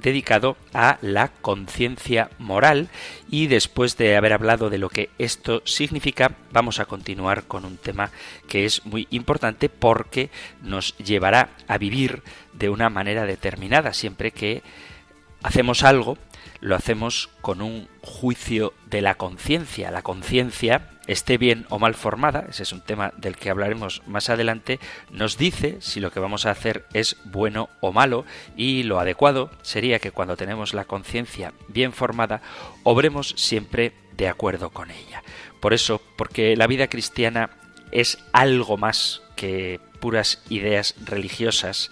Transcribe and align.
dedicado 0.00 0.56
a 0.72 0.98
la 1.00 1.28
conciencia 1.28 2.30
moral 2.38 2.88
y 3.30 3.46
después 3.46 3.96
de 3.96 4.16
haber 4.16 4.32
hablado 4.32 4.70
de 4.70 4.78
lo 4.78 4.88
que 4.88 5.10
esto 5.18 5.62
significa, 5.64 6.36
vamos 6.52 6.80
a 6.80 6.84
continuar 6.84 7.44
con 7.44 7.64
un 7.64 7.76
tema 7.76 8.10
que 8.48 8.64
es 8.64 8.84
muy 8.84 9.06
importante 9.10 9.68
porque 9.68 10.30
nos 10.62 10.96
llevará 10.98 11.50
a 11.68 11.78
vivir 11.78 12.22
de 12.52 12.68
una 12.68 12.90
manera 12.90 13.24
determinada 13.24 13.92
siempre 13.92 14.30
que 14.30 14.62
hacemos 15.42 15.82
algo 15.82 16.18
lo 16.64 16.76
hacemos 16.76 17.28
con 17.42 17.60
un 17.60 17.88
juicio 18.00 18.72
de 18.86 19.02
la 19.02 19.16
conciencia. 19.16 19.90
La 19.90 20.00
conciencia, 20.00 20.88
esté 21.06 21.38
bien 21.38 21.66
o 21.68 21.78
mal 21.78 21.94
formada, 21.94 22.46
ese 22.48 22.62
es 22.62 22.72
un 22.72 22.80
tema 22.80 23.12
del 23.16 23.36
que 23.36 23.50
hablaremos 23.50 24.02
más 24.06 24.30
adelante, 24.30 24.80
nos 25.10 25.36
dice 25.36 25.76
si 25.80 26.00
lo 26.00 26.10
que 26.10 26.20
vamos 26.20 26.46
a 26.46 26.50
hacer 26.50 26.86
es 26.92 27.16
bueno 27.24 27.68
o 27.80 27.92
malo 27.92 28.24
y 28.56 28.84
lo 28.84 28.98
adecuado 28.98 29.50
sería 29.62 29.98
que 29.98 30.10
cuando 30.10 30.36
tenemos 30.36 30.74
la 30.74 30.84
conciencia 30.84 31.52
bien 31.68 31.92
formada, 31.92 32.40
obremos 32.82 33.34
siempre 33.36 33.92
de 34.16 34.28
acuerdo 34.28 34.70
con 34.70 34.90
ella. 34.90 35.22
Por 35.60 35.74
eso, 35.74 36.00
porque 36.16 36.56
la 36.56 36.66
vida 36.66 36.88
cristiana 36.88 37.50
es 37.90 38.18
algo 38.32 38.76
más 38.76 39.22
que 39.36 39.80
puras 40.00 40.42
ideas 40.48 40.94
religiosas, 41.04 41.90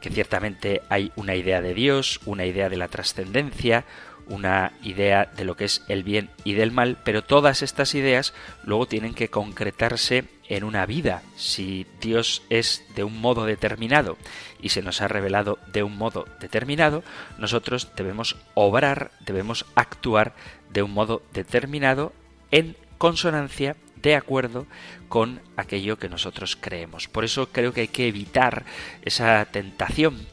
que 0.00 0.10
ciertamente 0.10 0.82
hay 0.88 1.12
una 1.14 1.36
idea 1.36 1.60
de 1.60 1.74
Dios, 1.74 2.20
una 2.26 2.44
idea 2.44 2.68
de 2.68 2.76
la 2.76 2.88
trascendencia, 2.88 3.84
una 4.32 4.72
idea 4.82 5.30
de 5.36 5.44
lo 5.44 5.56
que 5.56 5.66
es 5.66 5.82
el 5.88 6.02
bien 6.02 6.30
y 6.42 6.54
del 6.54 6.72
mal, 6.72 6.96
pero 7.04 7.22
todas 7.22 7.60
estas 7.60 7.94
ideas 7.94 8.32
luego 8.64 8.86
tienen 8.86 9.12
que 9.12 9.28
concretarse 9.28 10.24
en 10.48 10.64
una 10.64 10.86
vida. 10.86 11.22
Si 11.36 11.86
Dios 12.00 12.42
es 12.48 12.82
de 12.94 13.04
un 13.04 13.20
modo 13.20 13.44
determinado 13.44 14.16
y 14.60 14.70
se 14.70 14.80
nos 14.80 15.02
ha 15.02 15.08
revelado 15.08 15.58
de 15.66 15.82
un 15.82 15.98
modo 15.98 16.26
determinado, 16.40 17.04
nosotros 17.36 17.88
debemos 17.94 18.36
obrar, 18.54 19.10
debemos 19.20 19.66
actuar 19.74 20.34
de 20.70 20.82
un 20.82 20.92
modo 20.92 21.22
determinado 21.34 22.14
en 22.50 22.74
consonancia 22.96 23.76
de 23.96 24.16
acuerdo 24.16 24.66
con 25.10 25.42
aquello 25.58 25.98
que 25.98 26.08
nosotros 26.08 26.56
creemos. 26.58 27.06
Por 27.06 27.24
eso 27.24 27.50
creo 27.52 27.74
que 27.74 27.82
hay 27.82 27.88
que 27.88 28.08
evitar 28.08 28.64
esa 29.02 29.44
tentación 29.44 30.26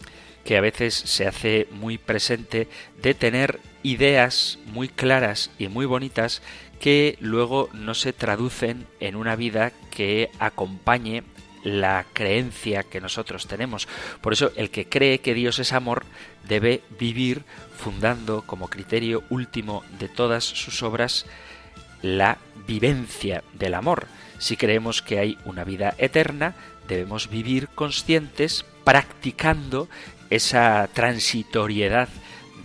que 0.46 0.58
a 0.58 0.62
veces 0.62 0.96
se 0.96 1.28
hace 1.28 1.68
muy 1.72 1.98
presente 1.98 2.68
de 3.02 3.14
tener 3.14 3.60
ideas 3.84 4.60
muy 4.68 4.90
claras 4.90 5.52
y 5.58 5.68
muy 5.68 5.86
bonitas 5.86 6.42
que 6.80 7.18
luego 7.20 7.70
no 7.74 7.94
se 7.94 8.14
traducen 8.14 8.88
en 9.00 9.16
una 9.16 9.36
vida 9.36 9.72
que 9.92 10.32
acompañe 10.40 11.24
la 11.64 12.06
creencia 12.14 12.84
que 12.84 13.02
nosotros 13.02 13.48
tenemos. 13.48 13.88
Por 14.22 14.34
eso 14.34 14.52
el 14.56 14.70
que 14.70 14.88
cree 14.88 15.20
que 15.20 15.34
Dios 15.34 15.60
es 15.60 15.74
amor 15.74 16.06
debe 16.48 16.82
vivir 16.98 17.44
fundando 17.78 18.44
como 18.44 18.70
criterio 18.70 19.24
último 19.30 19.84
de 20.00 20.08
todas 20.08 20.44
sus 20.44 20.82
obras 20.84 21.26
la 22.02 22.38
vivencia 22.66 23.44
del 23.54 23.74
amor. 23.74 24.08
Si 24.38 24.56
creemos 24.56 25.02
que 25.02 25.20
hay 25.20 25.38
una 25.44 25.66
vida 25.66 25.96
eterna, 25.98 26.56
debemos 26.88 27.30
vivir 27.30 27.68
conscientes, 27.68 28.66
practicando 28.86 29.90
esa 30.30 30.88
transitoriedad 30.94 32.08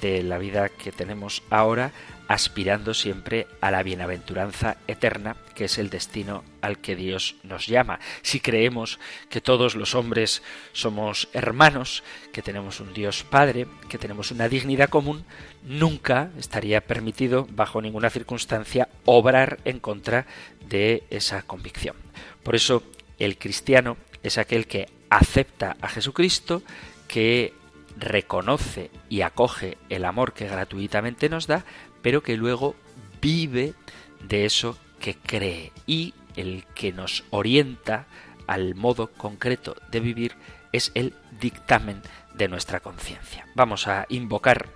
de 0.04 0.22
la 0.22 0.37
vida 0.37 0.69
que 0.69 0.92
tenemos 0.92 1.42
ahora, 1.48 1.92
aspirando 2.28 2.92
siempre 2.92 3.47
a 3.62 3.70
la 3.70 3.82
bienaventuranza 3.82 4.76
eterna, 4.87 5.34
que 5.54 5.65
es 5.65 5.78
el 5.78 5.88
destino 5.88 6.44
al 6.60 6.78
que 6.78 6.94
Dios 6.94 7.37
nos 7.42 7.66
llama. 7.66 8.00
Si 8.20 8.41
creemos 8.41 8.98
que 9.31 9.41
todos 9.41 9.75
los 9.75 9.94
hombres 9.94 10.42
somos 10.72 11.28
hermanos, 11.32 12.04
que 12.32 12.42
tenemos 12.42 12.81
un 12.81 12.92
Dios 12.92 13.25
Padre, 13.25 13.66
que 13.88 13.97
tenemos 13.97 14.31
una 14.31 14.48
dignidad 14.50 14.91
común, 14.91 15.25
nunca 15.62 16.28
estaría 16.38 16.82
permitido, 16.82 17.47
bajo 17.50 17.81
ninguna 17.81 18.10
circunstancia, 18.10 18.91
obrar 19.06 19.60
en 19.65 19.81
contra 19.81 20.26
de 20.69 21.04
esa 21.09 21.42
convicción. 21.42 21.97
Por 22.42 22.54
eso, 22.54 22.82
el 23.19 23.38
cristiano 23.38 23.97
es 24.22 24.36
aquel 24.36 24.66
que 24.66 24.91
acepta 25.09 25.78
a 25.81 25.88
Jesucristo, 25.88 26.62
que 27.09 27.54
reconoce 27.97 28.91
y 29.09 29.22
acoge 29.22 29.78
el 29.88 30.05
amor 30.05 30.32
que 30.32 30.49
gratuitamente 30.49 31.28
nos 31.28 31.47
da, 31.47 31.65
pero 32.03 32.22
que 32.22 32.37
luego 32.37 32.75
vive 33.21 33.75
de 34.22 34.44
eso 34.44 34.78
que 35.00 35.15
cree 35.15 35.72
y 35.87 36.15
el 36.37 36.65
que 36.75 36.93
nos 36.93 37.25
orienta 37.31 38.06
al 38.47 38.75
modo 38.75 39.09
concreto 39.09 39.77
de 39.91 40.00
vivir 40.00 40.34
es 40.72 40.91
el 40.94 41.15
dictamen 41.41 42.03
de 42.34 42.49
nuestra 42.49 42.81
conciencia. 42.81 43.47
Vamos 43.54 43.87
a 43.87 44.06
invocar, 44.09 44.69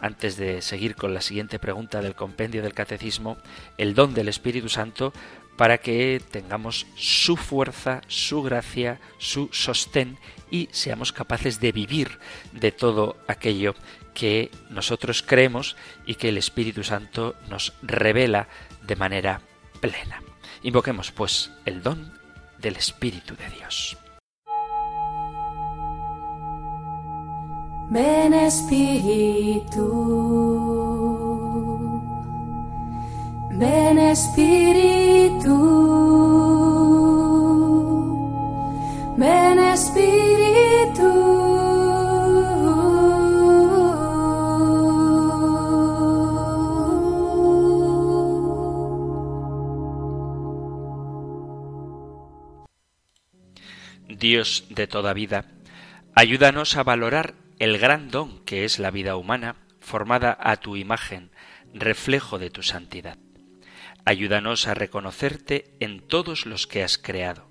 antes 0.00 0.36
de 0.36 0.62
seguir 0.62 0.94
con 0.94 1.12
la 1.12 1.20
siguiente 1.20 1.58
pregunta 1.58 2.00
del 2.00 2.14
compendio 2.14 2.62
del 2.62 2.72
catecismo, 2.72 3.36
el 3.76 3.94
don 3.94 4.14
del 4.14 4.28
Espíritu 4.28 4.68
Santo 4.68 5.12
para 5.60 5.76
que 5.76 6.22
tengamos 6.30 6.86
su 6.96 7.36
fuerza, 7.36 8.00
su 8.08 8.42
gracia, 8.42 8.98
su 9.18 9.50
sostén 9.52 10.16
y 10.50 10.70
seamos 10.72 11.12
capaces 11.12 11.60
de 11.60 11.70
vivir 11.70 12.18
de 12.52 12.72
todo 12.72 13.18
aquello 13.28 13.74
que 14.14 14.50
nosotros 14.70 15.22
creemos 15.22 15.76
y 16.06 16.14
que 16.14 16.30
el 16.30 16.38
Espíritu 16.38 16.82
Santo 16.82 17.36
nos 17.50 17.74
revela 17.82 18.48
de 18.86 18.96
manera 18.96 19.42
plena. 19.82 20.22
Invoquemos 20.62 21.12
pues 21.12 21.50
el 21.66 21.82
don 21.82 22.10
del 22.56 22.76
Espíritu 22.76 23.36
de 23.36 23.50
Dios. 23.50 23.98
Ven 27.90 28.32
Espíritu. 28.32 29.80
Ven 33.60 33.98
Espíritu, 33.98 35.54
ven 39.18 39.58
Espíritu. 39.58 41.10
Dios 54.08 54.64
de 54.70 54.86
toda 54.86 55.12
vida, 55.12 55.44
ayúdanos 56.14 56.78
a 56.78 56.82
valorar 56.82 57.34
el 57.58 57.76
gran 57.76 58.10
don 58.10 58.42
que 58.46 58.64
es 58.64 58.78
la 58.78 58.90
vida 58.90 59.16
humana 59.16 59.56
formada 59.80 60.34
a 60.40 60.56
tu 60.56 60.76
imagen, 60.76 61.30
reflejo 61.74 62.38
de 62.38 62.48
tu 62.48 62.62
santidad. 62.62 63.18
Ayúdanos 64.04 64.66
a 64.66 64.74
reconocerte 64.74 65.74
en 65.80 66.00
todos 66.00 66.46
los 66.46 66.66
que 66.66 66.82
has 66.82 66.98
creado, 66.98 67.48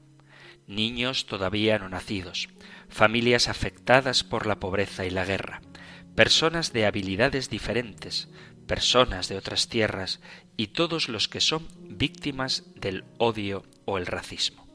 niños 0.67 1.25
todavía 1.25 1.79
no 1.79 1.89
nacidos, 1.89 2.49
familias 2.89 3.47
afectadas 3.47 4.23
por 4.23 4.45
la 4.45 4.59
pobreza 4.59 5.05
y 5.05 5.09
la 5.09 5.25
guerra, 5.25 5.61
personas 6.15 6.73
de 6.73 6.85
habilidades 6.85 7.49
diferentes, 7.49 8.29
personas 8.67 9.29
de 9.29 9.37
otras 9.37 9.67
tierras 9.67 10.21
y 10.57 10.67
todos 10.67 11.09
los 11.09 11.27
que 11.27 11.41
son 11.41 11.67
víctimas 11.79 12.65
del 12.75 13.03
odio 13.17 13.63
o 13.85 13.97
el 13.97 14.05
racismo. 14.05 14.67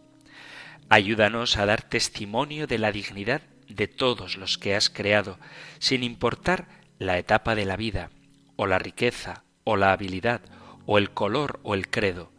Ayúdanos 0.89 1.57
a 1.57 1.67
dar 1.67 1.83
testimonio 1.83 2.67
de 2.67 2.79
la 2.79 2.93
dignidad 2.93 3.43
de 3.69 3.89
todos 3.89 4.37
los 4.37 4.59
que 4.59 4.75
has 4.75 4.91
creado, 4.91 5.39
sin 5.79 6.03
importar 6.03 6.69
la 6.99 7.19
etapa 7.19 7.55
de 7.55 7.65
la 7.65 7.77
vida, 7.77 8.11
o 8.57 8.67
la 8.67 8.79
riqueza, 8.79 9.45
o 9.65 9.77
la 9.77 9.93
habilidad, 9.93 10.43
o 10.87 10.99
el 10.99 11.11
color 11.11 11.61
o 11.63 11.75
el 11.75 11.89
credo, 11.89 12.31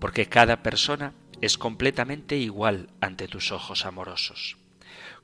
porque 0.00 0.26
cada 0.26 0.62
persona 0.62 1.14
es 1.40 1.58
completamente 1.58 2.36
igual 2.36 2.88
ante 3.00 3.28
tus 3.28 3.52
ojos 3.52 3.86
amorosos. 3.86 4.56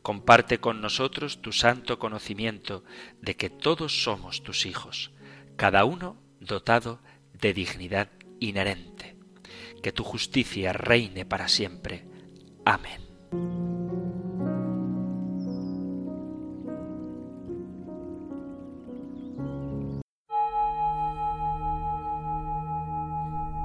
comparte 0.03 0.61
con 0.61 0.81
nosotros 0.81 1.43
tu 1.43 1.53
santo 1.53 1.99
conocimiento 1.99 2.83
de 3.21 3.37
que 3.37 3.51
todos 3.51 4.03
somos 4.03 4.43
tus 4.43 4.65
hijos, 4.65 5.11
cada 5.57 5.85
uno 5.85 6.17
dotado 6.41 7.01
de 7.35 7.53
dignidad 7.53 8.09
inherente. 8.41 9.17
Que 9.83 9.93
tu 9.93 10.05
justicia 10.05 10.73
reine 10.73 11.25
para 11.25 11.49
siempre. 11.49 12.05
Amén. 12.65 13.80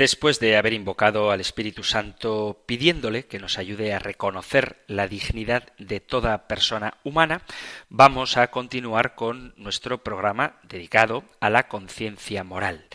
Después 0.00 0.40
de 0.40 0.56
haber 0.56 0.72
invocado 0.72 1.30
al 1.30 1.42
Espíritu 1.42 1.82
Santo 1.84 2.62
pidiéndole 2.64 3.26
que 3.26 3.38
nos 3.38 3.58
ayude 3.58 3.92
a 3.92 3.98
reconocer 3.98 4.78
la 4.86 5.06
dignidad 5.06 5.74
de 5.76 6.00
toda 6.00 6.48
persona 6.48 6.94
humana, 7.04 7.42
vamos 7.90 8.38
a 8.38 8.50
continuar 8.50 9.14
con 9.14 9.52
nuestro 9.58 10.02
programa 10.02 10.58
dedicado 10.62 11.24
a 11.38 11.50
la 11.50 11.68
conciencia 11.68 12.44
moral. 12.44 12.86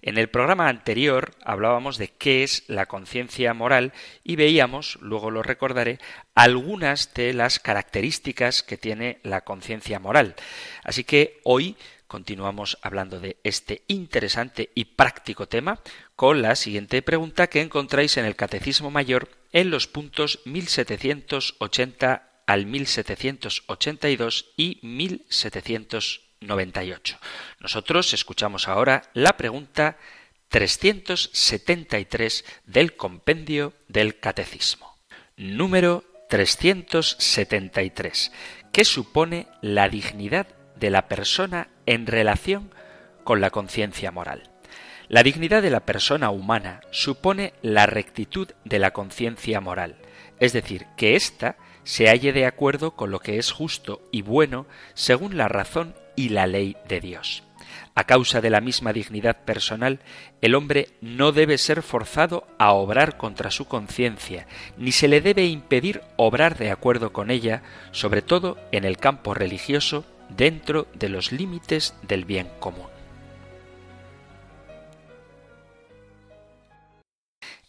En 0.00 0.16
el 0.16 0.30
programa 0.30 0.70
anterior 0.70 1.32
hablábamos 1.44 1.98
de 1.98 2.08
qué 2.08 2.44
es 2.44 2.64
la 2.66 2.86
conciencia 2.86 3.52
moral 3.52 3.92
y 4.22 4.36
veíamos, 4.36 4.96
luego 5.02 5.30
lo 5.30 5.42
recordaré, 5.42 5.98
algunas 6.34 7.12
de 7.12 7.34
las 7.34 7.58
características 7.58 8.62
que 8.62 8.78
tiene 8.78 9.18
la 9.22 9.42
conciencia 9.42 9.98
moral. 9.98 10.34
Así 10.82 11.04
que 11.04 11.42
hoy 11.44 11.76
continuamos 12.06 12.78
hablando 12.80 13.18
de 13.18 13.38
este 13.42 13.82
interesante 13.88 14.70
y 14.74 14.84
práctico 14.84 15.48
tema 15.48 15.80
con 16.16 16.42
la 16.42 16.56
siguiente 16.56 17.02
pregunta 17.02 17.48
que 17.48 17.60
encontráis 17.60 18.16
en 18.16 18.24
el 18.24 18.36
Catecismo 18.36 18.90
Mayor 18.90 19.28
en 19.52 19.68
los 19.70 19.86
puntos 19.88 20.40
1780 20.44 22.30
al 22.46 22.66
1782 22.66 24.52
y 24.56 24.78
1798. 24.82 27.18
Nosotros 27.60 28.12
escuchamos 28.12 28.68
ahora 28.68 29.10
la 29.12 29.36
pregunta 29.36 29.98
373 30.48 32.44
del 32.66 32.96
compendio 32.96 33.72
del 33.88 34.20
Catecismo. 34.20 34.98
Número 35.36 36.04
373. 36.28 38.30
¿Qué 38.72 38.84
supone 38.84 39.48
la 39.62 39.88
dignidad 39.88 40.46
de 40.76 40.90
la 40.90 41.08
persona 41.08 41.70
en 41.86 42.06
relación 42.06 42.70
con 43.24 43.40
la 43.40 43.50
conciencia 43.50 44.12
moral? 44.12 44.53
La 45.08 45.22
dignidad 45.22 45.62
de 45.62 45.70
la 45.70 45.80
persona 45.80 46.30
humana 46.30 46.80
supone 46.90 47.52
la 47.60 47.84
rectitud 47.84 48.48
de 48.64 48.78
la 48.78 48.92
conciencia 48.92 49.60
moral, 49.60 49.96
es 50.40 50.54
decir, 50.54 50.86
que 50.96 51.14
ésta 51.14 51.56
se 51.82 52.08
halle 52.08 52.32
de 52.32 52.46
acuerdo 52.46 52.92
con 52.92 53.10
lo 53.10 53.20
que 53.20 53.38
es 53.38 53.52
justo 53.52 54.00
y 54.10 54.22
bueno 54.22 54.66
según 54.94 55.36
la 55.36 55.48
razón 55.48 55.94
y 56.16 56.30
la 56.30 56.46
ley 56.46 56.76
de 56.88 57.00
Dios. 57.00 57.42
A 57.94 58.04
causa 58.04 58.40
de 58.40 58.50
la 58.50 58.60
misma 58.60 58.92
dignidad 58.92 59.44
personal, 59.44 60.00
el 60.40 60.54
hombre 60.54 60.88
no 61.00 61.32
debe 61.32 61.58
ser 61.58 61.82
forzado 61.82 62.46
a 62.58 62.72
obrar 62.72 63.16
contra 63.16 63.50
su 63.50 63.66
conciencia, 63.66 64.46
ni 64.78 64.90
se 64.90 65.06
le 65.06 65.20
debe 65.20 65.44
impedir 65.44 66.00
obrar 66.16 66.56
de 66.56 66.70
acuerdo 66.70 67.12
con 67.12 67.30
ella, 67.30 67.62
sobre 67.92 68.22
todo 68.22 68.56
en 68.72 68.84
el 68.84 68.96
campo 68.96 69.34
religioso, 69.34 70.04
dentro 70.30 70.86
de 70.94 71.08
los 71.08 71.30
límites 71.30 71.94
del 72.02 72.24
bien 72.24 72.48
común. 72.58 72.93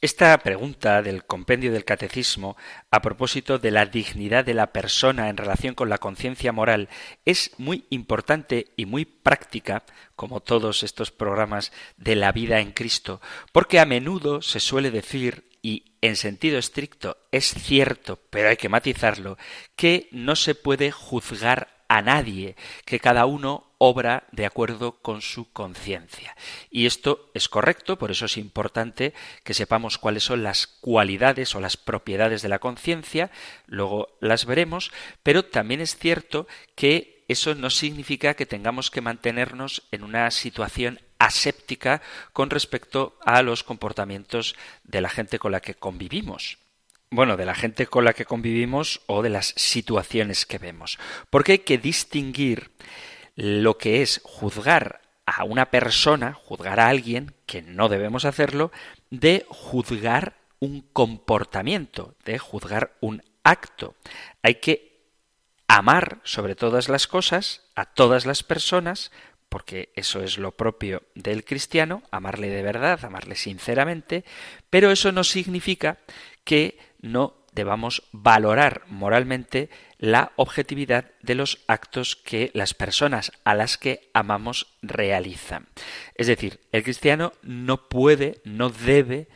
Esta 0.01 0.37
pregunta 0.39 1.01
del 1.01 1.25
compendio 1.25 1.71
del 1.71 1.85
catecismo 1.85 2.57
a 2.91 3.01
propósito 3.01 3.59
de 3.59 3.71
la 3.71 3.85
dignidad 3.85 4.43
de 4.43 4.53
la 4.53 4.73
persona 4.73 5.29
en 5.29 5.37
relación 5.37 5.73
con 5.73 5.89
la 5.89 5.97
conciencia 5.97 6.51
moral 6.51 6.89
es 7.23 7.51
muy 7.57 7.85
importante 7.89 8.67
y 8.75 8.85
muy 8.85 9.05
práctica, 9.05 9.83
como 10.15 10.41
todos 10.41 10.83
estos 10.83 11.11
programas 11.11 11.71
de 11.97 12.15
la 12.15 12.31
vida 12.33 12.59
en 12.59 12.71
Cristo, 12.71 13.21
porque 13.51 13.79
a 13.79 13.85
menudo 13.85 14.41
se 14.41 14.59
suele 14.59 14.91
decir 14.91 15.49
y 15.61 15.85
en 16.01 16.17
sentido 16.17 16.59
estricto 16.59 17.17
es 17.31 17.53
cierto, 17.53 18.19
pero 18.29 18.49
hay 18.49 18.57
que 18.57 18.69
matizarlo, 18.69 19.37
que 19.75 20.09
no 20.11 20.35
se 20.35 20.55
puede 20.55 20.91
juzgar 20.91 21.69
a 21.87 22.01
nadie, 22.01 22.55
que 22.85 22.99
cada 22.99 23.25
uno 23.25 23.74
obra 23.87 24.23
de 24.31 24.47
acuerdo 24.47 24.93
con 24.93 25.21
su 25.21 25.51
conciencia. 25.51 26.35
Y 26.71 26.87
esto 26.87 27.29
es 27.35 27.47
correcto, 27.47 27.97
por 27.97 28.09
eso 28.09 28.25
es 28.25 28.37
importante 28.37 29.13
que 29.43 29.53
sepamos 29.53 29.99
cuáles 29.99 30.23
son 30.23 30.41
las 30.41 30.65
cualidades 30.65 31.53
o 31.53 31.59
las 31.59 31.77
propiedades 31.77 32.41
de 32.41 32.49
la 32.49 32.57
conciencia, 32.57 33.29
luego 33.67 34.17
las 34.21 34.45
veremos, 34.45 34.91
pero 35.21 35.45
también 35.45 35.81
es 35.81 35.97
cierto 35.97 36.47
que 36.73 37.23
eso 37.27 37.53
no 37.53 37.69
significa 37.69 38.33
que 38.33 38.47
tengamos 38.47 38.89
que 38.89 39.01
mantenernos 39.01 39.83
en 39.91 40.03
una 40.03 40.31
situación 40.31 40.99
aséptica 41.19 42.01
con 42.33 42.49
respecto 42.49 43.17
a 43.23 43.43
los 43.43 43.63
comportamientos 43.63 44.55
de 44.83 45.01
la 45.01 45.09
gente 45.09 45.37
con 45.37 45.51
la 45.51 45.61
que 45.61 45.75
convivimos 45.75 46.57
bueno, 47.11 47.37
de 47.37 47.45
la 47.45 47.55
gente 47.55 47.85
con 47.87 48.03
la 48.03 48.13
que 48.13 48.25
convivimos 48.25 48.99
o 49.05 49.21
de 49.21 49.29
las 49.29 49.53
situaciones 49.55 50.45
que 50.45 50.57
vemos. 50.57 50.99
Porque 51.29 51.53
hay 51.53 51.59
que 51.59 51.77
distinguir 51.77 52.71
lo 53.35 53.77
que 53.77 54.01
es 54.01 54.21
juzgar 54.23 55.01
a 55.25 55.43
una 55.43 55.71
persona, 55.71 56.33
juzgar 56.33 56.79
a 56.79 56.87
alguien, 56.87 57.33
que 57.45 57.61
no 57.61 57.89
debemos 57.89 58.25
hacerlo, 58.25 58.71
de 59.09 59.45
juzgar 59.49 60.35
un 60.59 60.81
comportamiento, 60.93 62.15
de 62.25 62.37
juzgar 62.37 62.93
un 63.01 63.23
acto. 63.43 63.95
Hay 64.41 64.55
que 64.55 64.95
amar 65.67 66.19
sobre 66.23 66.55
todas 66.55 66.89
las 66.89 67.07
cosas 67.07 67.63
a 67.75 67.85
todas 67.85 68.25
las 68.25 68.43
personas, 68.43 69.11
porque 69.49 69.91
eso 69.95 70.21
es 70.21 70.37
lo 70.37 70.51
propio 70.51 71.03
del 71.15 71.43
cristiano, 71.43 72.03
amarle 72.11 72.49
de 72.49 72.61
verdad, 72.61 73.03
amarle 73.03 73.35
sinceramente, 73.35 74.25
pero 74.69 74.91
eso 74.91 75.11
no 75.11 75.23
significa 75.23 75.99
que 76.43 76.77
no 77.01 77.44
debamos 77.55 78.03
valorar 78.11 78.83
moralmente 78.87 79.69
la 79.97 80.33
objetividad 80.35 81.05
de 81.21 81.35
los 81.35 81.63
actos 81.67 82.15
que 82.15 82.51
las 82.53 82.73
personas 82.73 83.31
a 83.43 83.55
las 83.55 83.77
que 83.77 84.09
amamos 84.13 84.67
realizan. 84.81 85.67
Es 86.15 86.27
decir, 86.27 86.59
el 86.71 86.83
cristiano 86.83 87.31
no 87.41 87.87
puede, 87.89 88.41
no 88.43 88.69
debe 88.69 89.27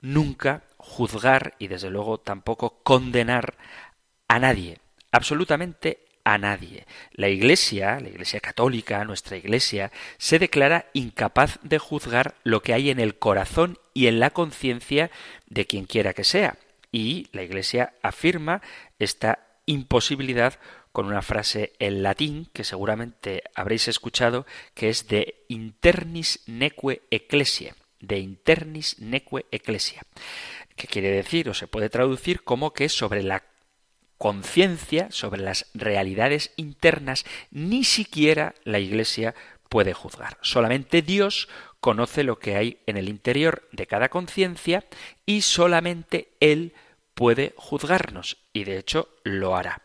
nunca 0.00 0.64
juzgar 0.76 1.54
y 1.58 1.68
desde 1.68 1.90
luego 1.90 2.18
tampoco 2.18 2.82
condenar 2.82 3.56
a 4.26 4.38
nadie, 4.38 4.78
absolutamente 5.12 6.04
a 6.24 6.38
nadie. 6.38 6.86
La 7.12 7.28
Iglesia, 7.28 8.00
la 8.00 8.08
Iglesia 8.08 8.40
católica, 8.40 9.04
nuestra 9.04 9.36
Iglesia, 9.36 9.92
se 10.18 10.38
declara 10.38 10.86
incapaz 10.92 11.58
de 11.62 11.78
juzgar 11.78 12.34
lo 12.42 12.62
que 12.62 12.74
hay 12.74 12.90
en 12.90 13.00
el 13.00 13.18
corazón 13.18 13.78
y 13.94 14.08
en 14.08 14.20
la 14.20 14.30
conciencia 14.30 15.10
de 15.46 15.66
quien 15.66 15.86
quiera 15.86 16.12
que 16.12 16.24
sea. 16.24 16.56
Y 16.90 17.28
la 17.32 17.42
Iglesia 17.42 17.94
afirma 18.02 18.62
esta 18.98 19.46
imposibilidad 19.66 20.58
con 20.92 21.06
una 21.06 21.22
frase 21.22 21.72
en 21.78 22.02
latín 22.02 22.48
que 22.52 22.64
seguramente 22.64 23.42
habréis 23.54 23.86
escuchado, 23.88 24.46
que 24.74 24.88
es 24.88 25.06
de 25.08 25.44
internis 25.48 26.40
neque 26.46 27.02
ecclesia, 27.10 27.76
de 28.00 28.18
internis 28.18 28.98
neque 28.98 29.44
ecclesia, 29.52 30.02
que 30.74 30.88
quiere 30.88 31.10
decir 31.10 31.48
o 31.48 31.54
se 31.54 31.68
puede 31.68 31.90
traducir 31.90 32.42
como 32.42 32.72
que 32.72 32.88
sobre 32.88 33.22
la 33.22 33.44
conciencia, 34.16 35.08
sobre 35.10 35.40
las 35.40 35.66
realidades 35.74 36.52
internas, 36.56 37.24
ni 37.50 37.84
siquiera 37.84 38.54
la 38.64 38.80
Iglesia 38.80 39.34
puede 39.68 39.92
juzgar. 39.92 40.38
Solamente 40.42 41.02
Dios 41.02 41.48
conoce 41.80 42.24
lo 42.24 42.38
que 42.38 42.56
hay 42.56 42.78
en 42.86 42.96
el 42.96 43.08
interior 43.08 43.68
de 43.72 43.86
cada 43.86 44.08
conciencia 44.08 44.84
y 45.26 45.42
solamente 45.42 46.32
Él 46.40 46.74
puede 47.14 47.54
juzgarnos 47.56 48.38
y 48.52 48.64
de 48.64 48.78
hecho 48.78 49.08
lo 49.24 49.56
hará. 49.56 49.82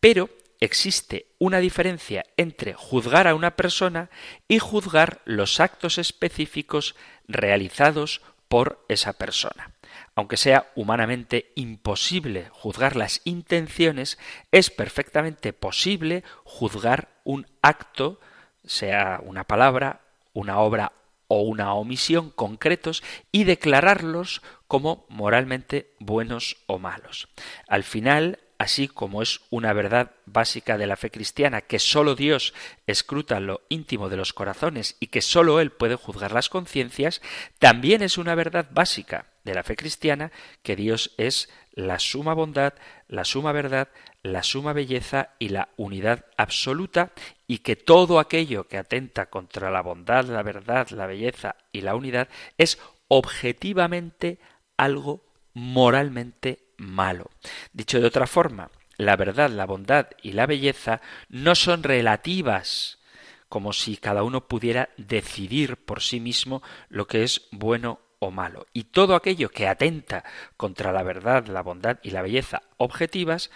Pero 0.00 0.30
existe 0.60 1.26
una 1.38 1.58
diferencia 1.58 2.24
entre 2.36 2.74
juzgar 2.74 3.26
a 3.26 3.34
una 3.34 3.56
persona 3.56 4.10
y 4.48 4.58
juzgar 4.58 5.20
los 5.24 5.60
actos 5.60 5.98
específicos 5.98 6.94
realizados 7.26 8.20
por 8.48 8.84
esa 8.88 9.12
persona. 9.12 9.72
Aunque 10.14 10.36
sea 10.36 10.70
humanamente 10.74 11.52
imposible 11.54 12.48
juzgar 12.52 12.96
las 12.96 13.22
intenciones, 13.24 14.18
es 14.50 14.70
perfectamente 14.70 15.52
posible 15.52 16.22
juzgar 16.44 17.08
un 17.24 17.46
acto 17.62 18.20
sea 18.64 19.20
una 19.22 19.44
palabra, 19.44 20.00
una 20.32 20.58
obra 20.58 20.92
o 21.32 21.40
una 21.40 21.72
omisión 21.72 22.28
concretos 22.28 23.02
y 23.32 23.44
declararlos 23.44 24.42
como 24.68 25.06
moralmente 25.08 25.94
buenos 25.98 26.58
o 26.66 26.78
malos. 26.78 27.28
Al 27.68 27.84
final, 27.84 28.38
así 28.58 28.86
como 28.86 29.22
es 29.22 29.40
una 29.48 29.72
verdad 29.72 30.10
básica 30.26 30.76
de 30.76 30.86
la 30.86 30.96
fe 30.96 31.10
cristiana 31.10 31.62
que 31.62 31.78
sólo 31.78 32.16
Dios 32.16 32.52
escruta 32.86 33.40
lo 33.40 33.62
íntimo 33.70 34.10
de 34.10 34.18
los 34.18 34.34
corazones 34.34 34.98
y 35.00 35.06
que 35.06 35.22
sólo 35.22 35.58
Él 35.58 35.72
puede 35.72 35.94
juzgar 35.94 36.32
las 36.32 36.50
conciencias, 36.50 37.22
también 37.58 38.02
es 38.02 38.18
una 38.18 38.34
verdad 38.34 38.68
básica 38.70 39.28
de 39.42 39.54
la 39.54 39.62
fe 39.62 39.74
cristiana 39.74 40.32
que 40.62 40.76
Dios 40.76 41.14
es 41.16 41.48
la 41.72 41.98
suma 41.98 42.34
bondad, 42.34 42.74
la 43.08 43.24
suma 43.24 43.52
verdad, 43.52 43.88
la 44.22 44.42
suma 44.42 44.72
belleza 44.72 45.30
y 45.38 45.48
la 45.48 45.70
unidad 45.76 46.26
absoluta 46.36 47.12
y 47.46 47.58
que 47.58 47.76
todo 47.76 48.18
aquello 48.18 48.68
que 48.68 48.78
atenta 48.78 49.26
contra 49.26 49.70
la 49.70 49.82
bondad, 49.82 50.26
la 50.26 50.42
verdad, 50.42 50.88
la 50.90 51.06
belleza 51.06 51.56
y 51.72 51.80
la 51.80 51.96
unidad 51.96 52.28
es 52.56 52.78
objetivamente 53.08 54.38
algo 54.76 55.24
moralmente 55.54 56.72
malo. 56.76 57.30
Dicho 57.72 58.00
de 58.00 58.06
otra 58.06 58.26
forma, 58.26 58.70
la 58.96 59.16
verdad, 59.16 59.50
la 59.50 59.66
bondad 59.66 60.08
y 60.22 60.32
la 60.32 60.46
belleza 60.46 61.00
no 61.28 61.54
son 61.54 61.82
relativas, 61.82 62.98
como 63.48 63.72
si 63.72 63.96
cada 63.96 64.22
uno 64.22 64.46
pudiera 64.46 64.90
decidir 64.96 65.76
por 65.76 66.00
sí 66.00 66.20
mismo 66.20 66.62
lo 66.88 67.06
que 67.06 67.22
es 67.24 67.48
bueno 67.50 68.00
o 68.18 68.30
malo. 68.30 68.66
Y 68.72 68.84
todo 68.84 69.14
aquello 69.16 69.50
que 69.50 69.66
atenta 69.66 70.24
contra 70.56 70.92
la 70.92 71.02
verdad, 71.02 71.46
la 71.48 71.62
bondad 71.62 71.98
y 72.02 72.10
la 72.10 72.22
belleza 72.22 72.62
objetivas 72.76 73.50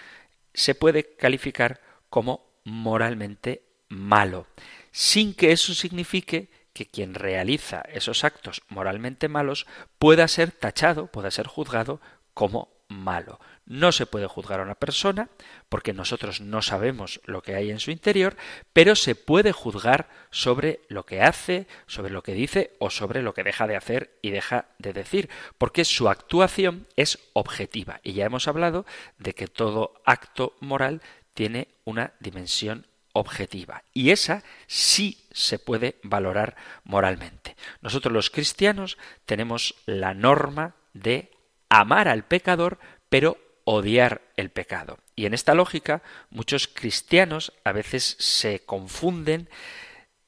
se 0.57 0.75
puede 0.75 1.15
calificar 1.17 1.81
como 2.09 2.51
moralmente 2.65 3.63
malo, 3.89 4.47
sin 4.91 5.35
que 5.35 5.53
eso 5.53 5.75
signifique 5.75 6.51
que 6.73 6.87
quien 6.87 7.15
realiza 7.15 7.83
esos 7.93 8.25
actos 8.25 8.63
moralmente 8.69 9.29
malos 9.29 9.67
pueda 9.99 10.27
ser 10.29 10.51
tachado, 10.51 11.07
pueda 11.07 11.31
ser 11.31 11.47
juzgado 11.47 12.01
como 12.35 12.71
malo. 12.89 13.39
No 13.67 13.91
se 13.91 14.07
puede 14.07 14.29
juzgar 14.29 14.61
a 14.61 14.63
una 14.63 14.77
persona 14.77 15.29
porque 15.69 15.93
nosotros 15.93 16.41
no 16.41 16.63
sabemos 16.63 17.21
lo 17.25 17.43
que 17.43 17.57
hay 17.57 17.71
en 17.71 17.81
su 17.81 17.91
interior, 17.91 18.37
pero 18.73 18.95
se 18.95 19.17
puede 19.17 19.51
juzgar 19.51 20.09
sobre 20.31 20.81
lo 20.89 21.05
que 21.05 21.21
hace, 21.21 21.67
sobre 21.87 22.13
lo 22.13 22.23
que 22.23 22.33
dice 22.33 22.77
o 22.79 22.91
sobre 22.91 23.23
lo 23.23 23.35
que 23.35 23.43
deja 23.43 23.67
de 23.67 23.77
hacer 23.77 24.19
y 24.23 24.31
deja 24.31 24.67
de 24.79 24.93
decir, 24.93 25.29
porque 25.59 25.85
su 25.85 26.09
actuación 26.09 26.87
es 26.95 27.19
objetiva. 27.33 28.01
Y 28.05 28.13
ya 28.13 28.27
hemos 28.27 28.47
hablado 28.47 28.87
de 29.19 29.35
que 29.35 29.49
todo 29.49 30.01
acto 30.05 30.57
moral 30.61 31.03
tiene 31.35 31.69
una 31.85 32.13
dimensión 32.21 32.87
objetiva. 33.13 33.83
Y 33.93 34.11
esa 34.11 34.45
sí 34.67 35.27
se 35.33 35.59
puede 35.59 35.97
valorar 36.03 36.55
moralmente. 36.85 37.57
Nosotros 37.81 38.13
los 38.13 38.31
cristianos 38.31 38.97
tenemos 39.25 39.75
la 39.87 40.15
norma 40.15 40.77
de 40.93 41.33
amar 41.69 42.09
al 42.09 42.25
pecador, 42.25 42.79
pero 43.09 43.39
odiar 43.67 44.23
el 44.37 44.51
pecado. 44.51 44.99
Y 45.17 45.27
en 45.27 45.35
esta 45.35 45.55
lógica, 45.55 46.03
muchos 46.31 46.69
cristianos 46.69 47.53
a 47.65 47.73
veces 47.73 48.17
se 48.19 48.61
confunden 48.61 49.51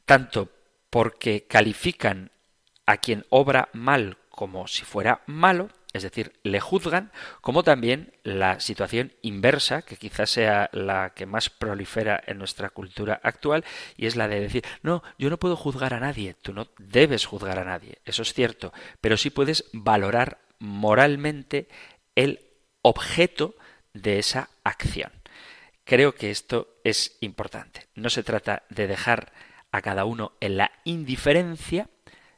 tanto 0.04 0.50
porque 0.90 1.46
califican 1.46 2.32
a 2.84 2.96
quien 2.96 3.24
obra 3.30 3.68
mal 3.72 4.18
como 4.30 4.66
si 4.66 4.84
fuera 4.84 5.22
malo, 5.26 5.70
es 5.92 6.02
decir, 6.02 6.32
le 6.42 6.58
juzgan, 6.58 7.12
como 7.40 7.62
también 7.62 8.12
la 8.24 8.58
situación 8.60 9.12
inversa, 9.22 9.82
que 9.82 9.96
quizás 9.96 10.30
sea 10.30 10.68
la 10.72 11.10
que 11.10 11.26
más 11.26 11.48
prolifera 11.48 12.20
en 12.26 12.38
nuestra 12.38 12.70
cultura 12.70 13.20
actual, 13.22 13.64
y 13.96 14.06
es 14.06 14.16
la 14.16 14.26
de 14.26 14.40
decir, 14.40 14.64
no, 14.82 15.02
yo 15.16 15.30
no 15.30 15.38
puedo 15.38 15.54
juzgar 15.56 15.94
a 15.94 16.00
nadie, 16.00 16.34
tú 16.42 16.52
no 16.52 16.68
debes 16.78 17.24
juzgar 17.24 17.58
a 17.58 17.64
nadie, 17.64 17.98
eso 18.04 18.22
es 18.22 18.32
cierto, 18.32 18.72
pero 19.00 19.16
sí 19.16 19.30
puedes 19.30 19.64
valorar 19.72 20.38
moralmente 20.58 21.68
el 22.16 22.47
objeto 22.82 23.54
de 23.92 24.18
esa 24.18 24.50
acción. 24.64 25.12
Creo 25.84 26.14
que 26.14 26.30
esto 26.30 26.68
es 26.84 27.16
importante. 27.20 27.86
No 27.94 28.10
se 28.10 28.22
trata 28.22 28.62
de 28.68 28.86
dejar 28.86 29.32
a 29.72 29.80
cada 29.82 30.04
uno 30.04 30.32
en 30.40 30.56
la 30.56 30.70
indiferencia, 30.84 31.88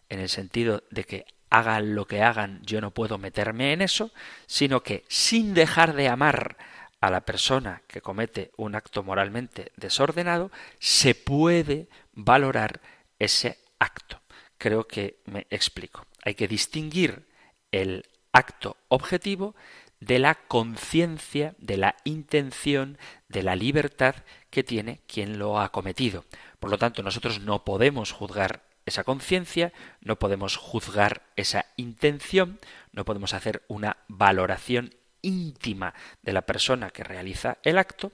en 0.08 0.20
el 0.20 0.28
sentido 0.28 0.84
de 0.90 1.04
que 1.04 1.26
hagan 1.50 1.94
lo 1.94 2.06
que 2.06 2.22
hagan, 2.22 2.60
yo 2.62 2.80
no 2.80 2.92
puedo 2.92 3.18
meterme 3.18 3.72
en 3.72 3.82
eso, 3.82 4.12
sino 4.46 4.82
que 4.82 5.04
sin 5.08 5.52
dejar 5.52 5.94
de 5.94 6.08
amar 6.08 6.56
a 7.00 7.10
la 7.10 7.22
persona 7.22 7.82
que 7.86 8.00
comete 8.00 8.52
un 8.56 8.74
acto 8.74 9.02
moralmente 9.02 9.72
desordenado, 9.76 10.50
se 10.78 11.14
puede 11.14 11.88
valorar 12.12 12.80
ese 13.18 13.58
acto. 13.78 14.20
Creo 14.58 14.86
que 14.86 15.20
me 15.24 15.46
explico. 15.50 16.06
Hay 16.24 16.34
que 16.34 16.46
distinguir 16.46 17.26
el 17.72 18.04
acto 18.32 18.76
objetivo 18.88 19.54
de 20.00 20.18
la 20.18 20.34
conciencia, 20.34 21.54
de 21.58 21.76
la 21.76 21.96
intención, 22.04 22.98
de 23.28 23.42
la 23.42 23.54
libertad 23.54 24.16
que 24.48 24.64
tiene 24.64 25.00
quien 25.06 25.38
lo 25.38 25.60
ha 25.60 25.70
cometido. 25.70 26.24
Por 26.58 26.70
lo 26.70 26.78
tanto, 26.78 27.02
nosotros 27.02 27.40
no 27.40 27.64
podemos 27.64 28.12
juzgar 28.12 28.62
esa 28.86 29.04
conciencia, 29.04 29.72
no 30.00 30.18
podemos 30.18 30.56
juzgar 30.56 31.22
esa 31.36 31.66
intención, 31.76 32.58
no 32.92 33.04
podemos 33.04 33.34
hacer 33.34 33.62
una 33.68 33.98
valoración 34.08 34.94
íntima 35.22 35.94
de 36.22 36.32
la 36.32 36.42
persona 36.42 36.90
que 36.90 37.04
realiza 37.04 37.58
el 37.62 37.78
acto, 37.78 38.10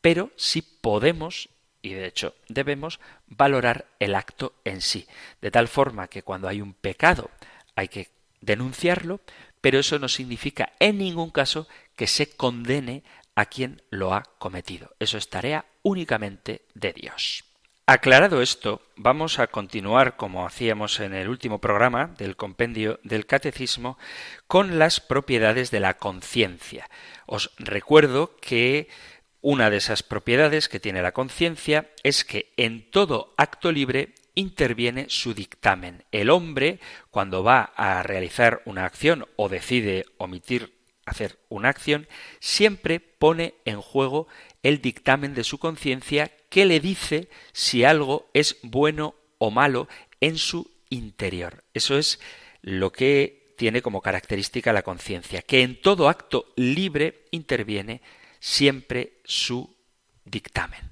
pero 0.00 0.30
sí 0.36 0.62
podemos, 0.62 1.50
y 1.82 1.92
de 1.92 2.06
hecho 2.06 2.34
debemos, 2.48 3.00
valorar 3.26 3.86
el 4.00 4.14
acto 4.14 4.54
en 4.64 4.80
sí, 4.80 5.06
de 5.40 5.50
tal 5.50 5.68
forma 5.68 6.08
que 6.08 6.22
cuando 6.22 6.48
hay 6.48 6.60
un 6.60 6.72
pecado 6.72 7.30
hay 7.76 7.88
que 7.88 8.08
denunciarlo, 8.40 9.20
pero 9.62 9.78
eso 9.78 9.98
no 9.98 10.08
significa 10.08 10.72
en 10.78 10.98
ningún 10.98 11.30
caso 11.30 11.66
que 11.96 12.06
se 12.06 12.36
condene 12.36 13.04
a 13.34 13.46
quien 13.46 13.80
lo 13.88 14.12
ha 14.12 14.24
cometido. 14.38 14.94
Eso 14.98 15.16
es 15.16 15.30
tarea 15.30 15.64
únicamente 15.82 16.66
de 16.74 16.92
Dios. 16.92 17.44
Aclarado 17.86 18.42
esto, 18.42 18.82
vamos 18.96 19.38
a 19.38 19.48
continuar, 19.48 20.16
como 20.16 20.46
hacíamos 20.46 21.00
en 21.00 21.14
el 21.14 21.28
último 21.28 21.60
programa 21.60 22.14
del 22.18 22.36
compendio 22.36 23.00
del 23.02 23.26
Catecismo, 23.26 23.98
con 24.46 24.78
las 24.78 25.00
propiedades 25.00 25.70
de 25.70 25.80
la 25.80 25.94
conciencia. 25.94 26.88
Os 27.26 27.50
recuerdo 27.58 28.36
que 28.40 28.88
una 29.40 29.68
de 29.68 29.78
esas 29.78 30.04
propiedades 30.04 30.68
que 30.68 30.78
tiene 30.78 31.02
la 31.02 31.12
conciencia 31.12 31.90
es 32.04 32.24
que 32.24 32.52
en 32.56 32.88
todo 32.90 33.34
acto 33.36 33.72
libre 33.72 34.14
interviene 34.34 35.06
su 35.08 35.34
dictamen. 35.34 36.04
El 36.12 36.30
hombre, 36.30 36.80
cuando 37.10 37.42
va 37.42 37.72
a 37.76 38.02
realizar 38.02 38.62
una 38.64 38.84
acción 38.84 39.26
o 39.36 39.48
decide 39.48 40.04
omitir 40.18 40.74
hacer 41.04 41.38
una 41.48 41.68
acción, 41.68 42.06
siempre 42.40 43.00
pone 43.00 43.54
en 43.64 43.80
juego 43.80 44.28
el 44.62 44.80
dictamen 44.80 45.34
de 45.34 45.44
su 45.44 45.58
conciencia 45.58 46.30
que 46.48 46.64
le 46.64 46.80
dice 46.80 47.28
si 47.52 47.84
algo 47.84 48.30
es 48.34 48.58
bueno 48.62 49.14
o 49.38 49.50
malo 49.50 49.88
en 50.20 50.38
su 50.38 50.70
interior. 50.90 51.64
Eso 51.74 51.98
es 51.98 52.20
lo 52.62 52.92
que 52.92 53.54
tiene 53.56 53.82
como 53.82 54.00
característica 54.00 54.72
la 54.72 54.82
conciencia, 54.82 55.42
que 55.42 55.62
en 55.62 55.80
todo 55.80 56.08
acto 56.08 56.52
libre 56.56 57.26
interviene 57.30 58.00
siempre 58.40 59.20
su 59.24 59.76
dictamen. 60.24 60.90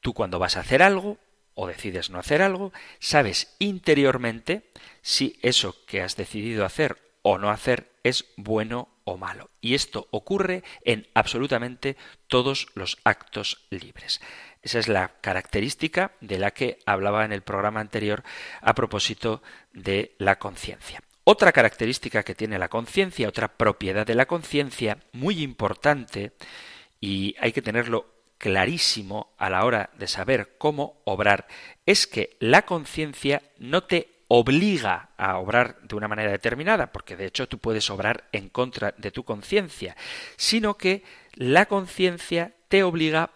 Tú 0.00 0.14
cuando 0.14 0.38
vas 0.38 0.56
a 0.56 0.60
hacer 0.60 0.82
algo, 0.82 1.18
o 1.54 1.66
decides 1.66 2.10
no 2.10 2.18
hacer 2.18 2.42
algo, 2.42 2.72
sabes 2.98 3.54
interiormente 3.58 4.70
si 5.02 5.38
eso 5.42 5.76
que 5.86 6.02
has 6.02 6.16
decidido 6.16 6.64
hacer 6.64 6.98
o 7.22 7.38
no 7.38 7.50
hacer 7.50 7.92
es 8.02 8.26
bueno 8.36 8.88
o 9.04 9.16
malo. 9.16 9.50
Y 9.60 9.74
esto 9.74 10.08
ocurre 10.10 10.62
en 10.84 11.06
absolutamente 11.14 11.96
todos 12.26 12.68
los 12.74 12.98
actos 13.04 13.66
libres. 13.70 14.20
Esa 14.62 14.78
es 14.78 14.88
la 14.88 15.20
característica 15.20 16.12
de 16.20 16.38
la 16.38 16.52
que 16.52 16.78
hablaba 16.86 17.24
en 17.24 17.32
el 17.32 17.42
programa 17.42 17.80
anterior 17.80 18.22
a 18.60 18.74
propósito 18.74 19.42
de 19.72 20.14
la 20.18 20.38
conciencia. 20.38 21.02
Otra 21.24 21.52
característica 21.52 22.24
que 22.24 22.34
tiene 22.34 22.58
la 22.58 22.68
conciencia, 22.68 23.28
otra 23.28 23.48
propiedad 23.56 24.06
de 24.06 24.16
la 24.16 24.26
conciencia 24.26 24.98
muy 25.12 25.42
importante, 25.42 26.32
y 27.00 27.34
hay 27.40 27.52
que 27.52 27.62
tenerlo 27.62 28.06
clarísimo 28.42 29.32
a 29.38 29.48
la 29.50 29.64
hora 29.64 29.90
de 29.96 30.08
saber 30.08 30.56
cómo 30.58 31.00
obrar 31.04 31.46
es 31.86 32.08
que 32.08 32.36
la 32.40 32.62
conciencia 32.62 33.40
no 33.58 33.84
te 33.84 34.24
obliga 34.26 35.10
a 35.16 35.38
obrar 35.38 35.80
de 35.82 35.94
una 35.94 36.08
manera 36.08 36.32
determinada, 36.32 36.90
porque 36.90 37.14
de 37.14 37.26
hecho 37.26 37.46
tú 37.46 37.58
puedes 37.58 37.88
obrar 37.88 38.24
en 38.32 38.48
contra 38.48 38.96
de 38.98 39.12
tu 39.12 39.22
conciencia, 39.22 39.96
sino 40.36 40.76
que 40.76 41.04
la 41.34 41.66
conciencia 41.66 42.52
te 42.66 42.82
obliga 42.82 43.30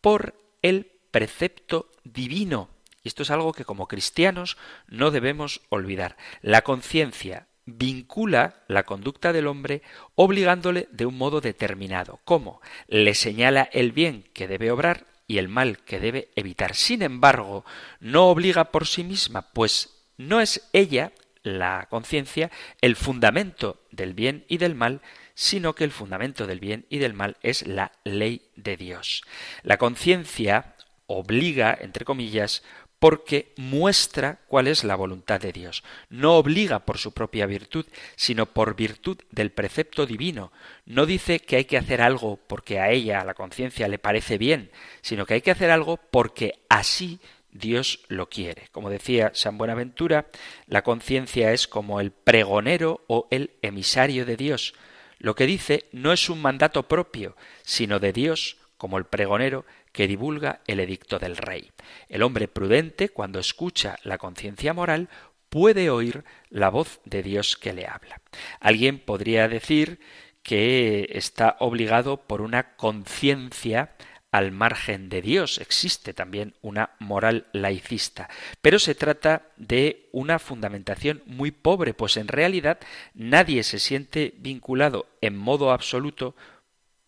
por 0.00 0.36
el 0.62 0.92
precepto 1.10 1.90
divino. 2.04 2.68
Y 3.02 3.08
esto 3.08 3.24
es 3.24 3.32
algo 3.32 3.52
que 3.52 3.64
como 3.64 3.88
cristianos 3.88 4.56
no 4.86 5.10
debemos 5.10 5.60
olvidar. 5.70 6.16
La 6.40 6.62
conciencia 6.62 7.48
vincula 7.64 8.62
la 8.68 8.84
conducta 8.84 9.32
del 9.32 9.46
hombre 9.46 9.82
obligándole 10.14 10.88
de 10.90 11.06
un 11.06 11.16
modo 11.16 11.40
determinado. 11.40 12.20
¿Cómo? 12.24 12.60
Le 12.88 13.14
señala 13.14 13.68
el 13.72 13.92
bien 13.92 14.24
que 14.32 14.48
debe 14.48 14.70
obrar 14.70 15.06
y 15.26 15.38
el 15.38 15.48
mal 15.48 15.78
que 15.78 16.00
debe 16.00 16.30
evitar. 16.34 16.74
Sin 16.74 17.02
embargo, 17.02 17.64
no 18.00 18.28
obliga 18.28 18.64
por 18.64 18.86
sí 18.86 19.04
misma, 19.04 19.52
pues 19.52 19.94
no 20.16 20.40
es 20.40 20.68
ella, 20.72 21.12
la 21.42 21.86
conciencia, 21.90 22.50
el 22.80 22.96
fundamento 22.96 23.80
del 23.90 24.14
bien 24.14 24.44
y 24.48 24.58
del 24.58 24.74
mal, 24.74 25.00
sino 25.34 25.74
que 25.74 25.84
el 25.84 25.90
fundamento 25.90 26.46
del 26.46 26.60
bien 26.60 26.86
y 26.88 26.98
del 26.98 27.14
mal 27.14 27.36
es 27.42 27.66
la 27.66 27.92
ley 28.04 28.42
de 28.56 28.76
Dios. 28.76 29.22
La 29.62 29.78
conciencia 29.78 30.76
obliga, 31.06 31.76
entre 31.80 32.04
comillas, 32.04 32.62
porque 33.02 33.52
muestra 33.56 34.38
cuál 34.46 34.68
es 34.68 34.84
la 34.84 34.94
voluntad 34.94 35.40
de 35.40 35.50
Dios. 35.50 35.82
No 36.08 36.36
obliga 36.36 36.84
por 36.84 36.98
su 36.98 37.10
propia 37.10 37.46
virtud, 37.46 37.84
sino 38.14 38.46
por 38.46 38.76
virtud 38.76 39.18
del 39.32 39.50
precepto 39.50 40.06
divino. 40.06 40.52
No 40.86 41.04
dice 41.04 41.40
que 41.40 41.56
hay 41.56 41.64
que 41.64 41.76
hacer 41.76 42.00
algo 42.00 42.38
porque 42.46 42.78
a 42.78 42.90
ella, 42.90 43.20
a 43.20 43.24
la 43.24 43.34
conciencia, 43.34 43.88
le 43.88 43.98
parece 43.98 44.38
bien, 44.38 44.70
sino 45.00 45.26
que 45.26 45.34
hay 45.34 45.40
que 45.40 45.50
hacer 45.50 45.72
algo 45.72 45.96
porque 45.96 46.60
así 46.68 47.18
Dios 47.50 48.04
lo 48.06 48.28
quiere. 48.28 48.68
Como 48.70 48.88
decía 48.88 49.32
San 49.34 49.58
Buenaventura, 49.58 50.26
la 50.68 50.82
conciencia 50.82 51.52
es 51.52 51.66
como 51.66 51.98
el 51.98 52.12
pregonero 52.12 53.02
o 53.08 53.26
el 53.32 53.50
emisario 53.62 54.24
de 54.24 54.36
Dios. 54.36 54.74
Lo 55.18 55.34
que 55.34 55.46
dice 55.46 55.86
no 55.90 56.12
es 56.12 56.30
un 56.30 56.40
mandato 56.40 56.84
propio, 56.84 57.34
sino 57.64 57.98
de 57.98 58.12
Dios, 58.12 58.58
como 58.76 58.96
el 58.96 59.06
pregonero 59.06 59.64
que 59.92 60.08
divulga 60.08 60.60
el 60.66 60.80
edicto 60.80 61.18
del 61.18 61.36
rey. 61.36 61.70
El 62.08 62.22
hombre 62.22 62.48
prudente, 62.48 63.10
cuando 63.10 63.38
escucha 63.38 63.98
la 64.02 64.18
conciencia 64.18 64.72
moral, 64.72 65.08
puede 65.48 65.90
oír 65.90 66.24
la 66.48 66.70
voz 66.70 67.00
de 67.04 67.22
Dios 67.22 67.56
que 67.56 67.74
le 67.74 67.86
habla. 67.86 68.20
Alguien 68.58 68.98
podría 68.98 69.48
decir 69.48 70.00
que 70.42 71.10
está 71.12 71.56
obligado 71.60 72.16
por 72.16 72.40
una 72.40 72.74
conciencia 72.76 73.92
al 74.30 74.50
margen 74.50 75.10
de 75.10 75.20
Dios. 75.20 75.58
Existe 75.58 76.14
también 76.14 76.54
una 76.62 76.92
moral 76.98 77.46
laicista, 77.52 78.30
pero 78.62 78.78
se 78.78 78.94
trata 78.94 79.42
de 79.56 80.08
una 80.10 80.38
fundamentación 80.38 81.22
muy 81.26 81.50
pobre, 81.50 81.92
pues 81.92 82.16
en 82.16 82.28
realidad 82.28 82.80
nadie 83.14 83.62
se 83.62 83.78
siente 83.78 84.34
vinculado 84.38 85.06
en 85.20 85.36
modo 85.36 85.70
absoluto 85.70 86.34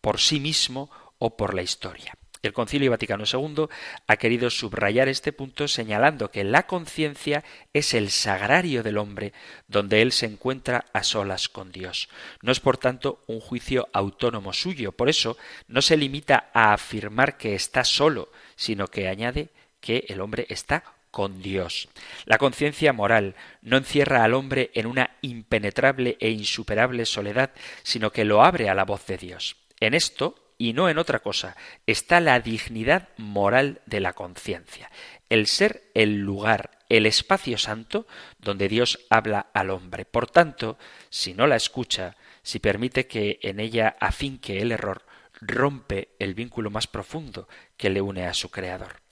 por 0.03 0.21
sí 0.21 0.39
mismo 0.39 0.91
o 1.19 1.37
por 1.37 1.55
la 1.55 1.63
historia. 1.63 2.15
El 2.45 2.53
Concilio 2.53 2.91
Vaticano 2.91 3.25
II 3.25 3.69
ha 4.07 4.17
querido 4.17 4.51
subrayar 4.51 5.09
este 5.09 5.33
punto 5.33 5.67
señalando 5.67 6.31
que 6.31 6.45
la 6.45 6.67
conciencia 6.67 7.43
es 7.73 7.95
el 7.95 8.11
sagrario 8.11 8.83
del 8.83 8.99
hombre 8.99 9.33
donde 9.67 10.03
él 10.03 10.13
se 10.13 10.27
encuentra 10.27 10.85
a 10.93 11.05
solas 11.05 11.49
con 11.49 11.73
Dios. 11.73 12.11
No 12.43 12.53
es 12.53 12.61
por 12.61 12.77
tanto 12.77 13.23
un 13.27 13.41
juicio 13.41 13.89
autónomo 13.95 14.53
suyo, 14.53 14.93
por 14.93 15.09
eso 15.09 15.39
no 15.69 15.81
se 15.81 15.97
limita 15.97 16.51
a 16.53 16.75
afirmar 16.75 17.39
que 17.39 17.55
está 17.55 17.83
solo, 17.83 18.31
sino 18.57 18.89
que 18.89 19.09
añade 19.09 19.49
que 19.81 20.05
el 20.09 20.21
hombre 20.21 20.47
está 20.51 20.85
con 21.11 21.41
Dios. 21.41 21.89
La 22.27 22.37
conciencia 22.37 22.93
moral 22.93 23.37
no 23.63 23.79
encierra 23.79 24.23
al 24.23 24.35
hombre 24.35 24.71
en 24.75 24.85
una 24.85 25.17
impenetrable 25.23 26.19
e 26.21 26.29
insuperable 26.29 27.07
soledad, 27.07 27.53
sino 27.83 28.11
que 28.11 28.27
lo 28.27 28.45
abre 28.45 28.69
a 28.69 28.75
la 28.75 28.85
voz 28.85 29.07
de 29.07 29.17
Dios. 29.17 29.57
En 29.81 29.95
esto 29.95 30.44
y 30.59 30.73
no 30.73 30.89
en 30.89 30.99
otra 30.99 31.19
cosa 31.21 31.57
está 31.87 32.21
la 32.21 32.41
dignidad 32.41 33.09
moral 33.17 33.81
de 33.87 34.01
la 34.01 34.13
conciencia, 34.13 34.91
el 35.29 35.47
ser 35.47 35.91
el 35.95 36.21
lugar, 36.21 36.79
el 36.89 37.07
espacio 37.07 37.59
santo 37.59 38.07
donde 38.39 38.69
Dios 38.69 39.01
habla 39.11 39.47
al 39.53 39.71
hombre. 39.71 40.05
Por 40.05 40.31
tanto, 40.31 40.79
si 41.11 41.35
no 41.35 41.47
la 41.47 41.57
escucha, 41.57 42.17
si 42.43 42.59
permite 42.59 43.07
que 43.07 43.39
en 43.43 43.61
ella 43.61 43.97
afinque 44.01 44.61
el 44.61 44.73
error, 44.73 45.05
rompe 45.41 46.11
el 46.19 46.35
vínculo 46.35 46.71
más 46.71 46.87
profundo 46.87 47.49
que 47.77 47.91
le 47.91 48.01
une 48.01 48.27
a 48.27 48.35
su 48.35 48.51
Creador. 48.51 49.04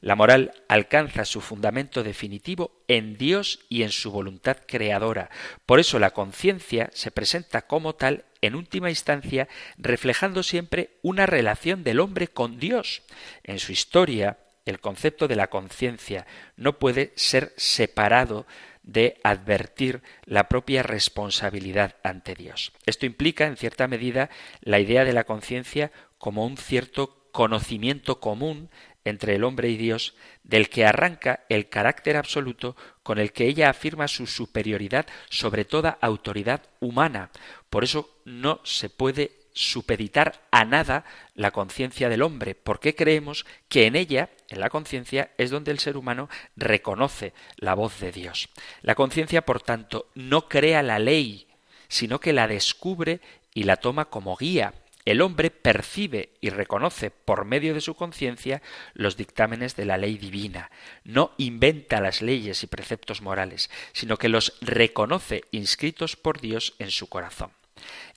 La 0.00 0.16
moral 0.16 0.52
alcanza 0.68 1.24
su 1.24 1.40
fundamento 1.40 2.02
definitivo 2.02 2.72
en 2.88 3.16
Dios 3.16 3.60
y 3.68 3.82
en 3.82 3.90
su 3.90 4.10
voluntad 4.10 4.56
creadora. 4.66 5.30
Por 5.66 5.78
eso 5.78 5.98
la 5.98 6.10
conciencia 6.10 6.88
se 6.92 7.10
presenta 7.10 7.62
como 7.62 7.94
tal 7.94 8.24
en 8.40 8.54
última 8.54 8.88
instancia 8.88 9.48
reflejando 9.76 10.42
siempre 10.42 10.98
una 11.02 11.26
relación 11.26 11.84
del 11.84 12.00
hombre 12.00 12.28
con 12.28 12.58
Dios. 12.58 13.02
En 13.44 13.58
su 13.58 13.72
historia, 13.72 14.38
el 14.64 14.80
concepto 14.80 15.28
de 15.28 15.36
la 15.36 15.48
conciencia 15.48 16.26
no 16.56 16.78
puede 16.78 17.12
ser 17.16 17.52
separado 17.56 18.46
de 18.82 19.20
advertir 19.22 20.02
la 20.24 20.48
propia 20.48 20.82
responsabilidad 20.82 21.96
ante 22.02 22.34
Dios. 22.34 22.72
Esto 22.86 23.04
implica, 23.04 23.46
en 23.46 23.56
cierta 23.56 23.86
medida, 23.86 24.30
la 24.62 24.80
idea 24.80 25.04
de 25.04 25.12
la 25.12 25.24
conciencia 25.24 25.92
como 26.18 26.46
un 26.46 26.56
cierto 26.56 27.20
conocimiento 27.32 28.20
común 28.20 28.70
entre 29.04 29.34
el 29.34 29.44
hombre 29.44 29.68
y 29.70 29.76
Dios, 29.76 30.14
del 30.42 30.68
que 30.68 30.84
arranca 30.84 31.44
el 31.48 31.68
carácter 31.68 32.16
absoluto 32.16 32.76
con 33.02 33.18
el 33.18 33.32
que 33.32 33.46
ella 33.46 33.70
afirma 33.70 34.08
su 34.08 34.26
superioridad 34.26 35.06
sobre 35.28 35.64
toda 35.64 35.98
autoridad 36.00 36.62
humana. 36.80 37.30
Por 37.70 37.84
eso 37.84 38.10
no 38.24 38.60
se 38.64 38.90
puede 38.90 39.32
supeditar 39.52 40.42
a 40.50 40.64
nada 40.64 41.04
la 41.34 41.50
conciencia 41.50 42.08
del 42.08 42.22
hombre, 42.22 42.54
porque 42.54 42.94
creemos 42.94 43.46
que 43.68 43.86
en 43.86 43.96
ella, 43.96 44.30
en 44.48 44.60
la 44.60 44.70
conciencia, 44.70 45.30
es 45.38 45.50
donde 45.50 45.70
el 45.70 45.78
ser 45.78 45.96
humano 45.96 46.28
reconoce 46.56 47.32
la 47.56 47.74
voz 47.74 48.00
de 48.00 48.12
Dios. 48.12 48.48
La 48.82 48.94
conciencia, 48.94 49.42
por 49.42 49.60
tanto, 49.60 50.06
no 50.14 50.48
crea 50.48 50.82
la 50.82 50.98
ley, 50.98 51.48
sino 51.88 52.20
que 52.20 52.32
la 52.32 52.46
descubre 52.46 53.20
y 53.52 53.64
la 53.64 53.76
toma 53.76 54.06
como 54.06 54.36
guía, 54.36 54.74
el 55.04 55.22
hombre 55.22 55.50
percibe 55.50 56.30
y 56.40 56.50
reconoce 56.50 57.10
por 57.10 57.44
medio 57.44 57.74
de 57.74 57.80
su 57.80 57.94
conciencia 57.94 58.62
los 58.92 59.16
dictámenes 59.16 59.76
de 59.76 59.86
la 59.86 59.96
ley 59.96 60.18
divina. 60.18 60.70
No 61.04 61.32
inventa 61.38 62.00
las 62.00 62.20
leyes 62.22 62.62
y 62.62 62.66
preceptos 62.66 63.22
morales, 63.22 63.70
sino 63.92 64.16
que 64.18 64.28
los 64.28 64.58
reconoce 64.60 65.44
inscritos 65.50 66.16
por 66.16 66.40
Dios 66.40 66.74
en 66.78 66.90
su 66.90 67.08
corazón. 67.08 67.50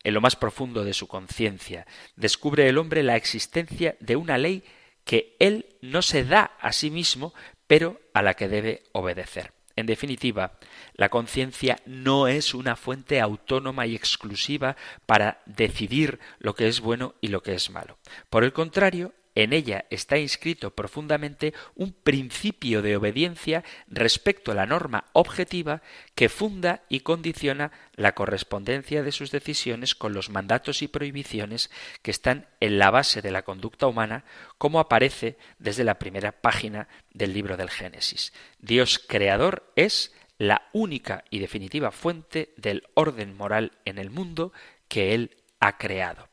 En 0.03 0.13
lo 0.13 0.21
más 0.21 0.35
profundo 0.35 0.83
de 0.83 0.93
su 0.93 1.07
conciencia, 1.07 1.87
descubre 2.15 2.67
el 2.67 2.77
hombre 2.77 3.01
la 3.03 3.15
existencia 3.15 3.95
de 4.01 4.17
una 4.17 4.37
ley 4.37 4.63
que 5.05 5.35
él 5.39 5.77
no 5.81 6.01
se 6.01 6.25
da 6.25 6.57
a 6.59 6.73
sí 6.73 6.89
mismo, 6.89 7.33
pero 7.67 7.99
a 8.13 8.21
la 8.21 8.33
que 8.33 8.49
debe 8.49 8.83
obedecer. 8.91 9.53
En 9.75 9.85
definitiva, 9.85 10.53
la 10.93 11.09
conciencia 11.09 11.79
no 11.85 12.27
es 12.27 12.53
una 12.53 12.75
fuente 12.75 13.19
autónoma 13.21 13.87
y 13.87 13.95
exclusiva 13.95 14.75
para 15.05 15.41
decidir 15.45 16.19
lo 16.39 16.53
que 16.53 16.67
es 16.67 16.79
bueno 16.79 17.15
y 17.21 17.29
lo 17.29 17.41
que 17.41 17.55
es 17.55 17.69
malo. 17.69 17.97
Por 18.29 18.43
el 18.43 18.53
contrario, 18.53 19.13
en 19.35 19.53
ella 19.53 19.85
está 19.89 20.17
inscrito 20.17 20.71
profundamente 20.71 21.53
un 21.75 21.91
principio 21.91 22.81
de 22.81 22.95
obediencia 22.95 23.63
respecto 23.87 24.51
a 24.51 24.55
la 24.55 24.65
norma 24.65 25.05
objetiva 25.13 25.81
que 26.15 26.29
funda 26.29 26.83
y 26.89 26.99
condiciona 26.99 27.71
la 27.95 28.13
correspondencia 28.13 29.03
de 29.03 29.11
sus 29.11 29.31
decisiones 29.31 29.95
con 29.95 30.13
los 30.13 30.29
mandatos 30.29 30.81
y 30.81 30.87
prohibiciones 30.87 31.71
que 32.01 32.11
están 32.11 32.47
en 32.59 32.77
la 32.77 32.91
base 32.91 33.21
de 33.21 33.31
la 33.31 33.43
conducta 33.43 33.87
humana, 33.87 34.23
como 34.57 34.79
aparece 34.79 35.37
desde 35.57 35.83
la 35.83 35.99
primera 35.99 36.31
página 36.31 36.87
del 37.11 37.33
libro 37.33 37.57
del 37.57 37.69
Génesis. 37.69 38.33
Dios 38.59 38.99
creador 38.99 39.71
es 39.75 40.13
la 40.37 40.69
única 40.73 41.23
y 41.29 41.39
definitiva 41.39 41.91
fuente 41.91 42.53
del 42.57 42.83
orden 42.93 43.35
moral 43.35 43.73
en 43.85 43.97
el 43.97 44.09
mundo 44.09 44.51
que 44.87 45.13
Él 45.13 45.37
ha 45.59 45.77
creado. 45.77 46.27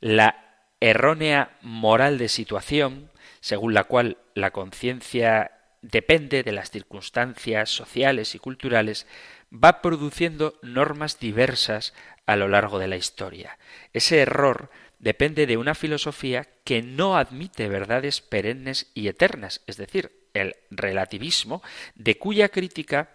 La 0.00 0.41
errónea 0.82 1.56
moral 1.62 2.18
de 2.18 2.28
situación, 2.28 3.08
según 3.40 3.72
la 3.72 3.84
cual 3.84 4.18
la 4.34 4.50
conciencia 4.50 5.52
depende 5.80 6.42
de 6.42 6.50
las 6.50 6.72
circunstancias 6.72 7.70
sociales 7.70 8.34
y 8.34 8.40
culturales, 8.40 9.06
va 9.52 9.80
produciendo 9.80 10.58
normas 10.62 11.20
diversas 11.20 11.94
a 12.26 12.34
lo 12.34 12.48
largo 12.48 12.80
de 12.80 12.88
la 12.88 12.96
historia. 12.96 13.58
Ese 13.92 14.18
error 14.18 14.70
depende 14.98 15.46
de 15.46 15.56
una 15.56 15.76
filosofía 15.76 16.48
que 16.64 16.82
no 16.82 17.16
admite 17.16 17.68
verdades 17.68 18.20
perennes 18.20 18.90
y 18.92 19.06
eternas, 19.06 19.62
es 19.68 19.76
decir, 19.76 20.10
el 20.34 20.56
relativismo, 20.70 21.62
de 21.94 22.18
cuya 22.18 22.48
crítica 22.48 23.10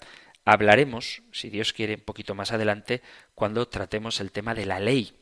hablaremos, 0.45 1.21
si 1.34 1.49
Dios 1.49 1.73
quiere, 1.73 1.95
un 1.95 2.01
poquito 2.01 2.34
más 2.34 2.53
adelante, 2.53 3.01
cuando 3.36 3.67
tratemos 3.67 4.21
el 4.21 4.32
tema 4.32 4.56
de 4.56 4.65
la 4.65 4.80
ley. 4.80 5.13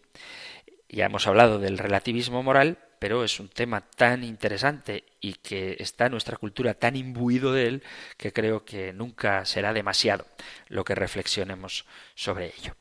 Ya 0.90 1.06
hemos 1.06 1.28
hablado 1.28 1.60
del 1.60 1.78
relativismo 1.78 2.44
moral, 2.44 2.78
pero 3.00 3.24
es 3.24 3.40
un 3.40 3.50
tema 3.50 3.82
tan 3.82 4.24
interesante 4.24 5.04
y 5.20 5.34
que 5.34 5.76
está 5.80 6.10
nuestra 6.10 6.38
cultura 6.38 6.74
tan 6.74 6.96
imbuido 6.96 7.54
de 7.54 7.68
él 7.68 7.84
que 8.18 8.32
creo 8.32 8.64
que 8.64 8.94
nunca 8.94 9.46
será 9.46 9.74
demasiado 9.74 10.26
lo 10.70 10.86
que 10.86 10.96
reflexionemos 10.96 11.86
sobre 12.14 12.54
ello. 12.58 12.76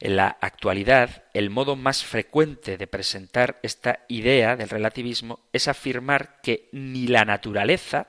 En 0.00 0.16
la 0.16 0.38
actualidad, 0.40 1.24
el 1.34 1.50
modo 1.50 1.76
más 1.76 2.04
frecuente 2.04 2.78
de 2.78 2.86
presentar 2.86 3.58
esta 3.62 4.00
idea 4.08 4.56
del 4.56 4.68
relativismo 4.68 5.40
es 5.52 5.68
afirmar 5.68 6.40
que 6.42 6.68
ni 6.72 7.06
la 7.06 7.24
naturaleza 7.24 8.08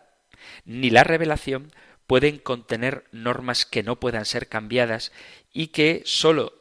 ni 0.66 0.90
la 0.90 1.04
revelación 1.04 1.72
pueden 2.08 2.40
contener 2.40 3.04
normas 3.12 3.66
que 3.66 3.84
no 3.84 4.00
puedan 4.00 4.26
ser 4.26 4.48
cambiadas 4.48 5.12
y 5.54 5.68
que 5.68 6.02
sólo 6.06 6.54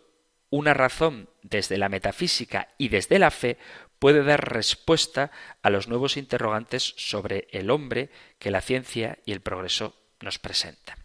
una 0.51 0.75
razón 0.75 1.29
desde 1.43 1.79
la 1.79 1.89
metafísica 1.89 2.69
y 2.79 2.89
desde 2.89 3.19
la 3.19 3.31
fe 3.31 3.59
puede 3.99 4.23
dar 4.23 4.53
respuesta 4.53 5.31
a 5.63 5.71
los 5.71 5.89
nuevos 5.89 6.17
interrogantes 6.17 6.95
sobre 6.97 7.49
el 7.51 7.71
hombre 7.71 8.11
que 8.39 8.51
la 8.51 8.61
ciencia 8.61 9.19
y 9.25 9.33
el 9.33 9.41
progreso 9.41 9.97
nos 10.21 10.39
presentan. 10.39 10.97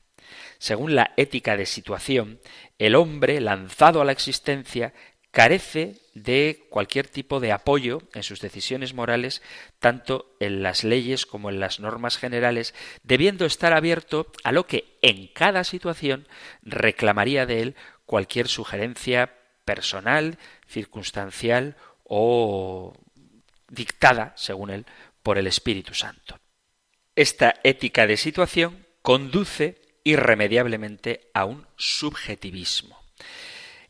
Según 0.57 0.95
la 0.95 1.13
ética 1.17 1.57
de 1.57 1.65
situación, 1.65 2.39
el 2.79 2.95
hombre 2.95 3.41
lanzado 3.41 4.01
a 4.01 4.05
la 4.05 4.11
existencia 4.11 4.93
carece 5.31 5.95
de 6.13 6.67
cualquier 6.69 7.07
tipo 7.07 7.39
de 7.39 7.51
apoyo 7.51 8.03
en 8.13 8.21
sus 8.21 8.39
decisiones 8.39 8.93
morales, 8.93 9.41
tanto 9.79 10.35
en 10.39 10.61
las 10.61 10.83
leyes 10.83 11.25
como 11.25 11.49
en 11.49 11.59
las 11.59 11.79
normas 11.79 12.17
generales, 12.17 12.75
debiendo 13.01 13.45
estar 13.45 13.73
abierto 13.73 14.31
a 14.43 14.51
lo 14.51 14.67
que 14.67 14.95
en 15.01 15.25
cada 15.25 15.63
situación 15.63 16.27
reclamaría 16.61 17.47
de 17.47 17.61
él 17.61 17.75
cualquier 18.05 18.47
sugerencia 18.47 19.33
personal, 19.65 20.37
circunstancial 20.67 21.75
o 22.03 22.93
dictada, 23.69 24.33
según 24.35 24.69
él, 24.69 24.85
por 25.21 25.37
el 25.37 25.47
Espíritu 25.47 25.93
Santo. 25.93 26.39
Esta 27.15 27.55
ética 27.63 28.07
de 28.07 28.17
situación 28.17 28.85
conduce 29.01 29.81
irremediablemente 30.03 31.29
a 31.33 31.45
un 31.45 31.65
subjetivismo. 31.77 33.01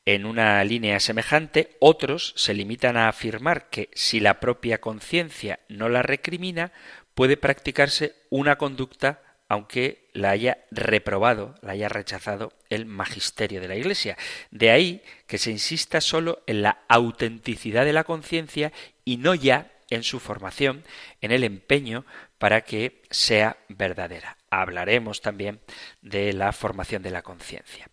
En 0.05 0.25
una 0.25 0.63
línea 0.63 0.99
semejante, 0.99 1.77
otros 1.79 2.33
se 2.35 2.53
limitan 2.53 2.97
a 2.97 3.07
afirmar 3.07 3.69
que 3.69 3.89
si 3.93 4.19
la 4.19 4.39
propia 4.39 4.81
conciencia 4.81 5.61
no 5.69 5.87
la 5.87 6.01
recrimina, 6.01 6.73
puede 7.15 7.37
practicarse 7.37 8.15
una 8.29 8.57
conducta 8.57 9.21
aunque 9.53 10.09
la 10.13 10.31
haya 10.31 10.57
reprobado, 10.71 11.53
la 11.61 11.73
haya 11.73 11.87
rechazado 11.87 12.53
el 12.69 12.85
magisterio 12.85 13.61
de 13.61 13.67
la 13.67 13.75
Iglesia. 13.75 14.17
De 14.49 14.71
ahí 14.71 15.03
que 15.27 15.37
se 15.37 15.51
insista 15.51 16.01
sólo 16.01 16.41
en 16.47 16.63
la 16.63 16.79
autenticidad 16.87 17.85
de 17.85 17.93
la 17.93 18.03
conciencia 18.03 18.73
y 19.05 19.17
no 19.17 19.35
ya 19.35 19.71
en 19.91 20.01
su 20.01 20.19
formación, 20.19 20.83
en 21.21 21.31
el 21.31 21.43
empeño 21.43 22.03
para 22.39 22.61
que 22.61 23.03
sea 23.11 23.57
verdadera 23.69 24.37
hablaremos 24.61 25.21
también 25.21 25.59
de 26.01 26.33
la 26.33 26.51
formación 26.51 27.01
de 27.01 27.11
la 27.11 27.21
conciencia. 27.21 27.89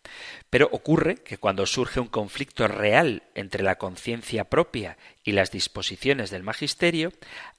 Pero 0.51 0.69
ocurre 0.73 1.17
que 1.17 1.39
cuando 1.39 1.67
surge 1.67 2.01
un 2.01 2.09
conflicto 2.09 2.69
real 2.69 3.23
entre 3.35 3.63
la 3.63 3.79
conciencia 3.79 4.45
propia 4.45 4.99
y 5.25 5.33
las 5.33 5.51
disposiciones 5.51 6.31
del 6.31 6.43
magisterio, 6.43 7.13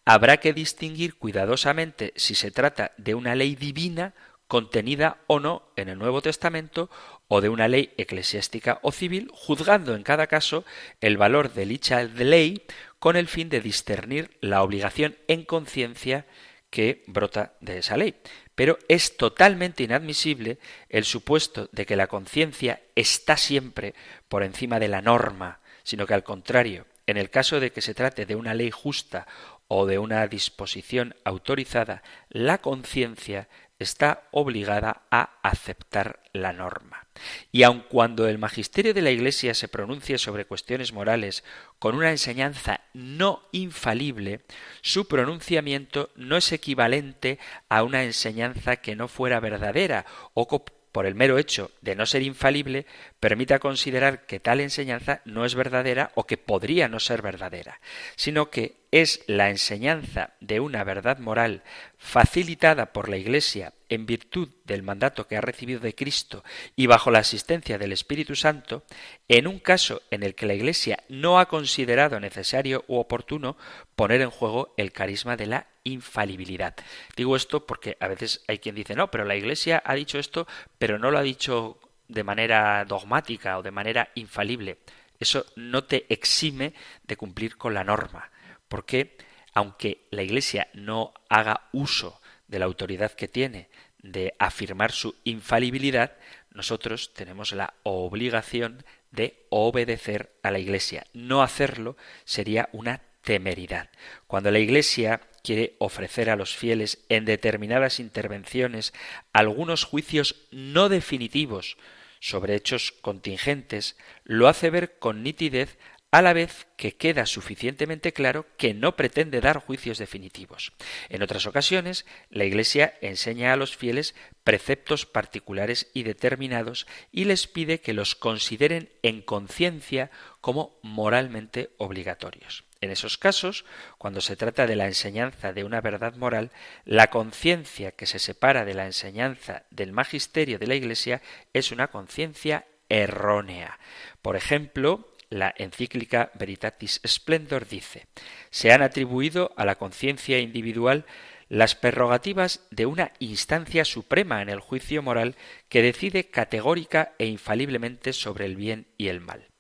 habrá 0.06 0.38
que 0.38 0.54
distinguir 0.54 1.16
cuidadosamente 1.16 2.14
si 2.16 2.36
se 2.36 2.52
trata 2.52 2.92
de 2.98 3.16
una 3.16 3.36
ley 3.36 3.56
divina 3.56 4.14
contenida 4.48 5.20
o 5.28 5.40
no 5.40 5.72
en 5.78 5.88
el 5.88 5.98
Nuevo 5.98 6.22
Testamento 6.22 6.90
o 7.30 7.40
de 7.40 7.48
una 7.48 7.70
ley 7.70 7.94
eclesiástica 7.98 8.80
o 8.82 8.92
civil, 8.92 9.32
juzgando 9.34 9.96
en 9.96 10.04
cada 10.04 10.28
caso 10.28 10.66
el 11.00 11.16
valor 11.16 11.54
de 11.54 11.66
dicha 11.66 12.04
ley 12.04 12.66
con 13.00 13.16
el 13.16 13.30
fin 13.30 13.48
de 13.48 13.62
discernir 13.62 14.38
la 14.42 14.62
obligación 14.62 15.16
en 15.30 15.46
conciencia 15.46 16.26
que 16.70 17.04
brota 17.08 17.54
de 17.62 17.78
esa 17.78 17.96
ley. 17.96 18.16
Pero 18.62 18.78
es 18.88 19.17
totalmente 19.17 19.82
inadmisible 19.82 20.60
el 20.88 21.04
supuesto 21.04 21.67
de 21.71 21.88
que 21.88 21.95
la 21.95 22.06
conciencia 22.06 22.80
está 22.93 23.36
siempre 23.36 23.95
por 24.30 24.43
encima 24.43 24.80
de 24.80 24.88
la 24.88 25.02
norma, 25.02 25.62
sino 25.82 26.06
que 26.06 26.13
al 26.13 26.24
contrario, 26.24 26.86
en 27.08 27.17
el 27.17 27.32
caso 27.32 27.60
de 27.60 27.71
que 27.71 27.82
se 27.82 27.95
trate 27.95 28.28
de 28.28 28.36
una 28.36 28.54
ley 28.54 28.69
justa 28.69 29.26
o 29.67 29.88
de 29.88 29.97
una 29.97 30.28
disposición 30.28 31.15
autorizada, 31.24 32.04
la 32.30 32.60
conciencia 32.60 33.50
está 33.80 34.28
obligada 34.30 35.08
a 35.10 35.39
aceptar 35.41 36.19
la 36.32 36.54
norma. 36.54 37.08
Y 37.52 37.63
aun 37.63 37.84
cuando 37.89 38.28
el 38.28 38.38
magisterio 38.38 38.93
de 38.93 39.02
la 39.02 39.10
Iglesia 39.10 39.56
se 39.56 39.69
pronuncie 39.69 40.19
sobre 40.19 40.45
cuestiones 40.45 40.93
morales 40.93 41.43
con 41.82 41.96
una 41.96 42.12
enseñanza 42.12 42.82
no 42.94 43.41
infalible, 43.52 44.41
su 44.84 45.08
pronunciamiento 45.08 46.12
no 46.15 46.38
es 46.38 46.52
equivalente 46.52 47.39
a 47.70 47.82
una 47.82 48.04
enseñanza 48.04 48.76
que 48.76 48.96
no 48.96 49.08
fuera 49.08 49.39
verdadera 49.39 50.06
o 50.36 50.48
por 50.92 51.06
el 51.06 51.16
mero 51.16 51.38
hecho 51.38 51.72
de 51.82 51.96
no 51.96 52.06
ser 52.06 52.22
infalible, 52.22 52.86
permita 53.20 53.60
considerar 53.60 54.26
que 54.26 54.40
tal 54.40 54.60
enseñanza 54.60 55.22
no 55.26 55.46
es 55.46 55.56
verdadera 55.56 56.12
o 56.16 56.26
que 56.26 56.38
podría 56.38 56.88
no 56.88 57.00
ser 57.00 57.22
verdadera, 57.22 57.80
sino 58.16 58.50
que 58.50 58.82
es 58.92 59.22
la 59.28 59.50
enseñanza 59.50 60.34
de 60.42 60.60
una 60.60 60.84
verdad 60.84 61.18
moral 61.20 61.64
facilitada 61.98 62.92
por 62.92 63.08
la 63.08 63.18
Iglesia 63.18 63.74
en 63.88 64.06
virtud 64.06 64.50
del 64.66 64.84
mandato 64.84 65.28
que 65.28 65.38
ha 65.38 65.42
recibido 65.42 65.80
de 65.80 65.96
Cristo 65.96 66.44
y 66.76 66.88
bajo 66.88 67.10
la 67.10 67.20
asistencia 67.20 67.78
del 67.78 67.94
Espíritu 67.94 68.36
Santo, 68.36 68.84
en 69.30 69.48
un 69.48 69.60
caso 69.60 70.02
en 70.12 70.24
el 70.24 70.36
que 70.36 70.46
la 70.46 70.54
Iglesia 70.54 71.04
no 71.08 71.40
ha 71.40 71.48
considerado 71.48 72.20
necesario 72.20 72.84
u 72.88 72.98
oportuno 72.98 73.56
poner 73.96 74.22
en 74.22 74.30
juego 74.30 74.74
el 74.78 74.92
carisma 74.92 75.38
de 75.38 75.48
la 75.48 75.68
infalibilidad. 75.84 76.76
Digo 77.15 77.36
esto 77.36 77.65
porque 77.65 77.98
a 78.00 78.08
veces 78.08 78.44
hay 78.48 78.60
quien 78.60 78.76
dice, 78.76 78.96
no, 78.96 79.12
pero 79.12 79.26
la 79.26 79.36
Iglesia 79.36 79.82
ha 79.86 79.96
dicho 79.96 80.20
esto, 80.20 80.48
pero 80.78 81.00
no 81.00 81.12
lo 81.12 81.17
ha 81.17 81.24
dicho 81.24 81.80
de 82.08 82.24
manera 82.24 82.86
dogmática 82.86 83.58
o 83.58 83.63
de 83.63 83.72
manera 83.72 84.10
infalible. 84.15 84.80
Eso 85.20 85.46
no 85.56 85.84
te 85.84 86.06
exime 86.10 86.74
de 87.04 87.15
cumplir 87.15 87.58
con 87.58 87.74
la 87.74 87.84
norma 87.84 88.32
porque 88.72 89.17
aunque 89.54 90.08
la 90.12 90.24
Iglesia 90.24 90.70
no 90.74 91.13
haga 91.28 91.67
uso 91.74 92.22
de 92.48 92.58
la 92.58 92.63
autoridad 92.63 93.12
que 93.12 93.28
tiene 93.28 93.67
de 93.98 94.34
afirmar 94.39 94.94
su 94.94 95.13
infalibilidad, 95.26 96.13
nosotros 96.52 97.13
tenemos 97.13 97.52
la 97.52 97.74
obligación 97.84 98.86
de 99.12 99.46
obedecer 99.50 100.32
a 100.41 100.52
la 100.52 100.60
Iglesia. 100.60 101.06
No 101.12 101.44
hacerlo 101.44 101.98
sería 102.24 102.70
una 102.72 103.02
temeridad. 103.24 103.90
Cuando 104.28 104.52
la 104.52 104.60
Iglesia 104.60 105.22
quiere 105.44 105.76
ofrecer 105.80 106.30
a 106.30 106.36
los 106.36 106.56
fieles 106.56 107.04
en 107.10 107.26
determinadas 107.26 108.00
intervenciones 108.00 108.94
algunos 109.34 109.84
juicios 109.84 110.36
no 110.52 110.90
definitivos 110.90 111.78
sobre 112.20 112.56
hechos 112.56 112.92
contingentes, 112.92 113.98
lo 114.24 114.48
hace 114.48 114.70
ver 114.70 115.00
con 115.00 115.24
nitidez 115.24 115.78
a 116.12 116.22
la 116.22 116.34
vez 116.34 116.68
que 116.76 116.98
queda 116.98 117.26
suficientemente 117.26 118.12
claro 118.12 118.46
que 118.58 118.74
no 118.74 118.98
pretende 118.98 119.40
dar 119.40 119.60
juicios 119.60 119.98
definitivos. 119.98 120.74
En 121.08 121.24
otras 121.24 121.46
ocasiones, 121.46 122.06
la 122.30 122.44
Iglesia 122.44 122.96
enseña 123.02 123.54
a 123.54 123.56
los 123.56 123.78
fieles 123.78 124.14
preceptos 124.44 125.06
particulares 125.06 125.90
y 125.94 126.04
determinados 126.04 126.86
y 127.14 127.24
les 127.26 127.48
pide 127.48 127.80
que 127.80 127.94
los 127.94 128.16
consideren 128.16 128.92
en 129.04 129.22
conciencia 129.22 130.12
como 130.42 130.78
moralmente 130.82 131.72
obligatorios. 131.78 132.66
En 132.82 132.89
esos 132.89 133.20
casos, 133.20 133.63
cuando 134.00 134.22
se 134.22 134.36
trata 134.36 134.65
de 134.65 134.76
la 134.76 134.88
enseñanza 134.88 135.54
de 135.54 135.63
una 135.63 135.82
verdad 135.82 136.15
moral, 136.15 136.50
la 136.84 137.12
conciencia 137.12 137.91
que 137.91 138.08
se 138.08 138.17
separa 138.17 138.65
de 138.65 138.74
la 138.74 138.88
enseñanza 138.88 139.63
del 139.70 139.91
magisterio 139.91 140.58
de 140.58 140.65
la 140.65 140.74
Iglesia 140.74 141.22
es 141.54 141.72
una 141.72 141.89
conciencia 141.89 142.65
errónea. 142.89 143.80
Por 144.24 144.36
ejemplo, 144.36 145.08
la 145.30 145.54
encíclica 145.58 146.32
Veritatis 146.34 147.02
Splendor 147.06 147.67
dice, 147.67 148.08
se 148.50 148.74
han 148.74 148.82
atribuido 148.82 149.54
a 149.58 149.63
la 149.63 149.76
conciencia 149.76 150.39
individual 150.39 151.06
las 151.50 151.76
prerrogativas 151.76 152.65
de 152.72 152.88
una 152.88 153.13
instancia 153.20 153.86
suprema 153.86 154.41
en 154.41 154.50
el 154.50 154.60
juicio 154.60 155.04
moral 155.04 155.36
que 155.70 155.84
decide 155.84 156.32
categórica 156.32 157.13
e 157.20 157.28
infaliblemente 157.28 158.12
sobre 158.13 158.46
el 158.46 158.56
bien 158.56 158.88
y 158.98 159.10
el 159.10 159.22
mal. 159.22 159.51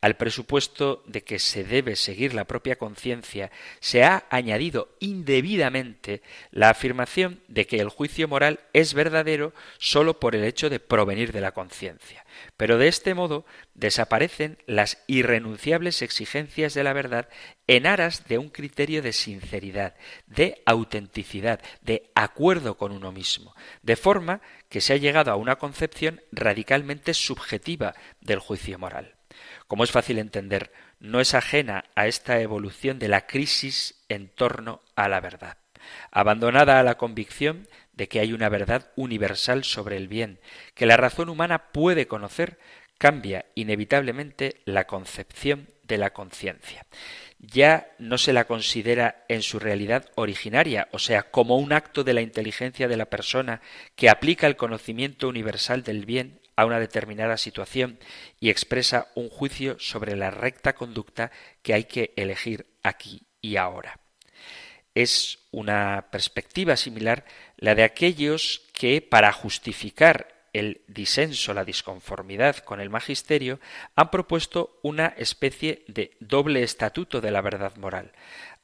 Al 0.00 0.16
presupuesto 0.16 1.02
de 1.06 1.24
que 1.24 1.38
se 1.38 1.64
debe 1.64 1.96
seguir 1.96 2.34
la 2.34 2.44
propia 2.44 2.76
conciencia, 2.76 3.50
se 3.80 4.04
ha 4.04 4.26
añadido 4.30 4.94
indebidamente 5.00 6.22
la 6.50 6.70
afirmación 6.70 7.40
de 7.48 7.66
que 7.66 7.78
el 7.78 7.88
juicio 7.88 8.28
moral 8.28 8.60
es 8.72 8.94
verdadero 8.94 9.54
sólo 9.78 10.20
por 10.20 10.34
el 10.34 10.44
hecho 10.44 10.70
de 10.70 10.80
provenir 10.80 11.32
de 11.32 11.40
la 11.40 11.52
conciencia. 11.52 12.24
Pero 12.56 12.78
de 12.78 12.88
este 12.88 13.14
modo 13.14 13.44
desaparecen 13.74 14.58
las 14.66 15.02
irrenunciables 15.06 16.02
exigencias 16.02 16.74
de 16.74 16.84
la 16.84 16.92
verdad 16.92 17.28
en 17.66 17.86
aras 17.86 18.26
de 18.28 18.38
un 18.38 18.48
criterio 18.48 19.02
de 19.02 19.12
sinceridad, 19.12 19.94
de 20.26 20.62
autenticidad, 20.66 21.60
de 21.80 22.10
acuerdo 22.14 22.76
con 22.76 22.92
uno 22.92 23.12
mismo, 23.12 23.54
de 23.82 23.96
forma 23.96 24.40
que 24.68 24.80
se 24.80 24.92
ha 24.92 24.96
llegado 24.96 25.30
a 25.30 25.36
una 25.36 25.56
concepción 25.56 26.20
radicalmente 26.32 27.14
subjetiva 27.14 27.94
del 28.20 28.38
juicio 28.38 28.78
moral. 28.78 29.13
Como 29.66 29.84
es 29.84 29.90
fácil 29.90 30.18
entender, 30.18 30.72
no 31.00 31.20
es 31.20 31.34
ajena 31.34 31.84
a 31.94 32.06
esta 32.06 32.40
evolución 32.40 32.98
de 32.98 33.08
la 33.08 33.26
crisis 33.26 34.04
en 34.08 34.28
torno 34.28 34.82
a 34.96 35.08
la 35.08 35.20
verdad. 35.20 35.58
Abandonada 36.10 36.80
a 36.80 36.82
la 36.82 36.96
convicción 36.96 37.68
de 37.92 38.08
que 38.08 38.20
hay 38.20 38.32
una 38.32 38.48
verdad 38.48 38.90
universal 38.96 39.64
sobre 39.64 39.96
el 39.96 40.08
bien, 40.08 40.40
que 40.74 40.86
la 40.86 40.96
razón 40.96 41.28
humana 41.28 41.72
puede 41.72 42.06
conocer, 42.06 42.58
cambia 42.98 43.46
inevitablemente 43.54 44.62
la 44.64 44.86
concepción 44.86 45.68
de 45.82 45.98
la 45.98 46.12
conciencia. 46.12 46.86
Ya 47.38 47.88
no 47.98 48.16
se 48.16 48.32
la 48.32 48.44
considera 48.46 49.24
en 49.28 49.42
su 49.42 49.58
realidad 49.58 50.10
originaria, 50.14 50.88
o 50.92 50.98
sea, 50.98 51.24
como 51.24 51.58
un 51.58 51.72
acto 51.72 52.04
de 52.04 52.14
la 52.14 52.22
inteligencia 52.22 52.88
de 52.88 52.96
la 52.96 53.10
persona 53.10 53.60
que 53.96 54.08
aplica 54.08 54.46
el 54.46 54.56
conocimiento 54.56 55.28
universal 55.28 55.82
del 55.82 56.06
bien 56.06 56.40
a 56.56 56.64
una 56.64 56.80
determinada 56.80 57.36
situación 57.36 57.98
y 58.40 58.50
expresa 58.50 59.08
un 59.14 59.28
juicio 59.28 59.76
sobre 59.78 60.16
la 60.16 60.30
recta 60.30 60.74
conducta 60.74 61.30
que 61.62 61.74
hay 61.74 61.84
que 61.84 62.12
elegir 62.16 62.66
aquí 62.82 63.26
y 63.40 63.56
ahora. 63.56 63.98
Es 64.94 65.40
una 65.50 66.06
perspectiva 66.10 66.76
similar 66.76 67.24
la 67.56 67.74
de 67.74 67.82
aquellos 67.82 68.62
que, 68.72 69.02
para 69.02 69.32
justificar 69.32 70.34
el 70.52 70.82
disenso, 70.86 71.52
la 71.52 71.64
disconformidad 71.64 72.58
con 72.58 72.80
el 72.80 72.88
magisterio, 72.88 73.58
han 73.96 74.10
propuesto 74.10 74.78
una 74.82 75.08
especie 75.18 75.84
de 75.88 76.16
doble 76.20 76.62
estatuto 76.62 77.20
de 77.20 77.32
la 77.32 77.40
verdad 77.40 77.74
moral. 77.76 78.12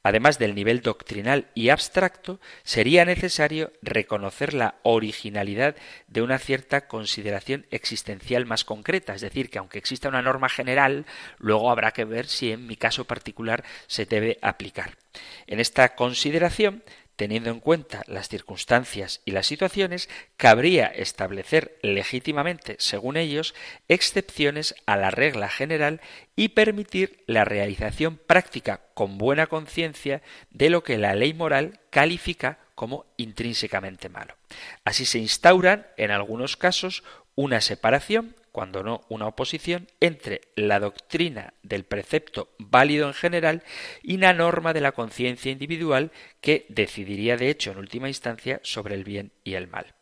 Además 0.03 0.39
del 0.39 0.55
nivel 0.55 0.81
doctrinal 0.81 1.47
y 1.53 1.69
abstracto, 1.69 2.39
sería 2.63 3.05
necesario 3.05 3.71
reconocer 3.81 4.53
la 4.53 4.75
originalidad 4.81 5.75
de 6.07 6.21
una 6.23 6.39
cierta 6.39 6.87
consideración 6.87 7.67
existencial 7.69 8.45
más 8.45 8.63
concreta, 8.63 9.13
es 9.13 9.21
decir, 9.21 9.49
que 9.49 9.59
aunque 9.59 9.77
exista 9.77 10.09
una 10.09 10.23
norma 10.23 10.49
general, 10.49 11.05
luego 11.37 11.69
habrá 11.69 11.91
que 11.91 12.05
ver 12.05 12.25
si 12.25 12.51
en 12.51 12.65
mi 12.65 12.77
caso 12.77 13.05
particular 13.05 13.63
se 13.87 14.05
debe 14.05 14.39
aplicar. 14.41 14.97
En 15.45 15.59
esta 15.59 15.95
consideración 15.95 16.83
teniendo 17.21 17.51
en 17.51 17.59
cuenta 17.59 18.01
las 18.07 18.29
circunstancias 18.29 19.21
y 19.25 19.29
las 19.29 19.45
situaciones, 19.45 20.09
cabría 20.37 20.87
establecer 20.87 21.77
legítimamente, 21.83 22.77
según 22.79 23.15
ellos, 23.15 23.53
excepciones 23.87 24.73
a 24.87 24.97
la 24.97 25.11
regla 25.11 25.47
general 25.47 26.01
y 26.35 26.49
permitir 26.49 27.23
la 27.27 27.45
realización 27.45 28.17
práctica 28.17 28.81
con 28.95 29.19
buena 29.19 29.45
conciencia 29.45 30.23
de 30.49 30.71
lo 30.71 30.83
que 30.83 30.97
la 30.97 31.13
ley 31.13 31.35
moral 31.35 31.79
califica 31.91 32.57
como 32.73 33.05
intrínsecamente 33.17 34.09
malo. 34.09 34.35
Así 34.83 35.05
se 35.05 35.19
instauran, 35.19 35.85
en 35.97 36.09
algunos 36.09 36.57
casos, 36.57 37.03
una 37.35 37.61
separación 37.61 38.35
cuando 38.51 38.83
no 38.83 39.01
una 39.09 39.27
oposición, 39.27 39.87
entre 39.99 40.41
la 40.55 40.79
doctrina 40.79 41.53
del 41.63 41.83
precepto 41.83 42.49
válido 42.59 43.07
en 43.07 43.13
general 43.13 43.63
y 44.03 44.17
la 44.17 44.33
norma 44.33 44.73
de 44.73 44.81
la 44.81 44.91
conciencia 44.91 45.51
individual 45.51 46.11
que 46.41 46.65
decidiría 46.69 47.37
de 47.37 47.49
hecho 47.49 47.71
en 47.71 47.77
última 47.77 48.07
instancia 48.07 48.59
sobre 48.63 48.95
el 48.95 49.03
bien 49.03 49.31
y 49.43 49.53
el 49.53 49.67
mal. 49.67 49.93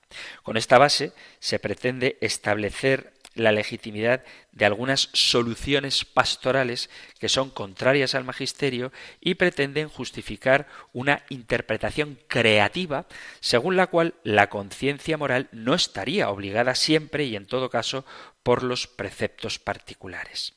Con 0.44 0.58
esta 0.58 0.78
base 0.78 1.14
se 1.40 1.60
pretende 1.60 2.18
establecer 2.22 3.14
la 3.36 3.52
legitimidad 3.52 4.24
de 4.52 4.66
algunas 4.66 5.10
soluciones 5.14 6.04
pastorales 6.04 6.90
que 7.20 7.30
son 7.30 7.50
contrarias 7.50 8.16
al 8.16 8.24
magisterio 8.24 8.92
y 9.22 9.36
pretenden 9.36 9.88
justificar 9.88 10.68
una 10.94 11.24
interpretación 11.30 12.20
creativa 12.28 13.06
según 13.40 13.76
la 13.76 13.88
cual 13.88 14.16
la 14.24 14.50
conciencia 14.50 15.18
moral 15.18 15.48
no 15.52 15.74
estaría 15.74 16.30
obligada 16.30 16.76
siempre 16.76 17.26
y 17.26 17.36
en 17.36 17.46
todo 17.46 17.70
caso 17.70 18.06
por 18.44 18.64
los 18.64 18.88
preceptos 18.88 19.60
particulares. 19.60 20.54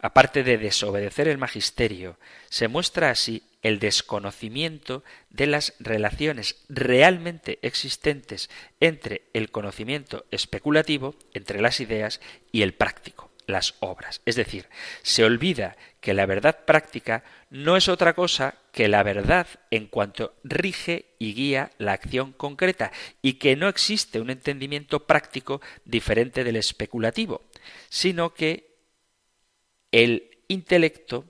Aparte 0.00 0.42
de 0.42 0.58
desobedecer 0.58 1.28
el 1.28 1.38
magisterio, 1.38 2.18
se 2.48 2.68
muestra 2.68 3.10
así 3.10 3.42
el 3.62 3.78
desconocimiento 3.78 5.04
de 5.28 5.46
las 5.46 5.74
relaciones 5.78 6.56
realmente 6.68 7.58
existentes 7.62 8.48
entre 8.80 9.22
el 9.34 9.50
conocimiento 9.50 10.24
especulativo, 10.30 11.14
entre 11.34 11.60
las 11.60 11.80
ideas, 11.80 12.20
y 12.52 12.62
el 12.62 12.74
práctico, 12.74 13.29
las 13.50 13.74
obras. 13.80 14.22
Es 14.24 14.36
decir, 14.36 14.68
se 15.02 15.24
olvida 15.24 15.76
que 16.00 16.14
la 16.14 16.26
verdad 16.26 16.64
práctica 16.64 17.24
no 17.50 17.76
es 17.76 17.88
otra 17.88 18.14
cosa 18.14 18.54
que 18.72 18.88
la 18.88 19.02
verdad 19.02 19.46
en 19.70 19.86
cuanto 19.86 20.34
rige 20.44 21.14
y 21.18 21.34
guía 21.34 21.72
la 21.78 21.92
acción 21.92 22.32
concreta, 22.32 22.92
y 23.20 23.34
que 23.34 23.56
no 23.56 23.68
existe 23.68 24.20
un 24.20 24.30
entendimiento 24.30 25.06
práctico 25.06 25.60
diferente 25.84 26.44
del 26.44 26.56
especulativo, 26.56 27.42
sino 27.88 28.32
que 28.32 28.76
el 29.92 30.38
intelecto 30.48 31.24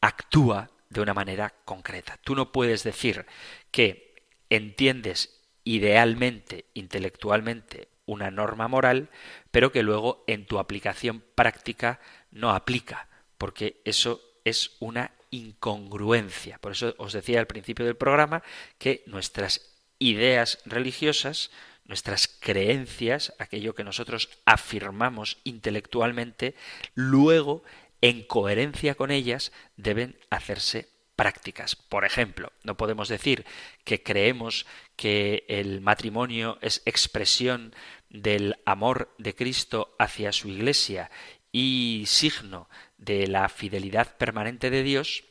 actúa 0.00 0.70
de 0.88 1.00
una 1.00 1.14
manera 1.14 1.54
concreta. 1.64 2.18
Tú 2.22 2.34
no 2.34 2.52
puedes 2.52 2.82
decir 2.82 3.26
que 3.70 4.14
entiendes 4.50 5.40
idealmente, 5.64 6.66
intelectualmente, 6.74 7.88
una 8.12 8.30
norma 8.30 8.68
moral, 8.68 9.08
pero 9.50 9.72
que 9.72 9.82
luego 9.82 10.24
en 10.26 10.46
tu 10.46 10.58
aplicación 10.58 11.22
práctica 11.34 12.00
no 12.30 12.50
aplica, 12.50 13.08
porque 13.38 13.80
eso 13.84 14.20
es 14.44 14.76
una 14.80 15.12
incongruencia. 15.30 16.58
Por 16.58 16.72
eso 16.72 16.94
os 16.98 17.12
decía 17.12 17.40
al 17.40 17.46
principio 17.46 17.84
del 17.84 17.96
programa 17.96 18.42
que 18.78 19.02
nuestras 19.06 19.72
ideas 19.98 20.58
religiosas, 20.64 21.50
nuestras 21.84 22.28
creencias, 22.28 23.32
aquello 23.38 23.74
que 23.74 23.84
nosotros 23.84 24.28
afirmamos 24.44 25.38
intelectualmente, 25.44 26.54
luego 26.94 27.64
en 28.00 28.22
coherencia 28.22 28.94
con 28.94 29.10
ellas, 29.10 29.52
deben 29.76 30.16
hacerse 30.30 30.91
prácticas. 31.22 31.76
Por 31.76 32.04
ejemplo, 32.04 32.52
no 32.64 32.76
podemos 32.76 33.08
decir 33.08 33.46
que 33.84 34.02
creemos 34.02 34.66
que 34.96 35.44
el 35.46 35.80
matrimonio 35.80 36.58
es 36.62 36.82
expresión 36.84 37.76
del 38.10 38.56
amor 38.64 39.14
de 39.18 39.32
Cristo 39.32 39.94
hacia 40.00 40.32
su 40.32 40.48
Iglesia 40.48 41.12
y 41.52 42.02
signo 42.08 42.68
de 42.98 43.28
la 43.28 43.48
fidelidad 43.48 44.16
permanente 44.16 44.68
de 44.68 44.82
Dios, 44.82 45.22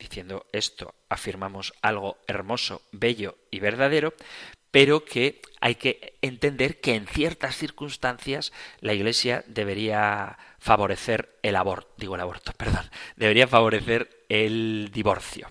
diciendo 0.00 0.46
esto 0.52 0.96
afirmamos 1.08 1.74
algo 1.80 2.18
hermoso, 2.26 2.82
bello 2.90 3.38
y 3.52 3.60
verdadero, 3.60 4.14
pero 4.76 5.06
que 5.06 5.40
hay 5.62 5.76
que 5.76 6.18
entender 6.20 6.82
que 6.82 6.96
en 6.96 7.06
ciertas 7.06 7.56
circunstancias 7.56 8.52
la 8.80 8.92
Iglesia 8.92 9.42
debería 9.46 10.36
favorecer 10.58 11.38
el 11.42 11.56
aborto, 11.56 11.94
digo 11.96 12.14
el 12.14 12.20
aborto, 12.20 12.52
perdón, 12.58 12.84
debería 13.16 13.48
favorecer 13.48 14.26
el 14.28 14.90
divorcio. 14.92 15.48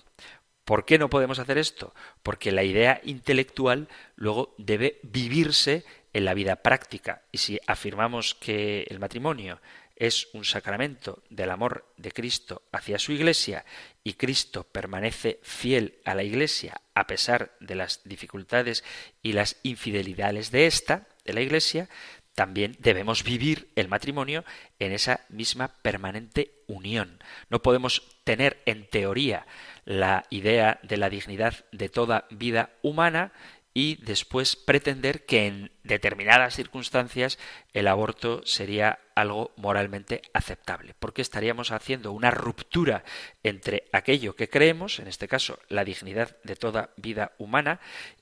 ¿Por 0.64 0.84
qué 0.84 0.96
no 0.96 1.10
podemos 1.10 1.40
hacer 1.40 1.58
esto? 1.58 1.92
Porque 2.22 2.52
la 2.52 2.62
idea 2.62 3.00
intelectual 3.02 3.88
luego 4.14 4.54
debe 4.58 5.00
vivirse 5.02 5.84
en 6.12 6.24
la 6.24 6.32
vida 6.32 6.62
práctica. 6.62 7.22
Y 7.32 7.38
si 7.38 7.58
afirmamos 7.66 8.36
que 8.36 8.86
el 8.88 9.00
matrimonio 9.00 9.60
es 9.96 10.28
un 10.32 10.44
sacramento 10.44 11.22
del 11.30 11.50
amor 11.50 11.92
de 11.96 12.12
Cristo 12.12 12.62
hacia 12.70 12.98
su 12.98 13.12
Iglesia 13.12 13.64
y 14.04 14.14
Cristo 14.14 14.64
permanece 14.64 15.40
fiel 15.42 15.98
a 16.04 16.14
la 16.14 16.22
Iglesia 16.22 16.80
a 16.94 17.06
pesar 17.06 17.56
de 17.60 17.74
las 17.74 18.02
dificultades 18.04 18.84
y 19.22 19.32
las 19.32 19.56
infidelidades 19.62 20.50
de 20.50 20.66
ésta, 20.66 21.06
de 21.24 21.32
la 21.32 21.40
Iglesia, 21.40 21.88
también 22.36 22.76
debemos 22.78 23.24
vivir 23.24 23.70
el 23.76 23.88
matrimonio 23.88 24.44
en 24.78 24.92
esa 24.92 25.20
misma 25.30 25.68
permanente 25.80 26.52
unión. 26.66 27.18
No 27.48 27.62
podemos 27.62 28.02
tener 28.24 28.62
en 28.66 28.86
teoría 28.86 29.46
la 29.86 30.24
idea 30.28 30.78
de 30.82 30.98
la 30.98 31.08
dignidad 31.08 31.64
de 31.72 31.88
toda 31.88 32.26
vida 32.30 32.70
humana 32.82 33.32
y 33.76 33.96
después 33.96 34.56
pretender 34.56 35.26
que 35.26 35.46
en 35.46 35.70
determinadas 35.84 36.56
circunstancias 36.56 37.38
el 37.74 37.88
aborto 37.88 38.40
sería 38.46 39.00
algo 39.14 39.52
moralmente 39.56 40.22
aceptable, 40.32 40.94
porque 40.98 41.20
estaríamos 41.20 41.72
haciendo 41.72 42.12
una 42.12 42.30
ruptura 42.30 43.04
entre 43.42 43.84
aquello 43.92 44.34
que 44.34 44.48
creemos, 44.48 44.98
en 44.98 45.08
este 45.08 45.28
caso 45.28 45.58
la 45.68 45.84
dignidad 45.84 46.38
de 46.42 46.56
toda 46.56 46.88
vida 46.96 47.32
humana, 47.36 47.78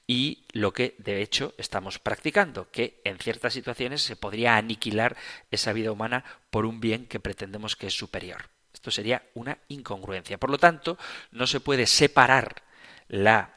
y 0.08 0.42
lo 0.50 0.72
que 0.72 0.96
de 0.98 1.22
hecho 1.22 1.54
estamos 1.56 2.00
practicando, 2.00 2.68
que 2.72 3.00
en 3.04 3.18
ciertas 3.18 3.52
situaciones 3.52 4.02
se 4.02 4.16
podría 4.16 4.56
aniquilar 4.56 5.16
esa 5.52 5.72
vida 5.72 5.92
humana 5.92 6.24
por 6.50 6.66
un 6.66 6.80
bien 6.80 7.06
que 7.06 7.20
pretendemos 7.20 7.76
que 7.76 7.86
es 7.86 7.94
superior. 7.96 8.50
Esto 8.72 8.90
sería 8.90 9.22
una 9.34 9.58
incongruencia. 9.68 10.36
Por 10.36 10.50
lo 10.50 10.58
tanto, 10.58 10.98
no 11.30 11.46
se 11.46 11.60
puede 11.60 11.86
separar 11.86 12.64
la 13.06 13.54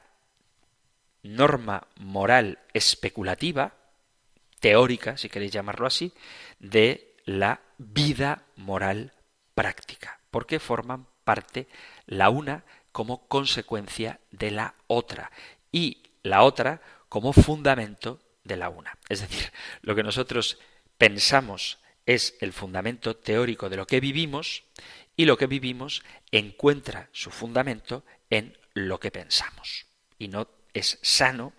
norma 1.23 1.88
moral 1.97 2.60
especulativa, 2.73 3.75
teórica, 4.60 5.17
si 5.17 5.30
queréis 5.30 5.51
llamarlo 5.51 5.88
así, 5.88 6.13
de 6.60 7.15
la 7.25 7.62
vida 7.77 8.43
moral 8.56 9.13
práctica, 9.53 10.19
porque 10.32 10.60
forman 10.60 11.08
parte 11.23 11.67
la 12.06 12.30
una 12.30 12.63
como 12.91 13.27
consecuencia 13.27 14.19
de 14.32 14.51
la 14.51 14.75
otra 14.88 15.32
y 15.71 16.03
la 16.23 16.43
otra 16.43 16.82
como 17.10 17.34
fundamento 17.34 18.19
de 18.43 18.58
la 18.58 18.69
una. 18.69 18.97
Es 19.10 19.21
decir, 19.21 19.51
lo 19.82 19.95
que 19.95 20.03
nosotros 20.03 20.58
pensamos 20.97 21.80
es 22.06 22.36
el 22.39 22.53
fundamento 22.53 23.15
teórico 23.15 23.69
de 23.69 23.77
lo 23.77 23.86
que 23.86 23.99
vivimos 23.99 24.63
y 25.15 25.25
lo 25.25 25.38
que 25.38 25.47
vivimos 25.47 26.03
encuentra 26.32 27.10
su 27.12 27.32
fundamento 27.32 28.03
en 28.30 28.58
lo 28.73 28.99
que 28.99 29.12
pensamos. 29.12 29.88
Y 30.17 30.30
no 30.30 30.47
es 30.73 30.99
sano 31.01 31.53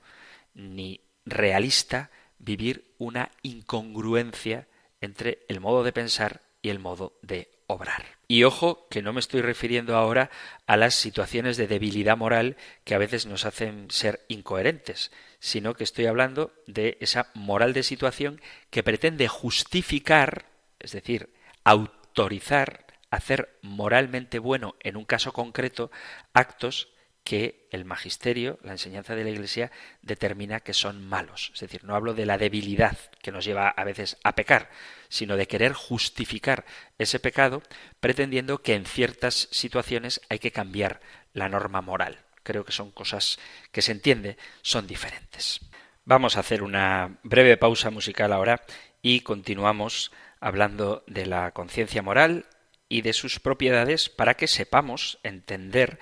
ni 0.55 1.01
realista 1.25 2.11
vivir 2.38 2.94
una 2.99 3.31
incongruencia 3.42 4.68
entre 5.01 5.44
el 5.49 5.61
modo 5.61 5.85
de 5.85 5.92
pensar 5.92 6.42
y 6.62 6.71
el 6.71 6.79
modo 6.79 7.18
de 7.23 7.51
obrar. 7.66 8.18
Y 8.27 8.44
ojo 8.44 8.88
que 8.88 9.03
no 9.03 9.12
me 9.12 9.21
estoy 9.21 9.42
refiriendo 9.42 9.97
ahora 9.97 10.31
a 10.66 10.77
las 10.77 10.94
situaciones 10.94 11.57
de 11.57 11.66
debilidad 11.66 12.16
moral 12.16 12.57
que 12.85 12.94
a 12.94 12.99
veces 12.99 13.27
nos 13.27 13.44
hacen 13.44 13.90
ser 13.90 14.25
incoherentes, 14.29 15.12
sino 15.38 15.75
que 15.75 15.85
estoy 15.85 16.07
hablando 16.07 16.53
de 16.66 16.99
esa 17.01 17.31
moral 17.35 17.73
de 17.73 17.83
situación 17.83 18.40
que 18.71 18.83
pretende 18.83 19.29
justificar, 19.29 20.47
es 20.79 20.92
decir, 20.92 21.33
autorizar, 21.64 22.87
hacer 23.11 23.59
moralmente 23.62 24.38
bueno 24.38 24.75
en 24.81 24.97
un 24.97 25.05
caso 25.05 25.33
concreto 25.33 25.90
actos 26.33 26.88
que 27.29 27.69
el 27.73 27.85
magisterio, 27.85 28.59
la 28.62 28.73
enseñanza 28.73 29.14
de 29.14 29.23
la 29.23 29.29
Iglesia, 29.29 29.71
determina 30.01 30.61
que 30.61 30.73
son 30.73 31.07
malos. 31.07 31.51
Es 31.53 31.61
decir, 31.61 31.85
no 31.85 31.95
hablo 31.95 32.14
de 32.14 32.25
la 32.25 32.38
debilidad 32.38 32.97
que 33.21 33.33
nos 33.33 33.45
lleva 33.45 33.69
a 33.69 33.85
veces 33.85 34.17
a 34.25 34.35
pecar, 34.35 34.71
sino 35.11 35.37
de 35.37 35.47
querer 35.47 35.75
justificar 35.75 36.64
ese 36.97 37.21
pecado 37.21 37.62
pretendiendo 38.01 38.62
que 38.62 38.75
en 38.75 38.87
ciertas 38.87 39.49
situaciones 39.51 40.23
hay 40.31 40.38
que 40.38 40.53
cambiar 40.53 41.03
la 41.35 41.51
norma 41.51 41.83
moral. 41.83 42.25
Creo 42.45 42.64
que 42.64 42.73
son 42.73 42.93
cosas 42.93 43.38
que 43.73 43.83
se 43.83 43.93
entiende, 43.93 44.38
son 44.62 44.87
diferentes. 44.87 45.61
Vamos 46.07 46.38
a 46.38 46.41
hacer 46.41 46.62
una 46.62 47.19
breve 47.25 47.59
pausa 47.59 47.91
musical 47.91 48.33
ahora 48.33 48.62
y 49.03 49.21
continuamos 49.21 50.12
hablando 50.41 51.05
de 51.07 51.27
la 51.27 51.51
conciencia 51.51 52.01
moral 52.01 52.47
y 52.88 53.03
de 53.03 53.12
sus 53.12 53.38
propiedades 53.38 54.09
para 54.09 54.33
que 54.33 54.47
sepamos 54.47 55.19
entender 55.23 55.99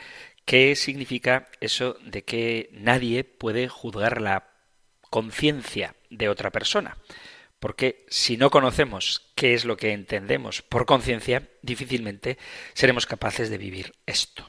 qué 0.46 0.74
significa 0.76 1.48
eso 1.60 1.98
de 2.02 2.24
que 2.24 2.70
nadie 2.72 3.24
puede 3.24 3.68
juzgar 3.68 4.22
la 4.22 4.48
conciencia 5.10 5.96
de 6.08 6.28
otra 6.30 6.50
persona. 6.50 6.96
Porque 7.58 8.06
si 8.08 8.36
no 8.36 8.50
conocemos 8.50 9.32
qué 9.34 9.54
es 9.54 9.64
lo 9.64 9.76
que 9.76 9.92
entendemos 9.92 10.62
por 10.62 10.86
conciencia, 10.86 11.50
difícilmente 11.62 12.38
seremos 12.74 13.06
capaces 13.06 13.50
de 13.50 13.58
vivir 13.58 13.94
esto. 14.06 14.48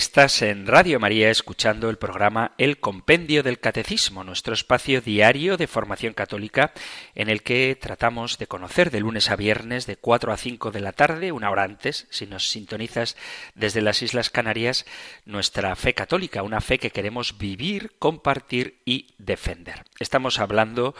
Estás 0.00 0.40
en 0.40 0.66
Radio 0.66 0.98
María 0.98 1.30
escuchando 1.30 1.90
el 1.90 1.98
programa 1.98 2.52
El 2.56 2.80
Compendio 2.80 3.42
del 3.42 3.60
Catecismo, 3.60 4.24
nuestro 4.24 4.54
espacio 4.54 5.02
diario 5.02 5.58
de 5.58 5.66
formación 5.66 6.14
católica 6.14 6.72
en 7.14 7.28
el 7.28 7.42
que 7.42 7.76
tratamos 7.78 8.38
de 8.38 8.46
conocer 8.46 8.90
de 8.90 9.00
lunes 9.00 9.30
a 9.30 9.36
viernes 9.36 9.84
de 9.84 9.96
4 9.96 10.32
a 10.32 10.38
5 10.38 10.70
de 10.70 10.80
la 10.80 10.92
tarde, 10.92 11.32
una 11.32 11.50
hora 11.50 11.64
antes, 11.64 12.06
si 12.08 12.26
nos 12.26 12.48
sintonizas 12.48 13.14
desde 13.54 13.82
las 13.82 14.00
Islas 14.00 14.30
Canarias, 14.30 14.86
nuestra 15.26 15.76
fe 15.76 15.92
católica, 15.92 16.42
una 16.42 16.62
fe 16.62 16.78
que 16.78 16.92
queremos 16.92 17.36
vivir, 17.36 17.92
compartir 17.98 18.80
y 18.86 19.08
defender. 19.18 19.84
Estamos 19.98 20.38
hablando 20.38 20.94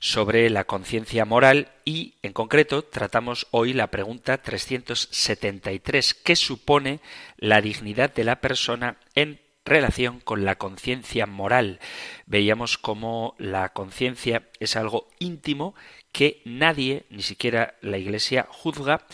sobre 0.00 0.50
la 0.50 0.64
conciencia 0.64 1.24
moral 1.24 1.72
y, 1.84 2.14
en 2.22 2.32
concreto, 2.32 2.82
tratamos 2.82 3.46
hoy 3.50 3.72
la 3.72 3.90
pregunta 3.90 4.38
373, 4.38 6.14
¿qué 6.14 6.36
supone 6.36 7.00
la 7.36 7.60
dignidad 7.60 8.12
de 8.14 8.24
la 8.24 8.40
persona 8.40 8.98
en 9.14 9.40
relación 9.66 10.20
con 10.20 10.44
la 10.44 10.56
conciencia 10.56 11.26
moral. 11.26 11.80
Veíamos 12.24 12.78
cómo 12.78 13.34
la 13.38 13.72
conciencia 13.72 14.48
es 14.60 14.76
algo 14.76 15.08
íntimo 15.18 15.74
que 16.12 16.40
nadie, 16.44 17.04
ni 17.10 17.22
siquiera 17.22 17.74
la 17.82 17.98
Iglesia, 17.98 18.46
juzga, 18.48 19.04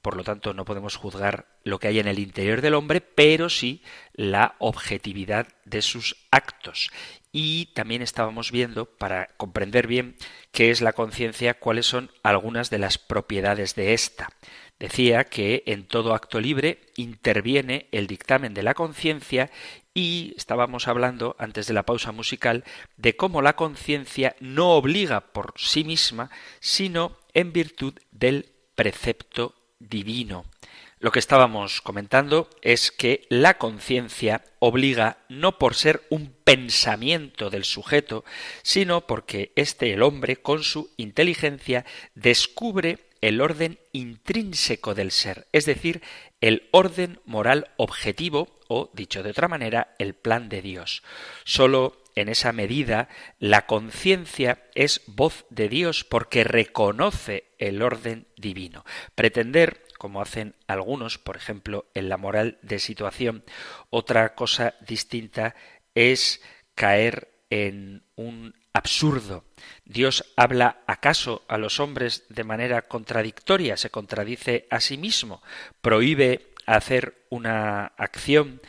por 0.00 0.16
lo 0.16 0.22
tanto 0.22 0.54
no 0.54 0.64
podemos 0.64 0.96
juzgar 0.96 1.46
lo 1.64 1.80
que 1.80 1.88
hay 1.88 1.98
en 1.98 2.06
el 2.06 2.20
interior 2.20 2.60
del 2.60 2.74
hombre, 2.74 3.00
pero 3.00 3.50
sí 3.50 3.82
la 4.12 4.54
objetividad 4.60 5.48
de 5.64 5.82
sus 5.82 6.16
actos. 6.30 6.90
Y 7.38 7.66
también 7.74 8.00
estábamos 8.00 8.50
viendo, 8.50 8.86
para 8.86 9.26
comprender 9.36 9.86
bien 9.86 10.16
qué 10.52 10.70
es 10.70 10.80
la 10.80 10.94
conciencia, 10.94 11.52
cuáles 11.52 11.84
son 11.84 12.10
algunas 12.22 12.70
de 12.70 12.78
las 12.78 12.96
propiedades 12.96 13.74
de 13.74 13.92
ésta. 13.92 14.30
Decía 14.80 15.24
que 15.24 15.62
en 15.66 15.86
todo 15.86 16.14
acto 16.14 16.40
libre 16.40 16.80
interviene 16.96 17.88
el 17.92 18.06
dictamen 18.06 18.54
de 18.54 18.62
la 18.62 18.72
conciencia 18.72 19.50
y 19.92 20.32
estábamos 20.38 20.88
hablando 20.88 21.36
antes 21.38 21.66
de 21.66 21.74
la 21.74 21.82
pausa 21.82 22.10
musical 22.10 22.64
de 22.96 23.16
cómo 23.16 23.42
la 23.42 23.54
conciencia 23.54 24.34
no 24.40 24.70
obliga 24.70 25.20
por 25.20 25.52
sí 25.58 25.84
misma, 25.84 26.30
sino 26.60 27.18
en 27.34 27.52
virtud 27.52 27.92
del 28.12 28.46
precepto 28.74 29.54
divino. 29.78 30.46
Lo 30.98 31.12
que 31.12 31.18
estábamos 31.18 31.82
comentando 31.82 32.48
es 32.62 32.90
que 32.90 33.26
la 33.28 33.58
conciencia 33.58 34.42
obliga 34.60 35.18
no 35.28 35.58
por 35.58 35.74
ser 35.74 36.02
un 36.08 36.32
pensamiento 36.42 37.50
del 37.50 37.64
sujeto, 37.64 38.24
sino 38.62 39.06
porque 39.06 39.52
éste, 39.56 39.92
el 39.92 40.02
hombre, 40.02 40.36
con 40.36 40.62
su 40.62 40.90
inteligencia, 40.96 41.84
descubre 42.14 43.06
el 43.20 43.42
orden 43.42 43.78
intrínseco 43.92 44.94
del 44.94 45.10
ser, 45.10 45.48
es 45.52 45.66
decir, 45.66 46.00
el 46.40 46.68
orden 46.70 47.20
moral 47.26 47.70
objetivo 47.76 48.48
o, 48.68 48.90
dicho 48.94 49.22
de 49.22 49.30
otra 49.30 49.48
manera, 49.48 49.94
el 49.98 50.14
plan 50.14 50.48
de 50.48 50.62
Dios. 50.62 51.02
Solo 51.44 52.02
en 52.14 52.28
esa 52.30 52.52
medida 52.52 53.08
la 53.38 53.66
conciencia 53.66 54.62
es 54.74 55.02
voz 55.06 55.44
de 55.50 55.68
Dios 55.68 56.04
porque 56.04 56.44
reconoce 56.44 57.44
el 57.58 57.82
orden 57.82 58.26
divino. 58.36 58.84
Pretender 59.14 59.85
como 59.98 60.20
hacen 60.20 60.54
algunos, 60.66 61.18
por 61.18 61.36
ejemplo, 61.36 61.86
en 61.94 62.08
la 62.08 62.16
moral 62.16 62.58
de 62.62 62.78
situación, 62.78 63.44
otra 63.90 64.34
cosa 64.34 64.74
distinta 64.86 65.54
es 65.94 66.40
caer 66.74 67.32
en 67.50 68.04
un 68.16 68.54
absurdo. 68.72 69.44
¿Dios 69.84 70.32
habla 70.36 70.82
acaso 70.86 71.44
a 71.48 71.58
los 71.58 71.80
hombres 71.80 72.24
de 72.28 72.44
manera 72.44 72.82
contradictoria? 72.82 73.76
¿Se 73.76 73.90
contradice 73.90 74.66
a 74.70 74.80
sí 74.80 74.98
mismo? 74.98 75.42
¿Prohíbe 75.80 76.48
hacer 76.66 77.26
una 77.30 77.86
acción 77.96 78.60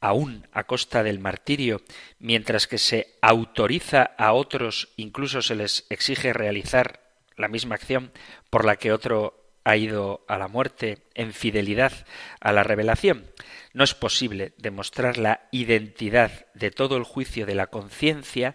aún 0.00 0.48
a 0.52 0.64
costa 0.64 1.02
del 1.02 1.20
martirio, 1.20 1.80
mientras 2.18 2.66
que 2.66 2.78
se 2.78 3.18
autoriza 3.22 4.02
a 4.18 4.32
otros, 4.32 4.88
incluso 4.96 5.42
se 5.42 5.54
les 5.54 5.86
exige 5.90 6.32
realizar 6.32 7.00
la 7.36 7.48
misma 7.48 7.76
acción 7.76 8.12
por 8.50 8.64
la 8.64 8.76
que 8.76 8.92
otro 8.92 9.41
ha 9.64 9.76
ido 9.76 10.24
a 10.28 10.38
la 10.38 10.48
muerte 10.48 10.98
en 11.14 11.32
fidelidad 11.32 11.92
a 12.40 12.52
la 12.52 12.62
revelación. 12.62 13.30
No 13.72 13.84
es 13.84 13.94
posible 13.94 14.52
demostrar 14.58 15.18
la 15.18 15.48
identidad 15.50 16.46
de 16.54 16.70
todo 16.70 16.96
el 16.96 17.04
juicio 17.04 17.46
de 17.46 17.54
la 17.54 17.68
conciencia 17.68 18.54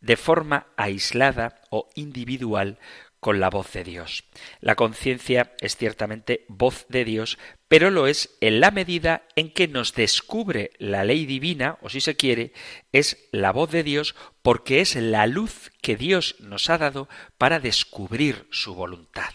de 0.00 0.16
forma 0.16 0.66
aislada 0.76 1.60
o 1.70 1.88
individual 1.94 2.78
con 3.20 3.38
la 3.38 3.50
voz 3.50 3.72
de 3.72 3.84
Dios. 3.84 4.24
La 4.60 4.74
conciencia 4.74 5.52
es 5.60 5.76
ciertamente 5.76 6.46
voz 6.48 6.86
de 6.88 7.04
Dios, 7.04 7.38
pero 7.68 7.90
lo 7.90 8.06
es 8.06 8.30
en 8.40 8.60
la 8.60 8.70
medida 8.70 9.22
en 9.36 9.52
que 9.52 9.68
nos 9.68 9.94
descubre 9.94 10.70
la 10.78 11.04
ley 11.04 11.26
divina, 11.26 11.76
o 11.82 11.90
si 11.90 12.00
se 12.00 12.16
quiere, 12.16 12.52
es 12.92 13.28
la 13.30 13.52
voz 13.52 13.70
de 13.70 13.82
Dios 13.82 14.14
porque 14.42 14.80
es 14.80 14.96
la 14.96 15.26
luz 15.26 15.70
que 15.82 15.96
Dios 15.96 16.36
nos 16.40 16.70
ha 16.70 16.78
dado 16.78 17.08
para 17.36 17.60
descubrir 17.60 18.46
su 18.50 18.74
voluntad. 18.74 19.32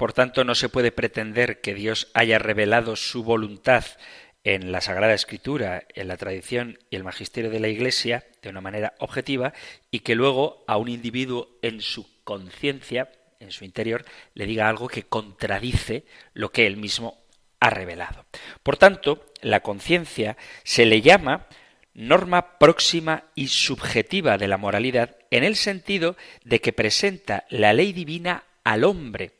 Por 0.00 0.14
tanto, 0.14 0.44
no 0.44 0.54
se 0.54 0.70
puede 0.70 0.92
pretender 0.92 1.60
que 1.60 1.74
Dios 1.74 2.08
haya 2.14 2.38
revelado 2.38 2.96
su 2.96 3.22
voluntad 3.22 3.84
en 4.44 4.72
la 4.72 4.80
Sagrada 4.80 5.12
Escritura, 5.12 5.84
en 5.94 6.08
la 6.08 6.16
tradición 6.16 6.78
y 6.88 6.96
el 6.96 7.04
magisterio 7.04 7.50
de 7.50 7.60
la 7.60 7.68
Iglesia 7.68 8.24
de 8.40 8.48
una 8.48 8.62
manera 8.62 8.94
objetiva 8.98 9.52
y 9.90 9.98
que 9.98 10.14
luego 10.14 10.64
a 10.66 10.78
un 10.78 10.88
individuo 10.88 11.50
en 11.60 11.82
su 11.82 12.08
conciencia, 12.24 13.12
en 13.40 13.50
su 13.50 13.66
interior, 13.66 14.06
le 14.32 14.46
diga 14.46 14.70
algo 14.70 14.88
que 14.88 15.02
contradice 15.02 16.06
lo 16.32 16.50
que 16.50 16.66
él 16.66 16.78
mismo 16.78 17.18
ha 17.60 17.68
revelado. 17.68 18.24
Por 18.62 18.78
tanto, 18.78 19.26
la 19.42 19.60
conciencia 19.60 20.38
se 20.64 20.86
le 20.86 21.02
llama 21.02 21.46
norma 21.92 22.58
próxima 22.58 23.24
y 23.34 23.48
subjetiva 23.48 24.38
de 24.38 24.48
la 24.48 24.56
moralidad 24.56 25.18
en 25.30 25.44
el 25.44 25.56
sentido 25.56 26.16
de 26.42 26.62
que 26.62 26.72
presenta 26.72 27.44
la 27.50 27.74
ley 27.74 27.92
divina 27.92 28.44
al 28.64 28.84
hombre 28.84 29.39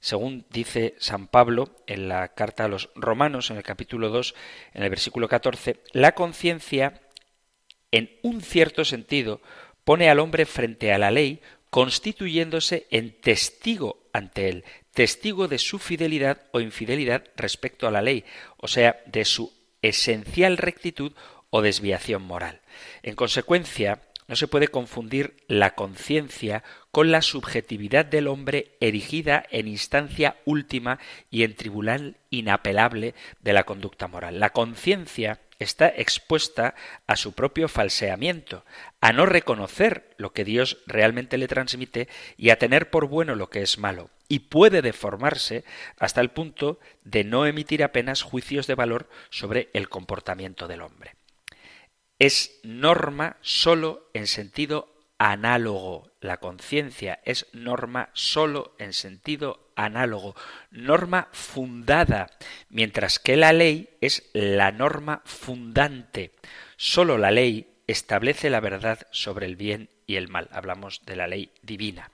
según 0.00 0.46
dice 0.50 0.94
San 0.98 1.26
Pablo 1.28 1.76
en 1.86 2.08
la 2.08 2.28
carta 2.34 2.64
a 2.64 2.68
los 2.68 2.90
romanos, 2.94 3.50
en 3.50 3.56
el 3.56 3.62
capítulo 3.62 4.08
2, 4.10 4.34
en 4.74 4.82
el 4.82 4.90
versículo 4.90 5.28
14, 5.28 5.80
la 5.92 6.12
conciencia, 6.12 7.02
en 7.90 8.10
un 8.22 8.40
cierto 8.40 8.84
sentido, 8.84 9.40
pone 9.84 10.10
al 10.10 10.18
hombre 10.18 10.46
frente 10.46 10.92
a 10.92 10.98
la 10.98 11.10
ley, 11.10 11.40
constituyéndose 11.70 12.86
en 12.90 13.20
testigo 13.20 14.08
ante 14.12 14.48
él, 14.48 14.64
testigo 14.92 15.48
de 15.48 15.58
su 15.58 15.78
fidelidad 15.78 16.42
o 16.52 16.60
infidelidad 16.60 17.24
respecto 17.36 17.86
a 17.86 17.90
la 17.90 18.02
ley, 18.02 18.24
o 18.56 18.68
sea, 18.68 19.02
de 19.06 19.24
su 19.24 19.52
esencial 19.82 20.56
rectitud 20.56 21.12
o 21.50 21.62
desviación 21.62 22.22
moral. 22.22 22.60
En 23.02 23.14
consecuencia, 23.14 24.02
no 24.28 24.36
se 24.36 24.48
puede 24.48 24.68
confundir 24.68 25.36
la 25.48 25.74
conciencia 25.74 26.64
con 26.90 27.10
la 27.10 27.22
subjetividad 27.22 28.04
del 28.04 28.28
hombre 28.28 28.76
erigida 28.80 29.44
en 29.50 29.68
instancia 29.68 30.36
última 30.44 30.98
y 31.30 31.44
en 31.44 31.54
tribunal 31.54 32.16
inapelable 32.30 33.14
de 33.40 33.52
la 33.52 33.64
conducta 33.64 34.08
moral. 34.08 34.40
La 34.40 34.50
conciencia 34.50 35.40
está 35.58 35.88
expuesta 35.88 36.74
a 37.06 37.16
su 37.16 37.32
propio 37.32 37.68
falseamiento, 37.68 38.64
a 39.00 39.12
no 39.12 39.26
reconocer 39.26 40.14
lo 40.18 40.32
que 40.32 40.44
Dios 40.44 40.78
realmente 40.86 41.38
le 41.38 41.48
transmite 41.48 42.08
y 42.36 42.50
a 42.50 42.58
tener 42.58 42.90
por 42.90 43.06
bueno 43.08 43.34
lo 43.34 43.48
que 43.48 43.62
es 43.62 43.78
malo, 43.78 44.10
y 44.28 44.40
puede 44.40 44.82
deformarse 44.82 45.64
hasta 45.98 46.20
el 46.20 46.30
punto 46.30 46.78
de 47.04 47.24
no 47.24 47.46
emitir 47.46 47.82
apenas 47.82 48.22
juicios 48.22 48.66
de 48.66 48.74
valor 48.74 49.08
sobre 49.30 49.70
el 49.72 49.88
comportamiento 49.88 50.68
del 50.68 50.82
hombre 50.82 51.15
es 52.18 52.58
norma 52.62 53.36
sólo 53.42 54.08
en 54.14 54.26
sentido 54.26 54.92
análogo. 55.18 56.10
La 56.20 56.38
conciencia 56.38 57.20
es 57.24 57.46
norma 57.52 58.10
sólo 58.12 58.74
en 58.78 58.92
sentido 58.92 59.70
análogo, 59.76 60.34
norma 60.70 61.28
fundada, 61.32 62.30
mientras 62.68 63.18
que 63.18 63.36
la 63.36 63.52
ley 63.52 63.90
es 64.00 64.28
la 64.32 64.72
norma 64.72 65.22
fundante. 65.24 66.32
Sólo 66.76 67.18
la 67.18 67.30
ley 67.30 67.68
establece 67.86 68.50
la 68.50 68.60
verdad 68.60 69.06
sobre 69.10 69.46
el 69.46 69.56
bien 69.56 69.90
y 70.06 70.16
el 70.16 70.28
mal. 70.28 70.48
Hablamos 70.52 71.02
de 71.04 71.16
la 71.16 71.26
ley 71.26 71.52
divina. 71.62 72.10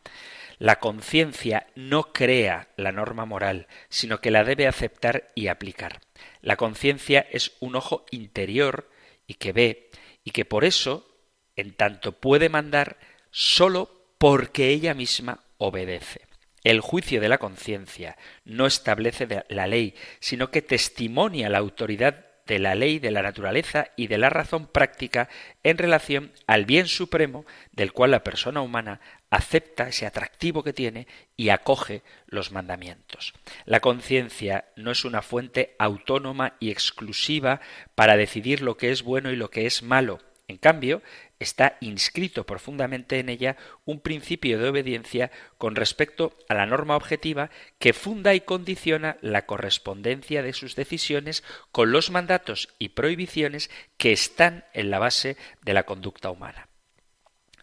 La 0.59 0.79
conciencia 0.79 1.67
no 1.75 2.13
crea 2.13 2.69
la 2.77 2.93
norma 2.93 3.25
moral, 3.25 3.67
sino 3.89 4.21
que 4.21 4.31
la 4.31 4.45
debe 4.45 4.67
aceptar 4.67 5.31
y 5.35 5.49
aplicar. 5.49 6.01
La 6.41 6.57
conciencia 6.57 7.27
es 7.31 7.53
un 7.61 7.75
ojo 7.75 8.05
interior 8.11 8.89
y 9.33 9.35
que 9.35 9.53
ve 9.53 9.91
y 10.25 10.31
que 10.31 10.45
por 10.45 10.63
eso, 10.63 11.09
en 11.57 11.73
tanto 11.73 12.13
puede 12.13 12.51
mandar 12.51 12.99
sólo 13.31 14.15
porque 14.19 14.69
ella 14.69 14.93
misma 14.93 15.41
obedece. 15.57 16.21
El 16.65 16.81
juicio 16.81 17.19
de 17.19 17.31
la 17.31 17.39
conciencia 17.39 18.19
no 18.45 18.67
establece 18.67 19.27
la 19.49 19.67
ley, 19.67 19.95
sino 20.21 20.51
que 20.51 20.61
testimonia 20.61 21.49
la 21.49 21.59
autoridad 21.59 22.27
de 22.47 22.59
la 22.59 22.75
ley 22.75 22.99
de 22.99 23.11
la 23.11 23.23
naturaleza 23.23 23.89
y 23.97 24.09
de 24.09 24.19
la 24.19 24.29
razón 24.29 24.67
práctica 24.67 25.31
en 25.63 25.79
relación 25.79 26.33
al 26.47 26.67
bien 26.67 26.87
supremo 26.87 27.47
del 27.73 27.93
cual 27.93 28.11
la 28.11 28.23
persona 28.23 28.61
humana 28.61 29.01
acepta 29.33 29.89
ese 29.89 30.05
atractivo 30.05 30.63
que 30.63 30.75
tiene 30.75 31.07
y 31.39 31.49
acoge 31.49 32.03
los 32.27 32.53
mandamientos. 32.53 33.33
La 33.65 33.81
conciencia 33.81 34.67
no 34.77 34.91
es 34.91 35.07
una 35.07 35.23
fuente 35.23 35.75
autónoma 35.79 36.55
y 36.61 36.71
exclusiva 36.71 37.63
para 37.95 38.19
decidir 38.19 38.61
lo 38.61 38.77
que 38.77 38.93
es 38.93 39.03
bueno 39.03 39.33
y 39.33 39.37
lo 39.37 39.51
que 39.51 39.65
es 39.65 39.83
malo. 39.83 40.21
En 40.49 40.59
cambio, 40.59 41.01
está 41.39 41.79
inscrito 41.81 42.45
profundamente 42.45 43.21
en 43.21 43.31
ella 43.31 43.57
un 43.87 44.01
principio 44.01 44.59
de 44.59 44.69
obediencia 44.69 45.31
con 45.57 45.77
respecto 45.77 46.37
a 46.51 46.55
la 46.55 46.67
norma 46.67 46.95
objetiva 46.95 47.49
que 47.79 47.95
funda 47.95 48.35
y 48.35 48.43
condiciona 48.43 49.17
la 49.23 49.47
correspondencia 49.47 50.43
de 50.43 50.53
sus 50.53 50.77
decisiones 50.77 51.43
con 51.71 51.91
los 51.91 52.11
mandatos 52.11 52.69
y 52.79 52.91
prohibiciones 52.91 53.71
que 53.97 54.13
están 54.13 54.67
en 54.75 54.91
la 54.91 54.99
base 54.99 55.39
de 55.63 55.73
la 55.73 55.85
conducta 55.85 56.29
humana. 56.29 56.69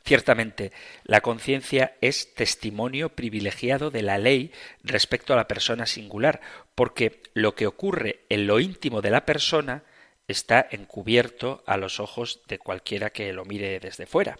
Ciertamente, 0.09 0.71
la 1.03 1.21
conciencia 1.21 1.95
es 2.01 2.33
testimonio 2.33 3.09
privilegiado 3.09 3.91
de 3.91 4.01
la 4.01 4.17
ley 4.17 4.51
respecto 4.81 5.33
a 5.33 5.35
la 5.35 5.47
persona 5.47 5.85
singular, 5.85 6.41
porque 6.73 7.21
lo 7.35 7.53
que 7.53 7.67
ocurre 7.67 8.25
en 8.27 8.47
lo 8.47 8.59
íntimo 8.59 9.03
de 9.03 9.11
la 9.11 9.23
persona 9.23 9.83
está 10.27 10.67
encubierto 10.71 11.63
a 11.67 11.77
los 11.77 11.99
ojos 11.99 12.41
de 12.47 12.57
cualquiera 12.57 13.11
que 13.11 13.31
lo 13.33 13.45
mire 13.45 13.79
desde 13.79 14.07
fuera. 14.07 14.39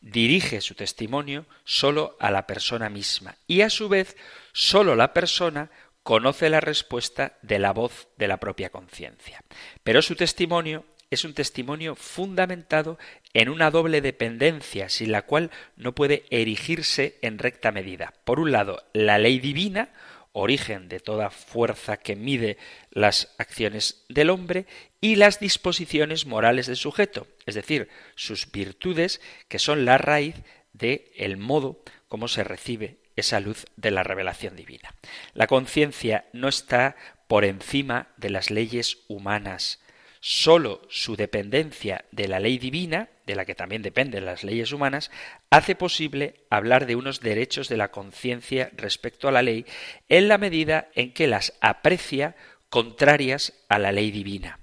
Dirige 0.00 0.60
su 0.60 0.76
testimonio 0.76 1.44
sólo 1.64 2.16
a 2.20 2.30
la 2.30 2.46
persona 2.46 2.88
misma 2.88 3.34
y 3.48 3.62
a 3.62 3.68
su 3.68 3.88
vez 3.88 4.16
sólo 4.52 4.94
la 4.94 5.12
persona 5.12 5.72
conoce 6.04 6.48
la 6.50 6.60
respuesta 6.60 7.36
de 7.42 7.58
la 7.58 7.72
voz 7.72 8.06
de 8.16 8.28
la 8.28 8.36
propia 8.36 8.70
conciencia. 8.70 9.42
Pero 9.82 10.02
su 10.02 10.14
testimonio 10.14 10.84
es 11.10 11.24
un 11.24 11.34
testimonio 11.34 11.96
fundamentado 11.96 12.98
en 13.34 13.48
una 13.48 13.70
doble 13.70 14.00
dependencia, 14.00 14.88
sin 14.88 15.10
la 15.10 15.22
cual 15.22 15.50
no 15.76 15.94
puede 15.94 16.24
erigirse 16.30 17.18
en 17.20 17.38
recta 17.38 17.72
medida. 17.72 18.14
Por 18.24 18.38
un 18.38 18.52
lado, 18.52 18.84
la 18.92 19.18
ley 19.18 19.40
divina, 19.40 19.90
origen 20.32 20.88
de 20.88 21.00
toda 21.00 21.30
fuerza 21.30 21.96
que 21.96 22.14
mide 22.14 22.56
las 22.92 23.34
acciones 23.38 24.04
del 24.08 24.30
hombre, 24.30 24.66
y 25.00 25.16
las 25.16 25.40
disposiciones 25.40 26.26
morales 26.26 26.66
del 26.66 26.76
sujeto, 26.76 27.26
es 27.44 27.56
decir, 27.56 27.88
sus 28.14 28.50
virtudes, 28.52 29.20
que 29.48 29.58
son 29.58 29.84
la 29.84 29.98
raíz 29.98 30.36
de 30.72 31.10
el 31.16 31.36
modo 31.36 31.82
como 32.06 32.28
se 32.28 32.44
recibe 32.44 32.98
esa 33.16 33.40
luz 33.40 33.66
de 33.76 33.90
la 33.90 34.04
revelación 34.04 34.54
divina. 34.54 34.94
La 35.34 35.48
conciencia 35.48 36.26
no 36.32 36.48
está 36.48 36.96
por 37.26 37.44
encima 37.44 38.08
de 38.16 38.30
las 38.30 38.50
leyes 38.50 38.98
humanas, 39.08 39.80
Sólo 40.20 40.82
su 40.90 41.16
dependencia 41.16 42.04
de 42.12 42.28
la 42.28 42.40
ley 42.40 42.58
divina, 42.58 43.08
de 43.26 43.34
la 43.34 43.46
que 43.46 43.54
también 43.54 43.80
dependen 43.80 44.26
las 44.26 44.44
leyes 44.44 44.70
humanas, 44.72 45.10
hace 45.48 45.74
posible 45.74 46.44
hablar 46.50 46.84
de 46.84 46.94
unos 46.94 47.20
derechos 47.20 47.70
de 47.70 47.78
la 47.78 47.90
conciencia 47.90 48.70
respecto 48.76 49.28
a 49.28 49.32
la 49.32 49.42
ley 49.42 49.64
en 50.10 50.28
la 50.28 50.36
medida 50.36 50.88
en 50.94 51.14
que 51.14 51.26
las 51.26 51.54
aprecia 51.62 52.36
contrarias 52.68 53.54
a 53.70 53.78
la 53.78 53.92
ley 53.92 54.10
divina. 54.10 54.60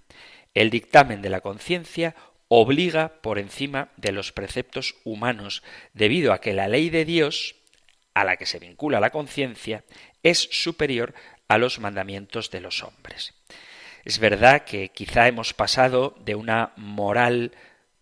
El 0.53 0.69
dictamen 0.69 1.23
de 1.23 1.31
la 1.31 1.41
conciencia 1.41 2.15
obliga 2.49 3.19
por 3.21 3.39
encima 3.39 3.89
de 3.97 4.11
los 4.11 4.31
preceptos 4.31 4.95
humanos, 5.03 5.63
debido 5.93 6.33
a 6.33 6.39
que 6.39 6.53
la 6.53 6.67
ley 6.67 6.91
de 6.91 7.03
Dios, 7.03 7.55
a 8.13 8.23
la 8.23 8.37
que 8.37 8.45
se 8.45 8.59
vincula 8.59 8.99
la 8.99 9.09
conciencia, 9.09 9.83
es 10.21 10.47
superior 10.51 11.15
a 11.47 11.57
los 11.57 11.79
mandamientos 11.79 12.51
de 12.51 12.61
los 12.61 12.83
hombres. 12.83 13.33
Es 14.07 14.19
verdad 14.19 14.63
que 14.63 14.87
quizá 14.87 15.27
hemos 15.27 15.53
pasado 15.53 16.15
de 16.23 16.35
una 16.35 16.71
moral 16.77 17.51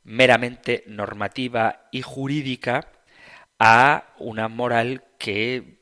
meramente 0.03 0.83
normativa 0.85 1.87
y 1.89 2.03
jurídica 2.03 2.91
a 3.57 4.13
una 4.19 4.47
moral 4.47 5.03
que 5.17 5.79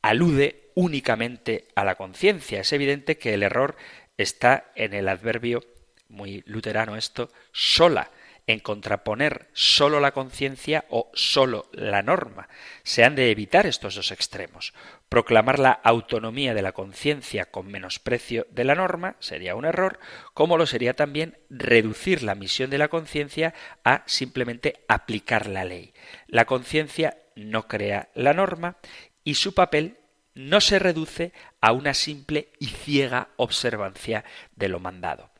alude 0.00 0.70
únicamente 0.76 1.66
a 1.74 1.82
la 1.82 1.96
conciencia. 1.96 2.60
Es 2.60 2.72
evidente 2.72 3.18
que 3.18 3.34
el 3.34 3.42
error 3.42 3.74
está 4.16 4.70
en 4.76 4.94
el 4.94 5.08
adverbio, 5.08 5.64
muy 6.08 6.44
luterano 6.46 6.94
esto, 6.94 7.28
sola, 7.50 8.12
en 8.46 8.60
contraponer 8.60 9.48
solo 9.52 10.00
la 10.00 10.12
conciencia 10.12 10.84
o 10.90 11.10
solo 11.14 11.68
la 11.72 12.02
norma. 12.02 12.48
Se 12.82 13.04
han 13.04 13.14
de 13.14 13.30
evitar 13.30 13.66
estos 13.66 13.94
dos 13.94 14.10
extremos. 14.10 14.74
Proclamar 15.08 15.58
la 15.58 15.72
autonomía 15.72 16.54
de 16.54 16.62
la 16.62 16.72
conciencia 16.72 17.46
con 17.46 17.68
menosprecio 17.68 18.46
de 18.50 18.64
la 18.64 18.74
norma 18.74 19.16
sería 19.20 19.54
un 19.54 19.64
error, 19.64 20.00
como 20.34 20.56
lo 20.56 20.66
sería 20.66 20.94
también 20.94 21.38
reducir 21.50 22.22
la 22.22 22.34
misión 22.34 22.70
de 22.70 22.78
la 22.78 22.88
conciencia 22.88 23.54
a 23.84 24.02
simplemente 24.06 24.84
aplicar 24.88 25.46
la 25.46 25.64
ley. 25.64 25.94
La 26.26 26.44
conciencia 26.44 27.18
no 27.36 27.68
crea 27.68 28.10
la 28.14 28.34
norma 28.34 28.76
y 29.24 29.34
su 29.34 29.54
papel 29.54 29.98
no 30.34 30.60
se 30.60 30.78
reduce 30.78 31.32
a 31.60 31.72
una 31.72 31.94
simple 31.94 32.52
y 32.58 32.66
ciega 32.66 33.28
observancia 33.36 34.24
de 34.56 34.68
lo 34.68 34.80
mandado. 34.80 35.31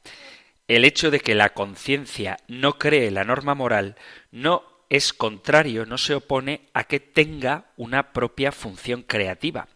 El 0.68 0.84
hecho 0.84 1.10
de 1.10 1.20
que 1.20 1.34
la 1.34 1.50
conciencia 1.50 2.38
no 2.48 2.78
cree 2.78 3.10
la 3.10 3.24
norma 3.24 3.54
moral 3.54 3.96
no 4.30 4.64
es 4.92 5.14
contrario, 5.14 5.86
no 5.86 5.96
se 5.96 6.14
opone 6.14 6.68
a 6.74 6.84
que 6.84 7.00
tenga 7.00 7.72
una 7.78 8.12
propia 8.12 8.52
función 8.52 9.02
creativa. 9.02 9.68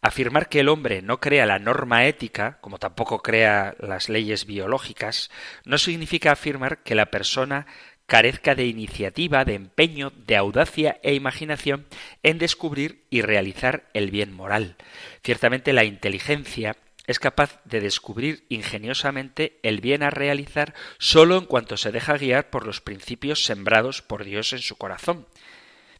Afirmar 0.00 0.48
que 0.48 0.60
el 0.60 0.70
hombre 0.70 1.02
no 1.02 1.20
crea 1.20 1.44
la 1.44 1.58
norma 1.58 2.06
ética, 2.06 2.56
como 2.62 2.78
tampoco 2.78 3.22
crea 3.22 3.76
las 3.80 4.08
leyes 4.08 4.46
biológicas, 4.46 5.30
no 5.66 5.76
significa 5.76 6.32
afirmar 6.32 6.82
que 6.82 6.94
la 6.94 7.10
persona 7.10 7.66
carezca 8.06 8.54
de 8.54 8.66
iniciativa, 8.66 9.44
de 9.44 9.54
empeño, 9.54 10.10
de 10.10 10.36
audacia 10.36 10.98
e 11.02 11.14
imaginación 11.14 11.86
en 12.22 12.38
descubrir 12.38 13.04
y 13.10 13.20
realizar 13.20 13.90
el 13.92 14.10
bien 14.10 14.32
moral. 14.32 14.76
Ciertamente 15.22 15.72
la 15.72 15.84
inteligencia 15.84 16.76
es 17.06 17.18
capaz 17.18 17.60
de 17.64 17.80
descubrir 17.80 18.44
ingeniosamente 18.48 19.58
el 19.62 19.80
bien 19.80 20.02
a 20.02 20.10
realizar 20.10 20.74
sólo 20.98 21.36
en 21.36 21.46
cuanto 21.46 21.76
se 21.76 21.92
deja 21.92 22.16
guiar 22.16 22.50
por 22.50 22.66
los 22.66 22.80
principios 22.80 23.44
sembrados 23.44 24.02
por 24.02 24.24
Dios 24.24 24.52
en 24.52 24.60
su 24.60 24.76
corazón. 24.76 25.26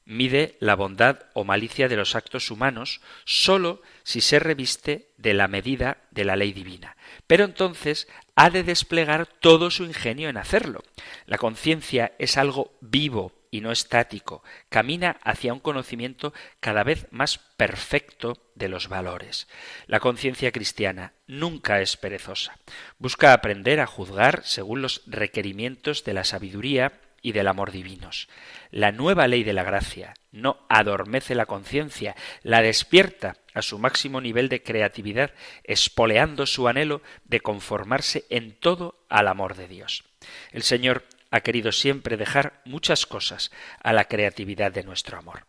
Mide 0.04 0.56
la 0.58 0.74
bondad 0.74 1.20
o 1.32 1.44
malicia 1.44 1.88
de 1.88 1.96
los 1.96 2.16
actos 2.16 2.50
humanos 2.50 3.00
sólo 3.24 3.82
si 4.02 4.20
se 4.20 4.40
reviste 4.40 5.10
de 5.16 5.32
la 5.32 5.46
medida 5.46 5.98
de 6.10 6.24
la 6.24 6.34
ley 6.34 6.52
divina. 6.52 6.96
Pero 7.26 7.44
entonces 7.44 8.08
ha 8.34 8.50
de 8.50 8.64
desplegar 8.64 9.26
todo 9.26 9.70
su 9.70 9.84
ingenio 9.84 10.28
en 10.28 10.38
hacerlo. 10.38 10.82
La 11.26 11.38
conciencia 11.38 12.12
es 12.18 12.36
algo 12.36 12.74
vivo, 12.80 13.32
y 13.52 13.60
no 13.60 13.70
estático, 13.70 14.42
camina 14.70 15.18
hacia 15.22 15.52
un 15.52 15.60
conocimiento 15.60 16.32
cada 16.58 16.82
vez 16.82 17.06
más 17.10 17.38
perfecto 17.38 18.50
de 18.54 18.68
los 18.68 18.88
valores. 18.88 19.46
La 19.86 20.00
conciencia 20.00 20.50
cristiana 20.50 21.12
nunca 21.26 21.80
es 21.82 21.98
perezosa. 21.98 22.58
Busca 22.98 23.34
aprender 23.34 23.78
a 23.78 23.86
juzgar 23.86 24.40
según 24.44 24.80
los 24.80 25.02
requerimientos 25.06 26.02
de 26.02 26.14
la 26.14 26.24
sabiduría 26.24 26.98
y 27.20 27.32
del 27.32 27.46
amor 27.46 27.70
divinos. 27.70 28.28
La 28.70 28.90
nueva 28.90 29.28
ley 29.28 29.44
de 29.44 29.52
la 29.52 29.62
gracia 29.62 30.14
no 30.32 30.64
adormece 30.70 31.34
la 31.34 31.44
conciencia, 31.44 32.16
la 32.42 32.62
despierta 32.62 33.36
a 33.52 33.60
su 33.60 33.78
máximo 33.78 34.22
nivel 34.22 34.48
de 34.48 34.62
creatividad, 34.62 35.32
espoleando 35.62 36.46
su 36.46 36.68
anhelo 36.68 37.02
de 37.24 37.40
conformarse 37.40 38.24
en 38.30 38.58
todo 38.58 39.04
al 39.10 39.28
amor 39.28 39.56
de 39.56 39.68
Dios. 39.68 40.04
El 40.52 40.62
Señor 40.62 41.04
ha 41.32 41.40
querido 41.40 41.72
siempre 41.72 42.16
dejar 42.16 42.60
muchas 42.64 43.06
cosas 43.06 43.50
a 43.82 43.92
la 43.92 44.04
creatividad 44.04 44.70
de 44.70 44.84
nuestro 44.84 45.18
amor. 45.18 45.46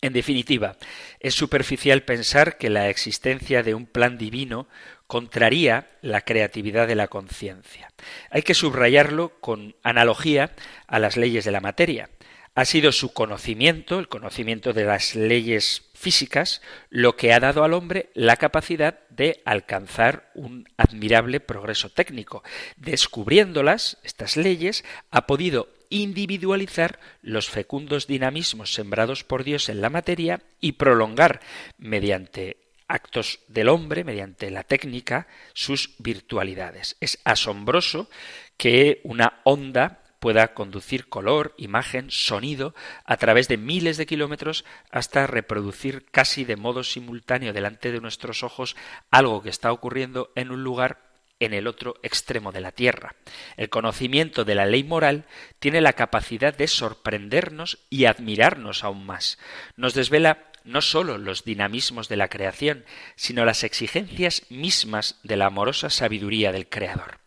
En 0.00 0.14
definitiva, 0.14 0.76
es 1.18 1.34
superficial 1.34 2.04
pensar 2.04 2.56
que 2.56 2.70
la 2.70 2.88
existencia 2.88 3.62
de 3.62 3.74
un 3.74 3.84
plan 3.84 4.16
divino 4.16 4.66
contraría 5.06 5.90
la 6.00 6.22
creatividad 6.22 6.86
de 6.86 6.94
la 6.94 7.08
conciencia. 7.08 7.90
Hay 8.30 8.42
que 8.42 8.54
subrayarlo 8.54 9.40
con 9.40 9.74
analogía 9.82 10.52
a 10.86 10.98
las 11.00 11.18
leyes 11.18 11.44
de 11.44 11.50
la 11.50 11.60
materia. 11.60 12.08
Ha 12.54 12.64
sido 12.64 12.90
su 12.90 13.12
conocimiento, 13.12 13.98
el 13.98 14.08
conocimiento 14.08 14.72
de 14.72 14.84
las 14.84 15.14
leyes 15.14 15.90
físicas, 15.94 16.60
lo 16.88 17.16
que 17.16 17.32
ha 17.32 17.40
dado 17.40 17.62
al 17.62 17.74
hombre 17.74 18.10
la 18.14 18.36
capacidad 18.36 19.00
de 19.08 19.40
alcanzar 19.44 20.30
un 20.34 20.68
admirable 20.76 21.40
progreso 21.40 21.90
técnico. 21.90 22.42
Descubriéndolas, 22.76 23.98
estas 24.02 24.36
leyes, 24.36 24.84
ha 25.10 25.26
podido 25.26 25.68
individualizar 25.90 26.98
los 27.22 27.50
fecundos 27.50 28.06
dinamismos 28.06 28.74
sembrados 28.74 29.24
por 29.24 29.44
Dios 29.44 29.68
en 29.68 29.80
la 29.80 29.90
materia 29.90 30.40
y 30.60 30.72
prolongar, 30.72 31.40
mediante 31.78 32.56
actos 32.88 33.40
del 33.46 33.68
hombre, 33.68 34.02
mediante 34.02 34.50
la 34.50 34.64
técnica, 34.64 35.28
sus 35.52 35.94
virtualidades. 35.98 36.96
Es 37.00 37.20
asombroso 37.24 38.10
que 38.56 39.00
una 39.04 39.40
onda 39.44 40.02
pueda 40.20 40.54
conducir 40.54 41.08
color, 41.08 41.54
imagen, 41.56 42.10
sonido 42.10 42.74
a 43.04 43.16
través 43.16 43.48
de 43.48 43.56
miles 43.56 43.96
de 43.96 44.06
kilómetros 44.06 44.64
hasta 44.90 45.26
reproducir 45.26 46.04
casi 46.10 46.44
de 46.44 46.56
modo 46.56 46.84
simultáneo 46.84 47.52
delante 47.52 47.90
de 47.90 48.00
nuestros 48.00 48.44
ojos 48.44 48.76
algo 49.10 49.42
que 49.42 49.50
está 49.50 49.72
ocurriendo 49.72 50.30
en 50.36 50.52
un 50.52 50.62
lugar 50.62 51.10
en 51.40 51.54
el 51.54 51.66
otro 51.66 51.94
extremo 52.02 52.52
de 52.52 52.60
la 52.60 52.70
tierra. 52.70 53.16
El 53.56 53.70
conocimiento 53.70 54.44
de 54.44 54.54
la 54.54 54.66
ley 54.66 54.84
moral 54.84 55.24
tiene 55.58 55.80
la 55.80 55.94
capacidad 55.94 56.54
de 56.54 56.68
sorprendernos 56.68 57.78
y 57.88 58.04
admirarnos 58.04 58.84
aún 58.84 59.06
más. 59.06 59.38
Nos 59.76 59.94
desvela 59.94 60.50
no 60.64 60.82
sólo 60.82 61.16
los 61.16 61.44
dinamismos 61.44 62.10
de 62.10 62.18
la 62.18 62.28
creación, 62.28 62.84
sino 63.16 63.46
las 63.46 63.64
exigencias 63.64 64.42
mismas 64.50 65.18
de 65.22 65.36
la 65.36 65.46
amorosa 65.46 65.88
sabiduría 65.88 66.52
del 66.52 66.68
Creador. 66.68 67.18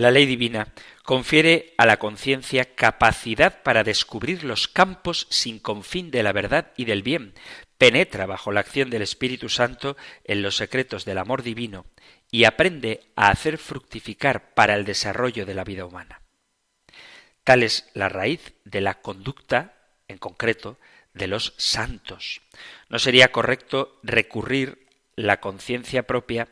La 0.00 0.10
ley 0.10 0.24
divina 0.24 0.72
confiere 1.02 1.74
a 1.76 1.84
la 1.84 1.98
conciencia 1.98 2.74
capacidad 2.74 3.62
para 3.62 3.84
descubrir 3.84 4.44
los 4.44 4.66
campos 4.66 5.26
sin 5.28 5.58
confín 5.58 6.10
de 6.10 6.22
la 6.22 6.32
verdad 6.32 6.72
y 6.74 6.86
del 6.86 7.02
bien, 7.02 7.34
penetra 7.76 8.24
bajo 8.24 8.50
la 8.50 8.60
acción 8.60 8.88
del 8.88 9.02
Espíritu 9.02 9.50
Santo 9.50 9.98
en 10.24 10.40
los 10.40 10.56
secretos 10.56 11.04
del 11.04 11.18
amor 11.18 11.42
divino 11.42 11.84
y 12.30 12.44
aprende 12.44 13.02
a 13.14 13.28
hacer 13.28 13.58
fructificar 13.58 14.54
para 14.54 14.74
el 14.74 14.86
desarrollo 14.86 15.44
de 15.44 15.52
la 15.52 15.64
vida 15.64 15.84
humana. 15.84 16.22
Tal 17.44 17.62
es 17.62 17.90
la 17.92 18.08
raíz 18.08 18.54
de 18.64 18.80
la 18.80 19.02
conducta, 19.02 19.74
en 20.08 20.16
concreto, 20.16 20.78
de 21.12 21.26
los 21.26 21.52
santos. 21.58 22.40
No 22.88 22.98
sería 22.98 23.32
correcto 23.32 24.00
recurrir 24.02 24.86
la 25.14 25.40
conciencia 25.40 26.06
propia 26.06 26.48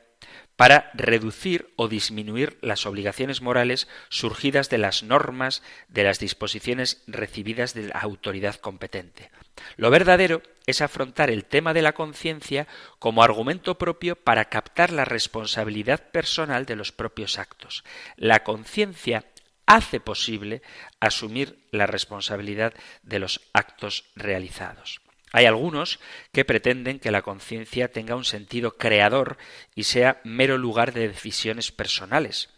para 0.58 0.90
reducir 0.92 1.72
o 1.76 1.86
disminuir 1.86 2.58
las 2.62 2.84
obligaciones 2.84 3.42
morales 3.42 3.86
surgidas 4.08 4.68
de 4.68 4.78
las 4.78 5.04
normas, 5.04 5.62
de 5.86 6.02
las 6.02 6.18
disposiciones 6.18 7.04
recibidas 7.06 7.74
de 7.74 7.84
la 7.84 8.00
autoridad 8.00 8.56
competente. 8.56 9.30
Lo 9.76 9.88
verdadero 9.90 10.42
es 10.66 10.80
afrontar 10.80 11.30
el 11.30 11.44
tema 11.44 11.74
de 11.74 11.82
la 11.82 11.92
conciencia 11.92 12.66
como 12.98 13.22
argumento 13.22 13.78
propio 13.78 14.16
para 14.16 14.46
captar 14.46 14.90
la 14.90 15.04
responsabilidad 15.04 16.10
personal 16.10 16.66
de 16.66 16.74
los 16.74 16.90
propios 16.90 17.38
actos. 17.38 17.84
La 18.16 18.42
conciencia 18.42 19.26
hace 19.64 20.00
posible 20.00 20.62
asumir 20.98 21.68
la 21.70 21.86
responsabilidad 21.86 22.74
de 23.04 23.20
los 23.20 23.42
actos 23.52 24.06
realizados. 24.16 25.00
Hay 25.32 25.46
algunos 25.46 26.00
que 26.32 26.44
pretenden 26.44 26.98
que 26.98 27.10
la 27.10 27.22
conciencia 27.22 27.90
tenga 27.90 28.16
un 28.16 28.24
sentido 28.24 28.76
creador 28.76 29.36
y 29.74 29.84
sea 29.84 30.20
mero 30.24 30.58
lugar 30.58 30.92
de 30.92 31.08
decisiones 31.08 31.72
personales, 31.72 32.50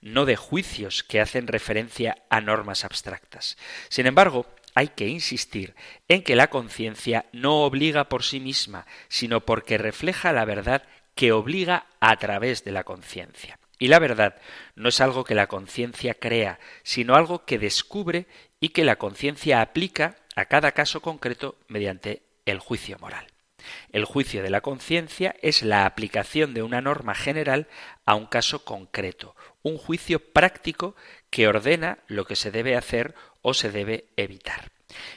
no 0.00 0.24
de 0.24 0.36
juicios 0.36 1.02
que 1.02 1.20
hacen 1.20 1.46
referencia 1.46 2.16
a 2.30 2.40
normas 2.40 2.84
abstractas. 2.84 3.56
Sin 3.88 4.06
embargo, 4.06 4.46
hay 4.74 4.88
que 4.88 5.08
insistir 5.08 5.74
en 6.08 6.22
que 6.22 6.36
la 6.36 6.48
conciencia 6.48 7.26
no 7.32 7.62
obliga 7.62 8.08
por 8.08 8.22
sí 8.22 8.40
misma, 8.40 8.86
sino 9.08 9.40
porque 9.40 9.78
refleja 9.78 10.32
la 10.32 10.44
verdad 10.44 10.82
que 11.14 11.32
obliga 11.32 11.86
a 12.00 12.16
través 12.16 12.62
de 12.62 12.72
la 12.72 12.84
conciencia. 12.84 13.58
Y 13.78 13.88
la 13.88 13.98
verdad 13.98 14.36
no 14.74 14.88
es 14.88 15.00
algo 15.00 15.24
que 15.24 15.34
la 15.34 15.46
conciencia 15.46 16.14
crea, 16.14 16.58
sino 16.82 17.14
algo 17.14 17.44
que 17.44 17.58
descubre 17.58 18.26
y 18.60 18.70
que 18.70 18.84
la 18.84 18.96
conciencia 18.96 19.60
aplica 19.60 20.16
a 20.36 20.44
cada 20.44 20.72
caso 20.72 21.00
concreto 21.00 21.56
mediante 21.66 22.22
el 22.44 22.60
juicio 22.60 22.98
moral. 23.00 23.26
El 23.90 24.04
juicio 24.04 24.42
de 24.42 24.50
la 24.50 24.60
conciencia 24.60 25.34
es 25.42 25.62
la 25.62 25.86
aplicación 25.86 26.54
de 26.54 26.62
una 26.62 26.80
norma 26.80 27.14
general 27.14 27.66
a 28.04 28.14
un 28.14 28.26
caso 28.26 28.64
concreto, 28.64 29.34
un 29.62 29.76
juicio 29.76 30.20
práctico 30.20 30.94
que 31.30 31.48
ordena 31.48 31.98
lo 32.06 32.26
que 32.26 32.36
se 32.36 32.52
debe 32.52 32.76
hacer 32.76 33.14
o 33.42 33.54
se 33.54 33.72
debe 33.72 34.06
evitar. 34.16 34.70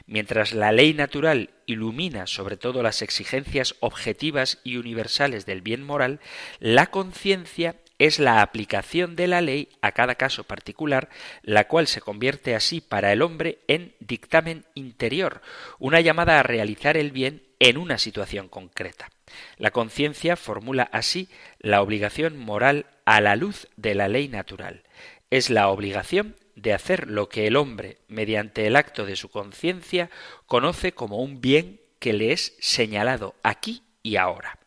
Mientras 0.08 0.54
la 0.54 0.72
ley 0.72 0.94
natural 0.94 1.52
ilumina 1.68 2.26
sobre 2.26 2.58
todo 2.58 2.82
las 2.82 3.04
exigencias 3.04 3.76
objetivas 3.82 4.60
y 4.64 4.78
universales 4.78 5.46
del 5.46 5.62
bien 5.62 5.84
moral, 5.84 6.20
la 6.60 6.88
conciencia 6.88 7.76
es 8.00 8.18
la 8.18 8.42
aplicación 8.42 9.16
de 9.16 9.28
la 9.28 9.42
ley 9.42 9.70
a 9.82 9.92
cada 9.92 10.16
caso 10.16 10.46
particular, 10.46 11.10
la 11.44 11.68
cual 11.68 11.88
se 11.88 12.02
convierte 12.02 12.56
así 12.56 12.82
para 12.82 13.12
el 13.12 13.22
hombre 13.22 13.60
en 13.68 13.94
dictamen 14.00 14.66
interior, 14.74 15.42
una 15.78 16.02
llamada 16.02 16.40
a 16.40 16.44
realizar 16.44 16.98
el 16.98 17.12
bien 17.12 17.44
en 17.60 17.78
una 17.78 17.98
situación 17.98 18.48
concreta. 18.48 19.10
La 19.58 19.72
conciencia 19.72 20.36
formula 20.36 20.90
así 20.92 21.30
la 21.60 21.82
obligación 21.82 22.38
moral 22.38 22.88
a 23.06 23.22
la 23.22 23.36
luz 23.36 23.68
de 23.76 23.96
la 23.96 24.08
ley 24.08 24.28
natural. 24.28 24.84
Es 25.30 25.50
la 25.50 25.68
obligación 25.68 26.36
de 26.56 26.74
hacer 26.74 27.10
lo 27.10 27.30
que 27.30 27.48
el 27.48 27.56
hombre, 27.56 27.98
mediante 28.08 28.66
el 28.66 28.76
acto 28.76 29.06
de 29.06 29.16
su 29.16 29.30
conciencia, 29.30 30.10
conoce 30.46 30.94
como 30.94 31.22
un 31.22 31.42
bien 31.42 31.82
que 32.00 32.14
le 32.14 32.32
es 32.32 32.56
señalado 32.60 33.36
aquí 33.44 33.84
y 34.04 34.16
ahora. 34.16 34.59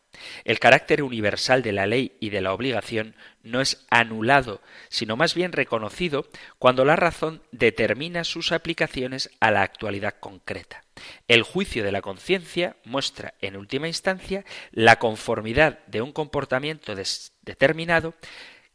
El 0.45 0.59
carácter 0.59 1.03
universal 1.03 1.61
de 1.61 1.71
la 1.71 1.85
ley 1.85 2.15
y 2.19 2.29
de 2.29 2.41
la 2.41 2.53
obligación 2.53 3.15
no 3.43 3.61
es 3.61 3.85
anulado, 3.89 4.61
sino 4.89 5.15
más 5.15 5.33
bien 5.33 5.51
reconocido 5.51 6.27
cuando 6.59 6.85
la 6.85 6.95
razón 6.95 7.41
determina 7.51 8.23
sus 8.23 8.51
aplicaciones 8.51 9.29
a 9.39 9.51
la 9.51 9.61
actualidad 9.61 10.15
concreta. 10.19 10.83
El 11.27 11.43
juicio 11.43 11.83
de 11.83 11.91
la 11.91 12.01
conciencia 12.01 12.75
muestra, 12.85 13.33
en 13.41 13.57
última 13.57 13.87
instancia, 13.87 14.45
la 14.71 14.97
conformidad 14.97 15.79
de 15.87 16.01
un 16.01 16.11
comportamiento 16.11 16.95
determinado 17.41 18.13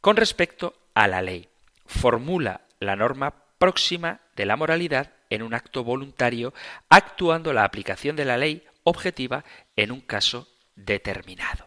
con 0.01 0.17
respecto 0.17 0.75
a 0.95 1.09
la 1.09 1.23
ley. 1.23 1.49
Formula 1.87 2.63
la 2.81 2.97
norma 2.97 3.35
próxima 3.59 4.21
de 4.37 4.47
la 4.47 4.57
moralidad 4.57 5.13
en 5.31 5.43
un 5.43 5.55
acto 5.55 5.85
voluntario, 5.85 6.55
actuando 6.89 7.53
la 7.53 7.65
aplicación 7.65 8.17
de 8.17 8.25
la 8.25 8.37
ley 8.37 8.65
objetiva 8.85 9.45
en 9.77 9.93
un 9.93 10.01
caso 10.01 10.49
determinado. 10.79 11.67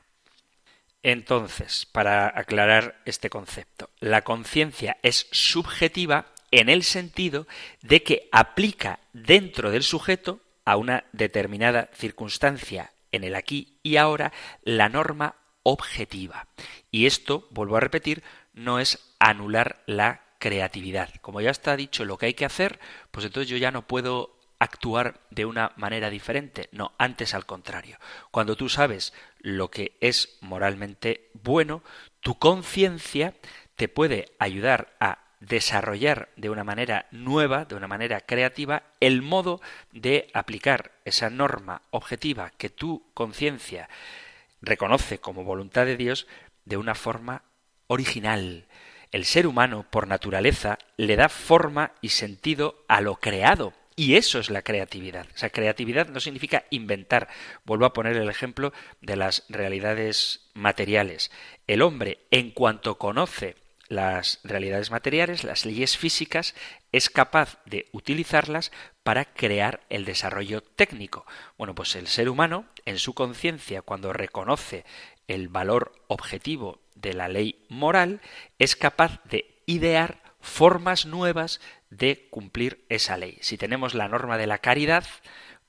Entonces, 1.03 1.87
para 1.91 2.27
aclarar 2.27 3.01
este 3.05 3.29
concepto, 3.29 3.89
la 3.99 4.21
conciencia 4.21 4.97
es 5.01 5.27
subjetiva 5.31 6.27
en 6.51 6.69
el 6.69 6.83
sentido 6.83 7.47
de 7.81 8.03
que 8.03 8.29
aplica 8.31 8.99
dentro 9.13 9.71
del 9.71 9.83
sujeto 9.83 10.39
a 10.65 10.77
una 10.77 11.05
determinada 11.11 11.89
circunstancia 11.93 12.91
en 13.11 13.23
el 13.23 13.35
aquí 13.35 13.79
y 13.83 13.97
ahora 13.97 14.31
la 14.63 14.89
norma 14.89 15.35
objetiva. 15.63 16.47
Y 16.91 17.07
esto, 17.07 17.47
vuelvo 17.51 17.77
a 17.77 17.81
repetir, 17.81 18.23
no 18.53 18.79
es 18.79 18.99
anular 19.19 19.81
la 19.85 20.21
creatividad. 20.39 21.13
Como 21.21 21.41
ya 21.41 21.51
está 21.51 21.75
dicho 21.75 22.05
lo 22.05 22.17
que 22.17 22.27
hay 22.27 22.33
que 22.33 22.45
hacer, 22.45 22.79
pues 23.11 23.25
entonces 23.25 23.49
yo 23.49 23.57
ya 23.57 23.71
no 23.71 23.87
puedo 23.87 24.37
actuar 24.61 25.21
de 25.31 25.45
una 25.45 25.71
manera 25.75 26.11
diferente. 26.11 26.69
No, 26.71 26.93
antes 26.99 27.33
al 27.33 27.47
contrario. 27.47 27.97
Cuando 28.29 28.55
tú 28.55 28.69
sabes 28.69 29.11
lo 29.39 29.71
que 29.71 29.97
es 30.01 30.37
moralmente 30.39 31.31
bueno, 31.33 31.81
tu 32.19 32.37
conciencia 32.37 33.33
te 33.75 33.87
puede 33.87 34.33
ayudar 34.37 34.93
a 34.99 35.17
desarrollar 35.39 36.29
de 36.35 36.51
una 36.51 36.63
manera 36.63 37.07
nueva, 37.09 37.65
de 37.65 37.73
una 37.73 37.87
manera 37.87 38.21
creativa, 38.21 38.83
el 38.99 39.23
modo 39.23 39.61
de 39.91 40.29
aplicar 40.35 40.91
esa 41.05 41.31
norma 41.31 41.81
objetiva 41.89 42.51
que 42.51 42.69
tu 42.69 43.03
conciencia 43.15 43.89
reconoce 44.61 45.17
como 45.17 45.43
voluntad 45.43 45.87
de 45.87 45.97
Dios 45.97 46.27
de 46.65 46.77
una 46.77 46.93
forma 46.93 47.41
original. 47.87 48.67
El 49.11 49.25
ser 49.25 49.47
humano, 49.47 49.87
por 49.89 50.07
naturaleza, 50.07 50.77
le 50.97 51.15
da 51.15 51.29
forma 51.29 51.93
y 51.99 52.09
sentido 52.09 52.85
a 52.87 53.01
lo 53.01 53.15
creado, 53.15 53.73
y 53.95 54.15
eso 54.15 54.39
es 54.39 54.49
la 54.49 54.61
creatividad. 54.61 55.27
O 55.33 55.37
sea, 55.37 55.49
creatividad 55.49 56.07
no 56.07 56.19
significa 56.19 56.65
inventar. 56.69 57.27
Vuelvo 57.65 57.85
a 57.85 57.93
poner 57.93 58.15
el 58.15 58.29
ejemplo 58.29 58.73
de 59.01 59.15
las 59.15 59.43
realidades 59.49 60.49
materiales. 60.53 61.31
El 61.67 61.81
hombre, 61.81 62.19
en 62.31 62.51
cuanto 62.51 62.97
conoce 62.97 63.55
las 63.87 64.39
realidades 64.43 64.89
materiales, 64.89 65.43
las 65.43 65.65
leyes 65.65 65.97
físicas, 65.97 66.55
es 66.93 67.09
capaz 67.09 67.59
de 67.65 67.87
utilizarlas 67.91 68.71
para 69.03 69.25
crear 69.25 69.81
el 69.89 70.05
desarrollo 70.05 70.61
técnico. 70.61 71.25
Bueno, 71.57 71.75
pues 71.75 71.95
el 71.95 72.07
ser 72.07 72.29
humano, 72.29 72.65
en 72.85 72.97
su 72.99 73.13
conciencia, 73.13 73.81
cuando 73.81 74.13
reconoce 74.13 74.85
el 75.27 75.49
valor 75.49 75.93
objetivo 76.07 76.79
de 76.95 77.13
la 77.13 77.27
ley 77.27 77.65
moral, 77.67 78.21
es 78.59 78.77
capaz 78.77 79.21
de 79.25 79.61
idear 79.65 80.30
formas 80.41 81.05
nuevas 81.05 81.61
de 81.89 82.27
cumplir 82.29 82.85
esa 82.89 83.17
ley. 83.17 83.37
Si 83.41 83.57
tenemos 83.57 83.93
la 83.93 84.07
norma 84.07 84.37
de 84.37 84.47
la 84.47 84.57
caridad, 84.57 85.05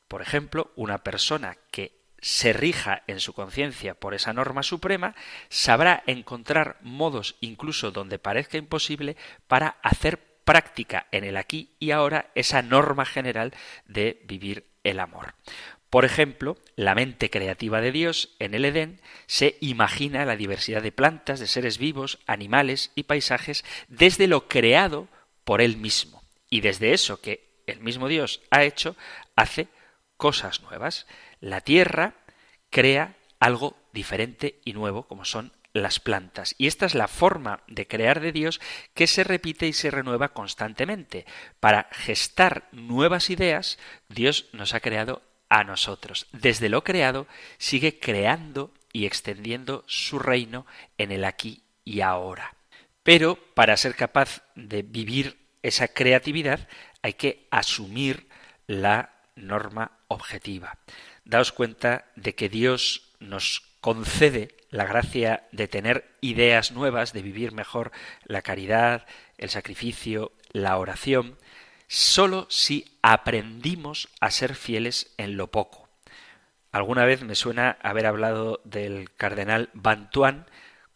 por 0.09 0.23
ejemplo, 0.23 0.73
una 0.77 0.99
persona 0.99 1.57
que 1.70 2.03
se 2.18 2.53
rija 2.53 3.03
en 3.09 3.18
su 3.20 3.33
conciencia 3.35 3.95
por 3.95 4.14
esa 4.14 4.33
norma 4.33 4.62
suprema, 4.62 5.14
sabrá 5.49 6.03
encontrar 6.07 6.79
modos, 6.81 7.37
incluso 7.41 7.91
donde 7.91 8.18
parezca 8.18 8.59
imposible, 8.59 9.16
para 9.49 9.77
hacer 9.83 10.33
práctica 10.45 11.07
en 11.11 11.25
el 11.25 11.37
aquí 11.37 11.75
y 11.79 11.91
ahora 11.91 12.31
esa 12.35 12.62
norma 12.62 13.05
general 13.05 13.53
de 13.87 14.20
vivir 14.25 14.66
el 14.85 15.01
amor. 15.01 15.35
Por 15.93 16.07
ejemplo, 16.07 16.57
la 16.74 16.95
mente 16.95 17.28
creativa 17.28 17.82
de 17.82 17.93
Dios 17.93 18.34
en 18.38 18.55
el 18.55 18.64
Edén 18.64 19.03
se 19.26 19.59
imagina 19.61 20.24
la 20.24 20.36
diversidad 20.36 20.80
de 20.80 20.90
plantas, 20.90 21.38
de 21.38 21.47
seres 21.47 21.76
vivos, 21.76 22.18
animales 22.26 22.93
y 22.95 23.03
paisajes 23.03 23.62
desde 23.88 24.26
lo 24.26 24.49
creado 24.49 25.09
por 25.45 25.61
él 25.61 25.76
mismo. 25.76 26.22
Y 26.49 26.62
desde 26.62 26.95
eso 26.95 27.20
que 27.20 27.62
el 27.66 27.80
mismo 27.80 28.09
Dios 28.09 28.40
ha 28.51 28.64
hecho, 28.64 28.97
hace 29.36 29.68
cosas 30.16 30.62
nuevas. 30.62 31.07
La 31.40 31.61
tierra 31.61 32.14
crea 32.70 33.18
algo 33.38 33.76
diferente 33.93 34.62
y 34.64 34.72
nuevo, 34.72 35.07
como 35.07 35.26
son 35.26 35.53
las 35.74 36.01
plantas. 36.01 36.55
Y 36.57 36.68
esta 36.68 36.86
es 36.86 36.95
la 36.95 37.07
forma 37.07 37.64
de 37.66 37.86
crear 37.86 38.20
de 38.20 38.32
Dios 38.32 38.62
que 38.95 39.07
se 39.07 39.24
repite 39.24 39.66
y 39.66 39.74
se 39.74 39.90
renueva 39.90 40.32
constantemente. 40.32 41.26
Para 41.61 41.90
gestar 41.93 42.70
nuevas 42.72 43.28
ideas, 43.28 43.78
Dios 44.09 44.49
nos 44.55 44.72
ha 44.72 44.80
creado 44.80 45.30
a 45.53 45.64
nosotros. 45.64 46.26
Desde 46.32 46.70
lo 46.70 46.82
creado, 46.82 47.26
sigue 47.59 47.98
creando 47.98 48.72
y 48.90 49.05
extendiendo 49.05 49.84
su 49.86 50.18
reino 50.18 50.64
en 50.96 51.12
el 51.12 51.26
aquí 51.26 51.62
y 51.84 52.00
ahora. 52.00 52.55
Pero 53.03 53.36
para 53.36 53.76
ser 53.76 53.94
capaz 53.94 54.42
de 54.55 54.80
vivir 54.80 55.36
esa 55.62 55.88
creatividad 55.88 56.68
hay 57.03 57.12
que 57.14 57.48
asumir 57.50 58.28
la 58.66 59.12
norma 59.36 59.92
objetiva. 60.09 60.78
Daos 61.26 61.53
cuenta 61.53 62.07
de 62.16 62.34
que 62.34 62.48
Dios 62.48 63.11
nos 63.20 63.61
concede 63.82 64.57
la 64.70 64.86
gracia 64.86 65.48
de 65.53 65.68
tener 65.68 66.16
ideas 66.22 66.72
nuevas, 66.72 67.12
de 67.12 67.20
vivir 67.20 67.53
mejor 67.53 67.92
la 68.24 68.40
caridad, 68.40 69.07
el 69.36 69.50
sacrificio, 69.50 70.32
la 70.53 70.78
oración, 70.78 71.36
solo 71.93 72.47
si 72.49 72.97
aprendimos 73.03 74.09
a 74.18 74.30
ser 74.30 74.55
fieles 74.55 75.12
en 75.18 75.36
lo 75.36 75.51
poco. 75.51 75.90
Alguna 76.70 77.05
vez 77.05 77.22
me 77.22 77.34
suena 77.34 77.76
haber 77.82 78.07
hablado 78.07 78.62
del 78.64 79.12
cardenal 79.14 79.68
Bantuan 79.74 80.47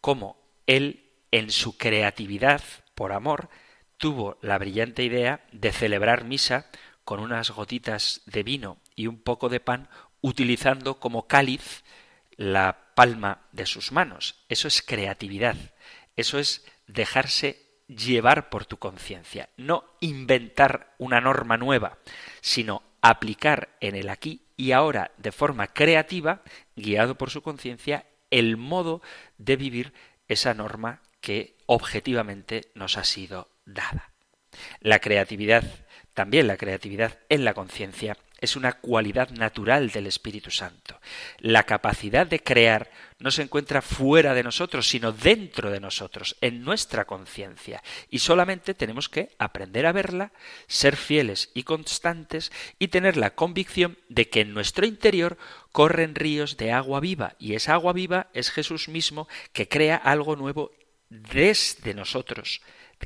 como 0.00 0.38
él, 0.66 1.02
en 1.32 1.50
su 1.50 1.76
creatividad 1.76 2.62
por 2.94 3.12
amor, 3.12 3.50
tuvo 3.98 4.38
la 4.40 4.56
brillante 4.56 5.04
idea 5.04 5.44
de 5.52 5.70
celebrar 5.70 6.24
misa 6.24 6.70
con 7.04 7.20
unas 7.20 7.50
gotitas 7.50 8.22
de 8.24 8.42
vino 8.42 8.78
y 8.94 9.06
un 9.06 9.20
poco 9.20 9.50
de 9.50 9.60
pan, 9.60 9.90
utilizando 10.22 10.98
como 10.98 11.26
cáliz 11.26 11.84
la 12.36 12.94
palma 12.94 13.42
de 13.52 13.66
sus 13.66 13.92
manos. 13.92 14.36
Eso 14.48 14.66
es 14.66 14.80
creatividad. 14.80 15.56
Eso 16.16 16.38
es 16.38 16.64
dejarse 16.86 17.65
llevar 17.88 18.50
por 18.50 18.66
tu 18.66 18.78
conciencia. 18.78 19.48
No 19.56 19.84
inventar 20.00 20.94
una 20.98 21.20
norma 21.20 21.56
nueva, 21.56 21.98
sino 22.40 22.82
aplicar 23.00 23.76
en 23.80 23.94
el 23.94 24.08
aquí 24.08 24.46
y 24.56 24.72
ahora 24.72 25.12
de 25.16 25.32
forma 25.32 25.68
creativa, 25.68 26.42
guiado 26.74 27.16
por 27.16 27.30
su 27.30 27.42
conciencia, 27.42 28.06
el 28.30 28.56
modo 28.56 29.02
de 29.38 29.56
vivir 29.56 29.92
esa 30.28 30.54
norma 30.54 31.02
que 31.20 31.56
objetivamente 31.66 32.70
nos 32.74 32.96
ha 32.96 33.04
sido 33.04 33.50
dada. 33.64 34.12
La 34.80 35.00
creatividad, 35.00 35.64
también 36.14 36.46
la 36.46 36.56
creatividad 36.56 37.18
en 37.28 37.44
la 37.44 37.54
conciencia, 37.54 38.16
es 38.38 38.56
una 38.56 38.74
cualidad 38.74 39.30
natural 39.30 39.90
del 39.90 40.06
Espíritu 40.06 40.50
Santo. 40.50 41.00
La 41.38 41.62
capacidad 41.62 42.26
de 42.26 42.42
crear 42.42 42.90
no 43.18 43.30
se 43.30 43.42
encuentra 43.42 43.80
fuera 43.80 44.34
de 44.34 44.42
nosotros, 44.42 44.88
sino 44.88 45.12
dentro 45.12 45.70
de 45.70 45.80
nosotros, 45.80 46.36
en 46.40 46.62
nuestra 46.62 47.06
conciencia. 47.06 47.82
Y 48.10 48.18
solamente 48.18 48.74
tenemos 48.74 49.08
que 49.08 49.30
aprender 49.38 49.86
a 49.86 49.92
verla, 49.92 50.32
ser 50.66 50.96
fieles 50.96 51.50
y 51.54 51.62
constantes 51.62 52.52
y 52.78 52.88
tener 52.88 53.16
la 53.16 53.34
convicción 53.34 53.98
de 54.08 54.28
que 54.28 54.42
en 54.42 54.52
nuestro 54.52 54.86
interior 54.86 55.38
corren 55.72 56.14
ríos 56.14 56.56
de 56.58 56.72
agua 56.72 57.00
viva. 57.00 57.34
Y 57.38 57.54
esa 57.54 57.72
agua 57.72 57.94
viva 57.94 58.28
es 58.34 58.50
Jesús 58.50 58.88
mismo 58.88 59.28
que 59.52 59.68
crea 59.68 59.96
algo 59.96 60.36
nuevo 60.36 60.72
desde 61.08 61.94
nosotros, 61.94 62.60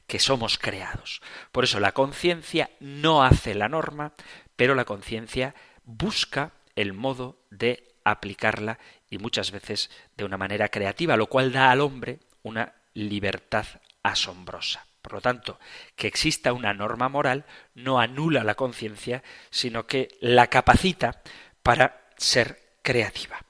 que 0.06 0.18
somos 0.18 0.58
creados. 0.58 1.20
Por 1.52 1.64
eso 1.64 1.80
la 1.80 1.92
conciencia 1.92 2.70
no 2.80 3.22
hace 3.22 3.54
la 3.54 3.68
norma, 3.68 4.14
pero 4.60 4.74
la 4.74 4.84
conciencia 4.84 5.54
busca 5.86 6.52
el 6.76 6.92
modo 6.92 7.38
de 7.48 7.94
aplicarla 8.04 8.78
y 9.08 9.16
muchas 9.16 9.52
veces 9.52 9.88
de 10.18 10.24
una 10.26 10.36
manera 10.36 10.68
creativa, 10.68 11.16
lo 11.16 11.28
cual 11.28 11.50
da 11.50 11.70
al 11.70 11.80
hombre 11.80 12.20
una 12.42 12.74
libertad 12.92 13.64
asombrosa. 14.02 14.84
Por 15.00 15.14
lo 15.14 15.22
tanto, 15.22 15.58
que 15.96 16.08
exista 16.08 16.52
una 16.52 16.74
norma 16.74 17.08
moral 17.08 17.46
no 17.74 18.00
anula 18.00 18.44
la 18.44 18.54
conciencia, 18.54 19.22
sino 19.48 19.86
que 19.86 20.08
la 20.20 20.48
capacita 20.48 21.22
para 21.62 22.10
ser 22.18 22.60
creativa. 22.82 23.40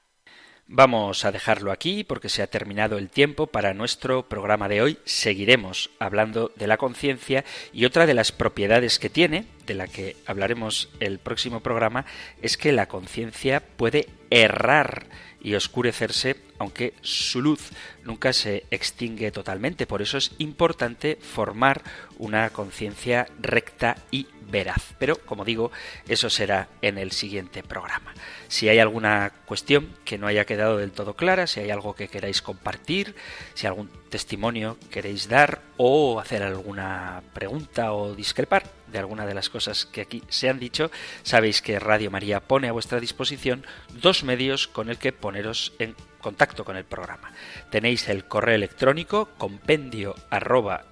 Vamos 0.73 1.25
a 1.25 1.33
dejarlo 1.33 1.73
aquí 1.73 2.05
porque 2.05 2.29
se 2.29 2.41
ha 2.41 2.47
terminado 2.47 2.97
el 2.97 3.09
tiempo 3.09 3.47
para 3.47 3.73
nuestro 3.73 4.29
programa 4.29 4.69
de 4.69 4.81
hoy. 4.81 4.99
Seguiremos 5.03 5.89
hablando 5.99 6.53
de 6.55 6.65
la 6.65 6.77
conciencia 6.77 7.43
y 7.73 7.83
otra 7.83 8.05
de 8.05 8.13
las 8.13 8.31
propiedades 8.31 8.97
que 8.97 9.09
tiene, 9.09 9.47
de 9.67 9.73
la 9.73 9.87
que 9.87 10.15
hablaremos 10.25 10.87
el 11.01 11.19
próximo 11.19 11.59
programa, 11.59 12.05
es 12.41 12.55
que 12.55 12.71
la 12.71 12.87
conciencia 12.87 13.61
puede 13.75 14.07
errar 14.29 15.07
y 15.41 15.55
oscurecerse, 15.55 16.37
aunque 16.61 16.93
su 17.01 17.41
luz 17.41 17.71
nunca 18.03 18.33
se 18.33 18.65
extingue 18.69 19.31
totalmente. 19.31 19.87
Por 19.87 20.03
eso 20.03 20.19
es 20.19 20.31
importante 20.37 21.17
formar 21.19 21.81
una 22.19 22.51
conciencia 22.51 23.25
recta 23.39 23.97
y 24.11 24.27
veraz. 24.51 24.93
Pero, 24.99 25.15
como 25.15 25.43
digo, 25.43 25.71
eso 26.07 26.29
será 26.29 26.67
en 26.83 26.99
el 26.99 27.11
siguiente 27.11 27.63
programa. 27.63 28.13
Si 28.47 28.69
hay 28.69 28.77
alguna 28.77 29.31
cuestión 29.45 29.89
que 30.05 30.19
no 30.19 30.27
haya 30.27 30.45
quedado 30.45 30.77
del 30.77 30.91
todo 30.91 31.15
clara, 31.15 31.47
si 31.47 31.61
hay 31.61 31.71
algo 31.71 31.95
que 31.95 32.09
queráis 32.09 32.43
compartir, 32.43 33.15
si 33.55 33.65
algún 33.65 33.89
testimonio 34.09 34.77
queréis 34.91 35.27
dar 35.27 35.61
o 35.77 36.19
hacer 36.19 36.43
alguna 36.43 37.23
pregunta 37.33 37.93
o 37.93 38.13
discrepar 38.13 38.69
de 38.91 38.99
alguna 38.99 39.25
de 39.25 39.33
las 39.33 39.49
cosas 39.49 39.85
que 39.85 40.01
aquí 40.01 40.21
se 40.27 40.49
han 40.49 40.59
dicho, 40.59 40.91
sabéis 41.23 41.61
que 41.61 41.79
Radio 41.79 42.11
María 42.11 42.41
pone 42.41 42.67
a 42.67 42.73
vuestra 42.73 42.99
disposición 42.99 43.65
dos 43.89 44.23
medios 44.23 44.67
con 44.67 44.89
el 44.89 44.97
que 44.97 45.13
poneros 45.13 45.73
en 45.79 45.95
contacto 46.21 46.63
con 46.63 46.77
el 46.77 46.85
programa. 46.85 47.33
Tenéis 47.69 48.07
el 48.07 48.25
correo 48.25 48.55
electrónico 48.55 49.29
compendio 49.37 50.15
arroba 50.29 50.85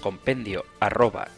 compendio 0.00 0.64
arroba 0.80 1.28